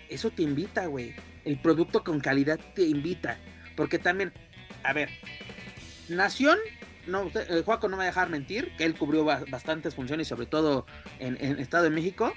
[0.09, 1.15] Eso te invita, güey.
[1.45, 3.39] El producto con calidad te invita.
[3.77, 4.33] Porque también,
[4.83, 5.09] a ver,
[6.09, 6.59] Nación
[7.07, 10.29] no, usted, eh, Juaco no me va a dejar mentir, que él cubrió bastantes funciones,
[10.29, 10.87] sobre todo
[11.19, 12.33] en, Estado de México.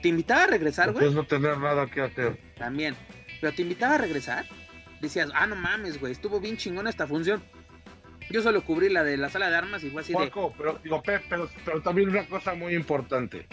[0.00, 1.04] ¿Te invitaba a regresar, güey?
[1.04, 2.36] Pues no tener nada que hacer.
[2.56, 2.96] También.
[3.40, 4.46] Pero te invitaba a regresar.
[5.00, 7.42] Decías, ah, no mames, güey, estuvo bien chingona esta función.
[8.30, 10.30] Yo solo cubrí la de la sala de armas y fue así de.
[10.56, 13.46] pero, digo, pero, pero también una cosa muy importante.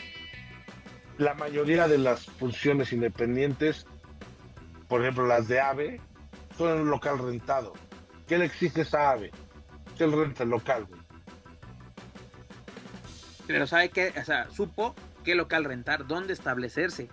[1.17, 3.85] La mayoría de las funciones independientes,
[4.87, 6.01] por ejemplo las de AVE,
[6.57, 7.73] son en un local rentado.
[8.27, 9.31] ¿Qué le exige esa AVE?
[9.97, 11.01] Que el renta el local, güey.
[13.47, 17.09] Pero sabe que, o sea, supo qué local rentar, dónde establecerse.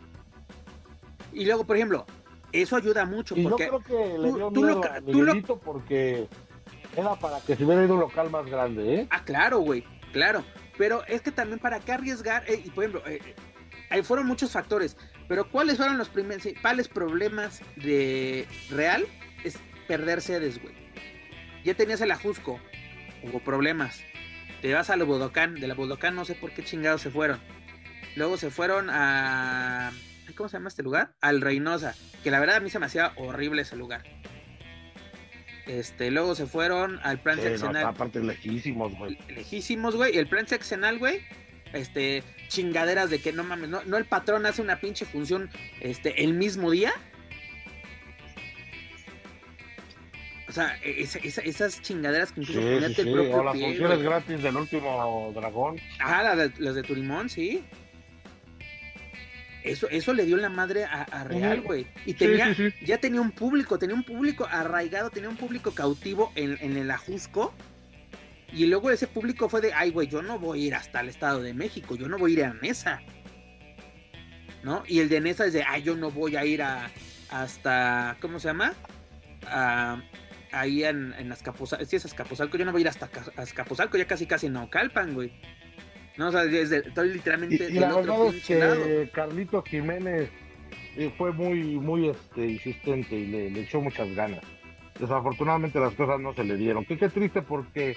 [1.33, 2.07] Y luego, por ejemplo,
[2.53, 6.29] eso ayuda mucho porque yo creo que le dio miedo a porque
[6.97, 9.07] era para que se hubiera ido un local más grande, ¿eh?
[9.11, 10.45] Ah, claro, güey, claro.
[10.79, 13.35] Pero es que también para qué arriesgar, eh, y por ejemplo, eh, eh,
[13.91, 14.97] ahí fueron muchos factores,
[15.29, 19.07] pero ¿cuáles fueron los principales problemas de Real?
[19.45, 20.75] Es perder sedes, güey.
[21.65, 22.61] Ya tenías el Ajusco,
[23.23, 24.01] hubo problemas.
[24.63, 27.41] Te vas a la Budokán, de la Budokán no sé por qué chingados se fueron.
[28.15, 29.93] Luego se fueron a
[30.35, 31.15] ¿cómo se llama este lugar?
[31.21, 34.03] Al Reynosa, que la verdad a mí se me hacía horrible ese lugar.
[35.67, 37.87] Este, luego se fueron al plan seccional.
[37.87, 39.19] aparte lejísimos, güey.
[39.29, 40.15] Lejísimos, güey.
[40.15, 41.21] Y el plan seccional, güey.
[41.73, 46.23] Este, chingaderas de que no mames, no, no el patrón hace una pinche función este,
[46.23, 46.93] el mismo día.
[50.49, 54.43] O sea, e, esas chingaderas que incluso sí, sí, el propio o las funciones gratis
[54.43, 55.81] del último dragón.
[55.99, 56.23] Ah,
[56.59, 57.65] las de Turimón, sí.
[59.67, 61.87] Eso, eso le dio la madre a, Real, güey.
[62.05, 66.77] Y tenía, ya tenía un público, tenía un público arraigado, tenía un público cautivo en,
[66.77, 67.53] el Ajusco.
[68.53, 71.09] Y luego ese público fue de, ay, güey, yo no voy a ir hasta el
[71.09, 73.03] Estado de México, yo no voy a ir a Nesa.
[74.63, 74.85] ¿No?
[74.87, 76.89] Y el de Nesa es de, ay, yo no voy a ir a,
[77.31, 78.75] hasta, ¿cómo se llama?
[80.53, 84.07] ahí en, en Azcapotzalco, sí es Azcapotzalco, yo no voy a ir hasta Azcapotzalco, ya
[84.07, 85.33] casi casi no calpan, güey.
[86.17, 87.69] No, o sea, estoy literalmente.
[87.71, 90.31] Y, la verdad es que Carlito Jiménez
[90.97, 94.41] eh, fue muy, muy este, insistente y le, echó muchas ganas.
[94.99, 96.87] Desafortunadamente las cosas no se le dieron.
[96.87, 97.97] Que qué triste porque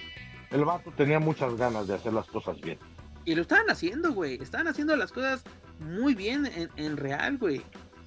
[0.51, 2.77] el vato tenía muchas ganas de hacer las cosas bien.
[3.23, 4.41] Y lo estaban haciendo, güey.
[4.41, 5.43] Estaban haciendo las cosas
[5.79, 7.61] muy bien en, real, güey.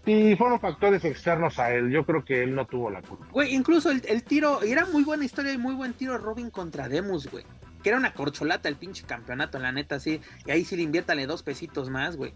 [0.05, 1.91] Sí, fueron factores externos a él.
[1.91, 3.27] Yo creo que él no tuvo la culpa.
[3.31, 6.89] Güey, incluso el, el tiro, era muy buena historia y muy buen tiro Robin contra
[6.89, 7.45] Demus, güey
[7.83, 10.21] que era una corcholata el pinche campeonato, la neta, sí.
[10.47, 12.33] Y ahí sí le inviértale dos pesitos más, güey.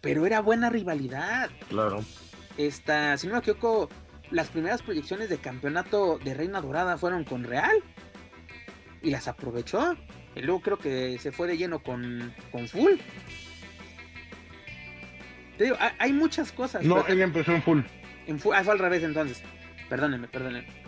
[0.00, 1.50] Pero, era buena rivalidad.
[1.68, 2.04] Claro.
[2.56, 3.88] Esta, si no me equivoco,
[4.30, 7.76] las primeras proyecciones de campeonato de Reina Dorada fueron con Real.
[9.02, 9.96] Y las aprovechó.
[10.34, 12.92] Y luego creo que se fue de lleno con, con Full.
[15.56, 16.82] Te digo, hay, muchas cosas.
[16.84, 17.80] No, ella empezó en Full.
[18.26, 18.54] En full.
[18.56, 19.42] Ah, fue al revés entonces.
[19.88, 20.79] Perdónenme, perdónenme.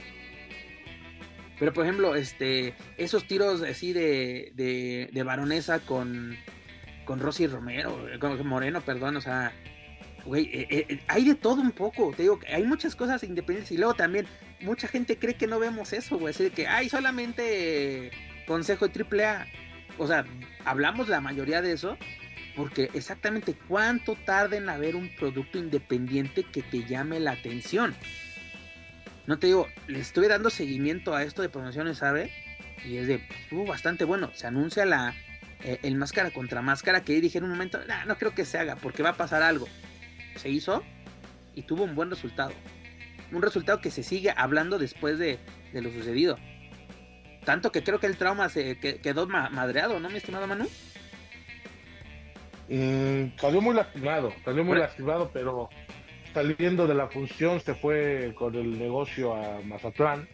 [1.63, 6.37] Pero por ejemplo, este, esos tiros así de, de, de baronesa con,
[7.05, 9.53] con Rosy Romero, con Moreno, perdón, o sea,
[10.25, 13.77] güey, eh, eh, hay de todo un poco, te digo, hay muchas cosas independientes y
[13.77, 14.27] luego también
[14.61, 18.11] mucha gente cree que no vemos eso, güey, así que hay solamente
[18.45, 19.47] consejo de triple A.
[19.99, 20.25] O sea,
[20.65, 21.97] hablamos la mayoría de eso
[22.57, 27.95] porque exactamente cuánto tarda en haber un producto independiente que te llame la atención
[29.27, 32.31] no te digo, le estuve dando seguimiento a esto de promociones, ¿sabe?
[32.85, 34.31] Y es de, estuvo bastante bueno.
[34.35, 35.15] Se anuncia la,
[35.65, 38.77] eh, el máscara contra máscara que dije en un momento, no creo que se haga
[38.77, 39.69] porque va a pasar algo.
[40.37, 40.83] Se hizo
[41.55, 42.53] y tuvo un buen resultado.
[43.31, 45.39] Un resultado que se sigue hablando después de,
[45.73, 46.37] lo sucedido.
[47.45, 50.69] Tanto que creo que el trauma se quedó madreado, ¿no, mi estimado Manu?
[52.69, 55.69] Mm, salió muy lastimado, salió muy lastimado, pero
[56.33, 60.29] saliendo de la función se fue con el negocio a Mazatlán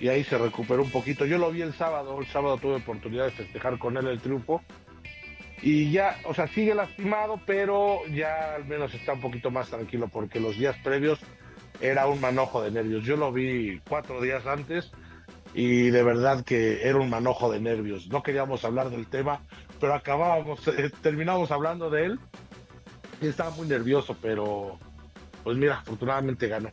[0.00, 1.24] y ahí se recuperó un poquito.
[1.24, 4.62] Yo lo vi el sábado, el sábado tuve oportunidad de festejar con él el triunfo
[5.62, 10.08] y ya, o sea, sigue lastimado, pero ya al menos está un poquito más tranquilo
[10.08, 11.20] porque los días previos
[11.80, 13.04] era un manojo de nervios.
[13.04, 14.92] Yo lo vi cuatro días antes
[15.54, 18.08] y de verdad que era un manojo de nervios.
[18.08, 19.40] No queríamos hablar del tema,
[19.80, 22.20] pero acabábamos, eh, terminamos hablando de él
[23.22, 24.78] y estaba muy nervioso, pero
[25.44, 26.72] pues mira, afortunadamente ganó.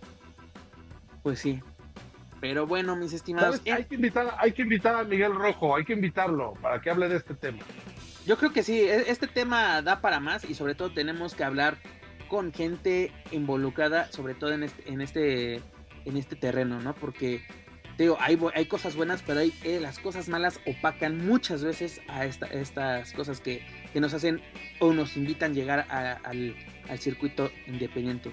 [1.22, 1.62] Pues sí.
[2.40, 3.62] Pero bueno, mis estimados.
[3.72, 7.08] Hay, que invitar, hay que invitar a Miguel Rojo, hay que invitarlo para que hable
[7.08, 7.60] de este tema.
[8.26, 11.44] Yo creo que sí, e, este tema da para más y sobre todo tenemos que
[11.44, 11.78] hablar
[12.28, 15.56] con gente involucrada, sobre todo en este, en este,
[16.06, 16.96] en este terreno, ¿no?
[16.96, 17.44] Porque
[17.98, 22.26] digo, hay, hay cosas buenas, pero hay, eh, las cosas malas opacan muchas veces a
[22.26, 24.42] estas cosas que, nos hacen
[24.80, 26.56] o nos invitan a llegar al,
[26.90, 28.32] al circuito independiente.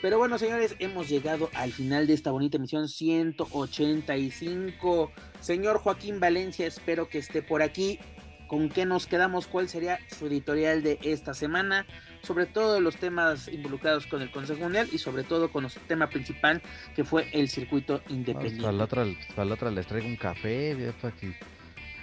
[0.00, 5.10] Pero bueno, señores, hemos llegado al final de esta bonita emisión 185.
[5.40, 7.98] Señor Joaquín Valencia, espero que esté por aquí.
[8.46, 11.84] con qué nos quedamos, cuál sería su editorial de esta semana,
[12.22, 16.08] sobre todo los temas involucrados con el Consejo Mundial y sobre todo con nuestro tema
[16.08, 16.62] principal
[16.96, 18.62] que fue el circuito independiente.
[18.62, 19.04] Para la otra,
[19.36, 21.34] para la otra les traigo un café, para que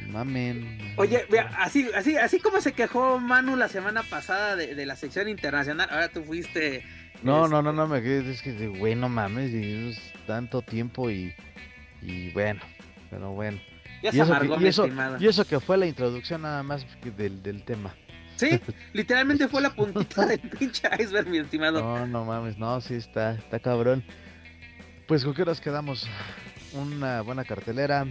[0.08, 0.94] mamen.
[0.98, 5.28] Oye, vea, así, así, así como se quejó Manu la semana pasada de, la sección
[5.28, 6.84] internacional, ahora tú fuiste.
[7.24, 9.98] No, no, no, no, me quedé, es que, güey, no mames, y
[10.28, 11.34] tanto tiempo y,
[12.02, 12.62] y bueno,
[13.10, 13.60] pero bueno.
[14.04, 14.88] Ya se y, amargó, eso,
[15.20, 16.86] y, eso, que fue la introducción nada más
[17.18, 17.96] del, del tema.
[18.36, 18.60] Sí,
[18.94, 21.82] literalmente fue la puntita del pinche iceberg, mi estimado.
[21.82, 24.04] No, no mames, no, sí está, está cabrón.
[25.08, 26.08] Pues con qué nos quedamos.
[26.74, 28.06] Una buena cartelera,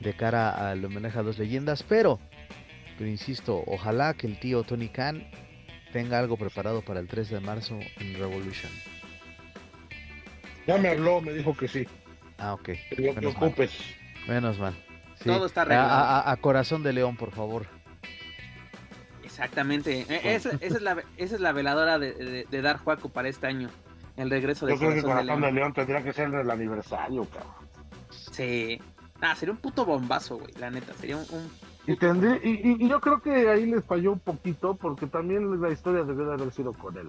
[0.00, 2.18] de cara al homenaje a dos leyendas, pero,
[2.98, 5.26] pero insisto, ojalá que el tío Tony Khan
[5.92, 8.70] tenga algo preparado para el 3 de marzo en Revolution.
[10.66, 11.86] Ya me habló, me dijo que sí.
[12.38, 12.68] Ah, ok.
[12.68, 13.70] No te preocupes.
[14.28, 14.74] Menos mal.
[15.24, 16.28] Todo está arreglado.
[16.28, 17.66] A, corazón de león, por favor.
[19.24, 20.06] Exactamente.
[20.08, 23.68] E, esa, es, la, esa es la veladora de, Dar Juaco para este año.
[24.16, 27.52] El regreso de Yo creo que Corazón de León tendría que ser el aniversario, cabrón.
[28.10, 28.80] Sí.
[29.20, 31.50] Ah, sería un puto bombazo, güey, la neta, sería un...
[31.86, 36.04] Y, tendría, y, yo creo que ahí les falló un poquito porque también la historia
[36.04, 37.08] debió de haber sido con él.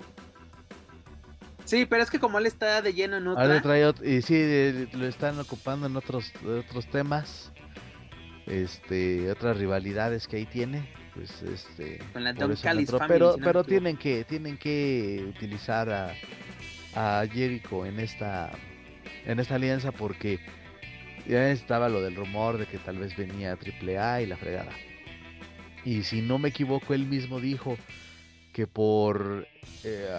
[1.66, 3.94] Sí, pero es que como él está de lleno en otra...
[4.04, 7.52] y sí, lo están ocupando en otros, otros temas,
[8.48, 12.00] este, otras rivalidades que ahí tiene, pues este...
[12.14, 12.56] Con la Don
[13.08, 16.14] pero, pero tienen que, tienen que utilizar a,
[16.96, 18.52] a Jericho en esta,
[19.26, 20.40] en esta alianza porque
[21.28, 24.72] ya estaba lo del rumor de que tal vez venía AAA y la fregada.
[25.84, 27.78] Y si no me equivoco, él mismo dijo
[28.54, 29.48] que por,
[29.84, 30.10] eh,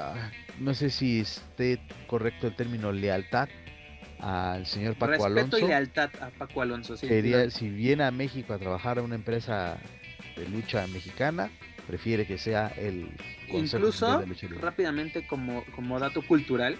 [0.58, 3.48] no sé si esté correcto el término lealtad
[4.18, 5.58] al señor Paco Respeto Alonso.
[5.58, 6.96] y lealtad a Paco Alonso.
[6.96, 7.08] Sí,
[7.50, 9.78] si viene a México a trabajar a una empresa
[10.36, 11.50] de lucha mexicana,
[11.86, 13.10] prefiere que sea el
[13.48, 14.24] Incluso,
[14.60, 16.76] rápidamente como, como dato cultural,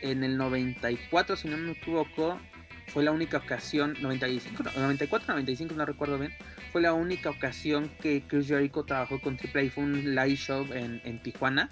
[0.00, 2.38] en el 94, si no me equivoco,
[2.86, 6.32] fue la única ocasión, 95, 94, 95, no recuerdo bien,
[6.72, 11.22] fue la única ocasión que Chris Jericho trabajó con Triple fue un live show en,
[11.22, 11.68] Tijuana,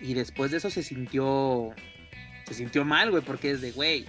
[0.00, 1.72] y después de eso se sintió,
[2.46, 4.04] se sintió mal, güey, porque es de, güey,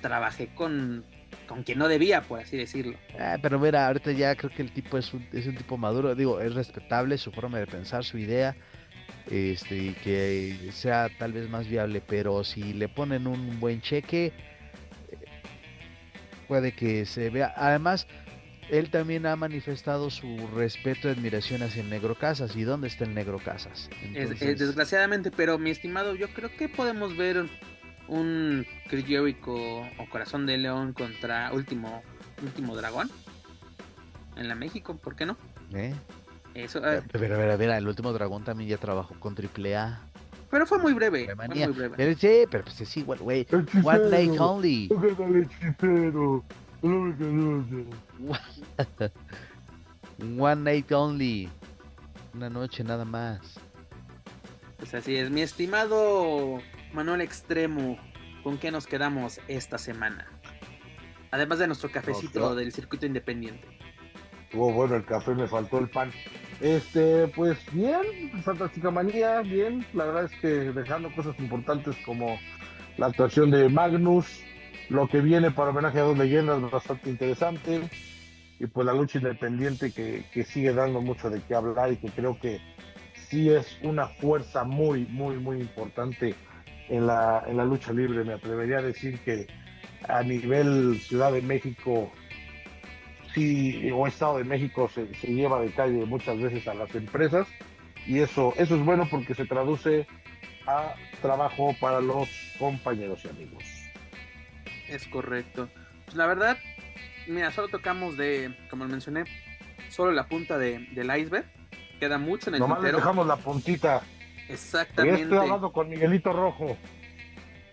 [0.00, 1.04] trabajé con,
[1.46, 2.96] con quien no debía, por así decirlo.
[3.18, 6.14] Ah, pero mira, ahorita ya creo que el tipo es un, es un tipo maduro,
[6.14, 8.56] digo, es respetable su forma de pensar, su idea,
[9.30, 14.32] este, que sea tal vez más viable, pero si le ponen un buen cheque,
[16.46, 17.52] puede que se vea.
[17.56, 18.06] Además,
[18.70, 22.56] él también ha manifestado su respeto y admiración hacia el Negro Casas.
[22.56, 23.88] ¿Y dónde está el Negro Casas?
[24.12, 27.46] desgraciadamente, pero mi estimado, yo creo que podemos ver
[28.08, 29.06] un Chris
[29.44, 32.02] o Corazón de León contra Último,
[32.42, 33.10] Último Dragón
[34.36, 35.36] en la México, ¿por qué no?
[35.74, 35.94] ¿Eh?
[36.54, 40.00] Eso, pero, pero, pero, el Último Dragón también ya trabajó con AAA.
[40.50, 41.34] Pero fue muy breve.
[41.34, 41.96] Fue muy breve.
[41.96, 43.46] Pero sí, pero pues es igual, güey.
[43.82, 44.88] One night only.
[50.38, 51.48] One night only.
[52.34, 53.58] Una noche nada más.
[54.78, 56.58] Pues así es, mi estimado
[56.92, 57.98] Manuel Extremo,
[58.42, 60.26] ¿con qué nos quedamos esta semana?
[61.30, 63.66] Además de nuestro cafecito del circuito independiente.
[64.44, 66.12] Estuvo bueno el café, me faltó el pan.
[66.60, 69.84] Este, pues bien, Fantástica Manía, bien.
[69.92, 72.38] La verdad es que dejando cosas importantes como
[72.96, 74.42] la actuación de Magnus,
[74.88, 77.82] lo que viene para homenaje a dos leyendas bastante interesante.
[78.58, 82.08] Y pues la lucha independiente que, que sigue dando mucho de qué hablar y que
[82.08, 82.58] creo que
[83.28, 86.34] sí es una fuerza muy, muy, muy importante
[86.88, 88.24] en la, en la lucha libre.
[88.24, 89.46] Me atrevería a decir que
[90.08, 92.10] a nivel Ciudad de México
[93.92, 97.46] o Estado de México se, lleva de calle muchas veces a las empresas
[98.06, 100.06] y eso, eso es bueno porque se traduce
[100.66, 103.64] a trabajo para los compañeros y amigos.
[104.88, 105.68] Es correcto.
[106.04, 106.56] Pues la verdad,
[107.26, 109.24] mira, solo tocamos de, como mencioné,
[109.90, 111.46] solo la punta de, del iceberg.
[112.00, 114.02] Queda mucho en el Nomás dejamos la puntita.
[114.48, 115.22] Exactamente.
[115.22, 116.76] estoy hablando con Miguelito Rojo.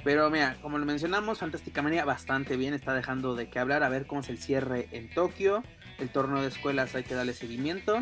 [0.03, 3.89] Pero mira, como lo mencionamos, Fantástica Manía bastante bien, está dejando de qué hablar, a
[3.89, 5.63] ver cómo es el cierre en Tokio,
[5.97, 7.99] el torneo de escuelas hay que darle seguimiento.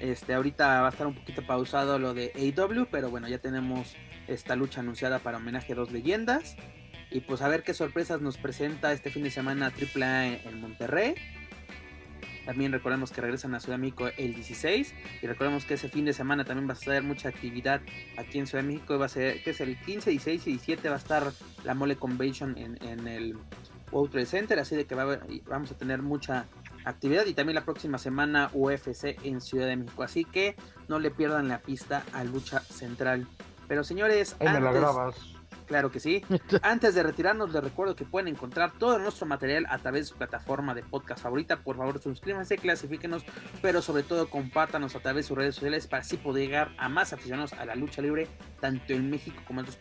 [0.00, 3.94] Este, ahorita va a estar un poquito pausado lo de AW, pero bueno, ya tenemos
[4.26, 6.56] esta lucha anunciada para homenaje a dos leyendas.
[7.10, 11.14] Y pues a ver qué sorpresas nos presenta este fin de semana AAA en Monterrey.
[12.44, 16.04] También recordemos que regresan a Ciudad de México el 16 y recordemos que ese fin
[16.04, 17.80] de semana también va a ser mucha actividad
[18.16, 18.98] aquí en Ciudad de México.
[18.98, 21.32] Va a ser, que es el 15, 16 y 17 va a estar
[21.64, 23.36] la Mole Convention en, el
[23.90, 26.46] World Trade Center, así de que vamos a tener mucha
[26.84, 30.02] actividad y también la próxima semana UFC en Ciudad de México.
[30.02, 30.56] Así que
[30.88, 33.26] no le pierdan la pista a Lucha Central.
[33.68, 35.33] Pero señores, Ahí me la grabas.
[35.66, 36.22] Claro que sí.
[36.62, 40.16] Antes de retirarnos, les recuerdo que pueden encontrar todo nuestro material a través de su
[40.16, 41.62] plataforma de podcast favorita.
[41.62, 43.24] Por favor, suscríbanse, clasifíquenos,
[43.62, 46.88] pero sobre todo compártanos a través de sus redes sociales para así poder llegar a
[46.88, 48.28] más aficionados a la lucha libre,
[48.60, 49.76] tanto en México como en otros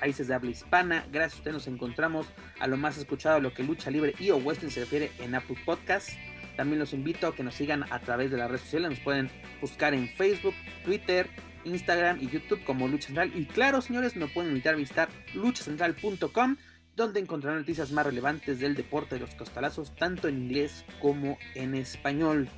[0.00, 1.06] países, de habla hispana.
[1.12, 2.26] Gracias a ustedes nos encontramos
[2.58, 5.34] a lo más escuchado a lo que lucha libre y o western se refiere en
[5.34, 6.10] Apple Podcast.
[6.56, 8.90] También los invito a que nos sigan a través de las redes sociales.
[8.90, 10.54] Nos pueden buscar en Facebook,
[10.84, 11.30] Twitter,
[11.64, 13.32] Instagram y YouTube como Lucha Central.
[13.34, 16.56] Y claro, señores, nos pueden invitar a visitar luchacentral.com,
[16.96, 21.74] donde encontrarán noticias más relevantes del deporte de los costalazos, tanto en inglés como en
[21.74, 22.48] español.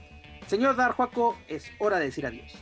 [0.46, 2.54] Señor Darjuaco, es hora de decir adiós.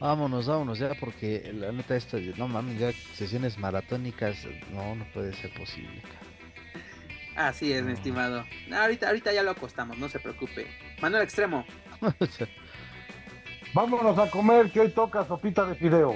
[0.00, 4.36] Vámonos, vámonos ya, porque la neta esta, no mames, ya sesiones maratónicas,
[4.72, 6.02] no, no puede ser posible.
[7.36, 8.44] Así es, mi estimado.
[8.72, 10.66] Ahorita, ahorita ya lo acostamos, no se preocupe.
[11.00, 11.64] Manuel Extremo.
[13.74, 16.14] Vámonos a comer, que hoy toca sopita de fideo.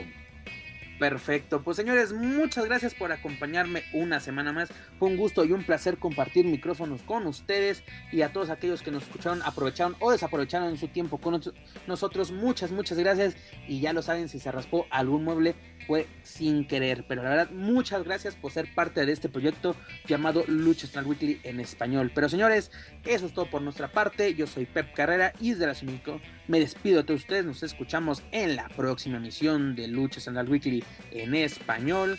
[0.99, 4.69] Perfecto, pues señores, muchas gracias por acompañarme una semana más.
[4.99, 8.91] Fue un gusto y un placer compartir micrófonos con ustedes y a todos aquellos que
[8.91, 11.41] nos escucharon, aprovecharon o desaprovecharon su tiempo con
[11.87, 12.33] nosotros.
[12.33, 13.37] Muchas, muchas gracias.
[13.69, 15.55] Y ya lo saben, si se raspó algún mueble
[15.89, 17.07] fue sin querer.
[17.09, 19.75] Pero la verdad, muchas gracias por ser parte de este proyecto
[20.07, 22.13] llamado Lucha Central Weekly en español.
[22.15, 22.71] Pero señores,
[23.05, 24.35] eso es todo por nuestra parte.
[24.35, 27.45] Yo soy Pep Carrera y desde la México me despido de todos ustedes.
[27.45, 32.19] Nos escuchamos en la próxima emisión de Lucha Central Weekly en español.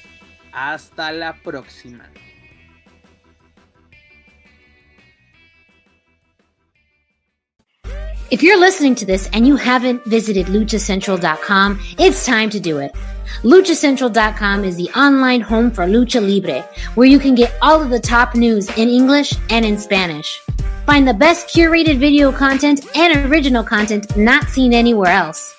[0.52, 2.10] Hasta la próxima.
[8.32, 12.94] If you're listening to this and you haven't visited luchacentral.com, it's time to do it.
[13.42, 16.62] LuchaCentral.com is the online home for Lucha Libre,
[16.94, 20.40] where you can get all of the top news in English and in Spanish.
[20.86, 25.59] Find the best curated video content and original content not seen anywhere else.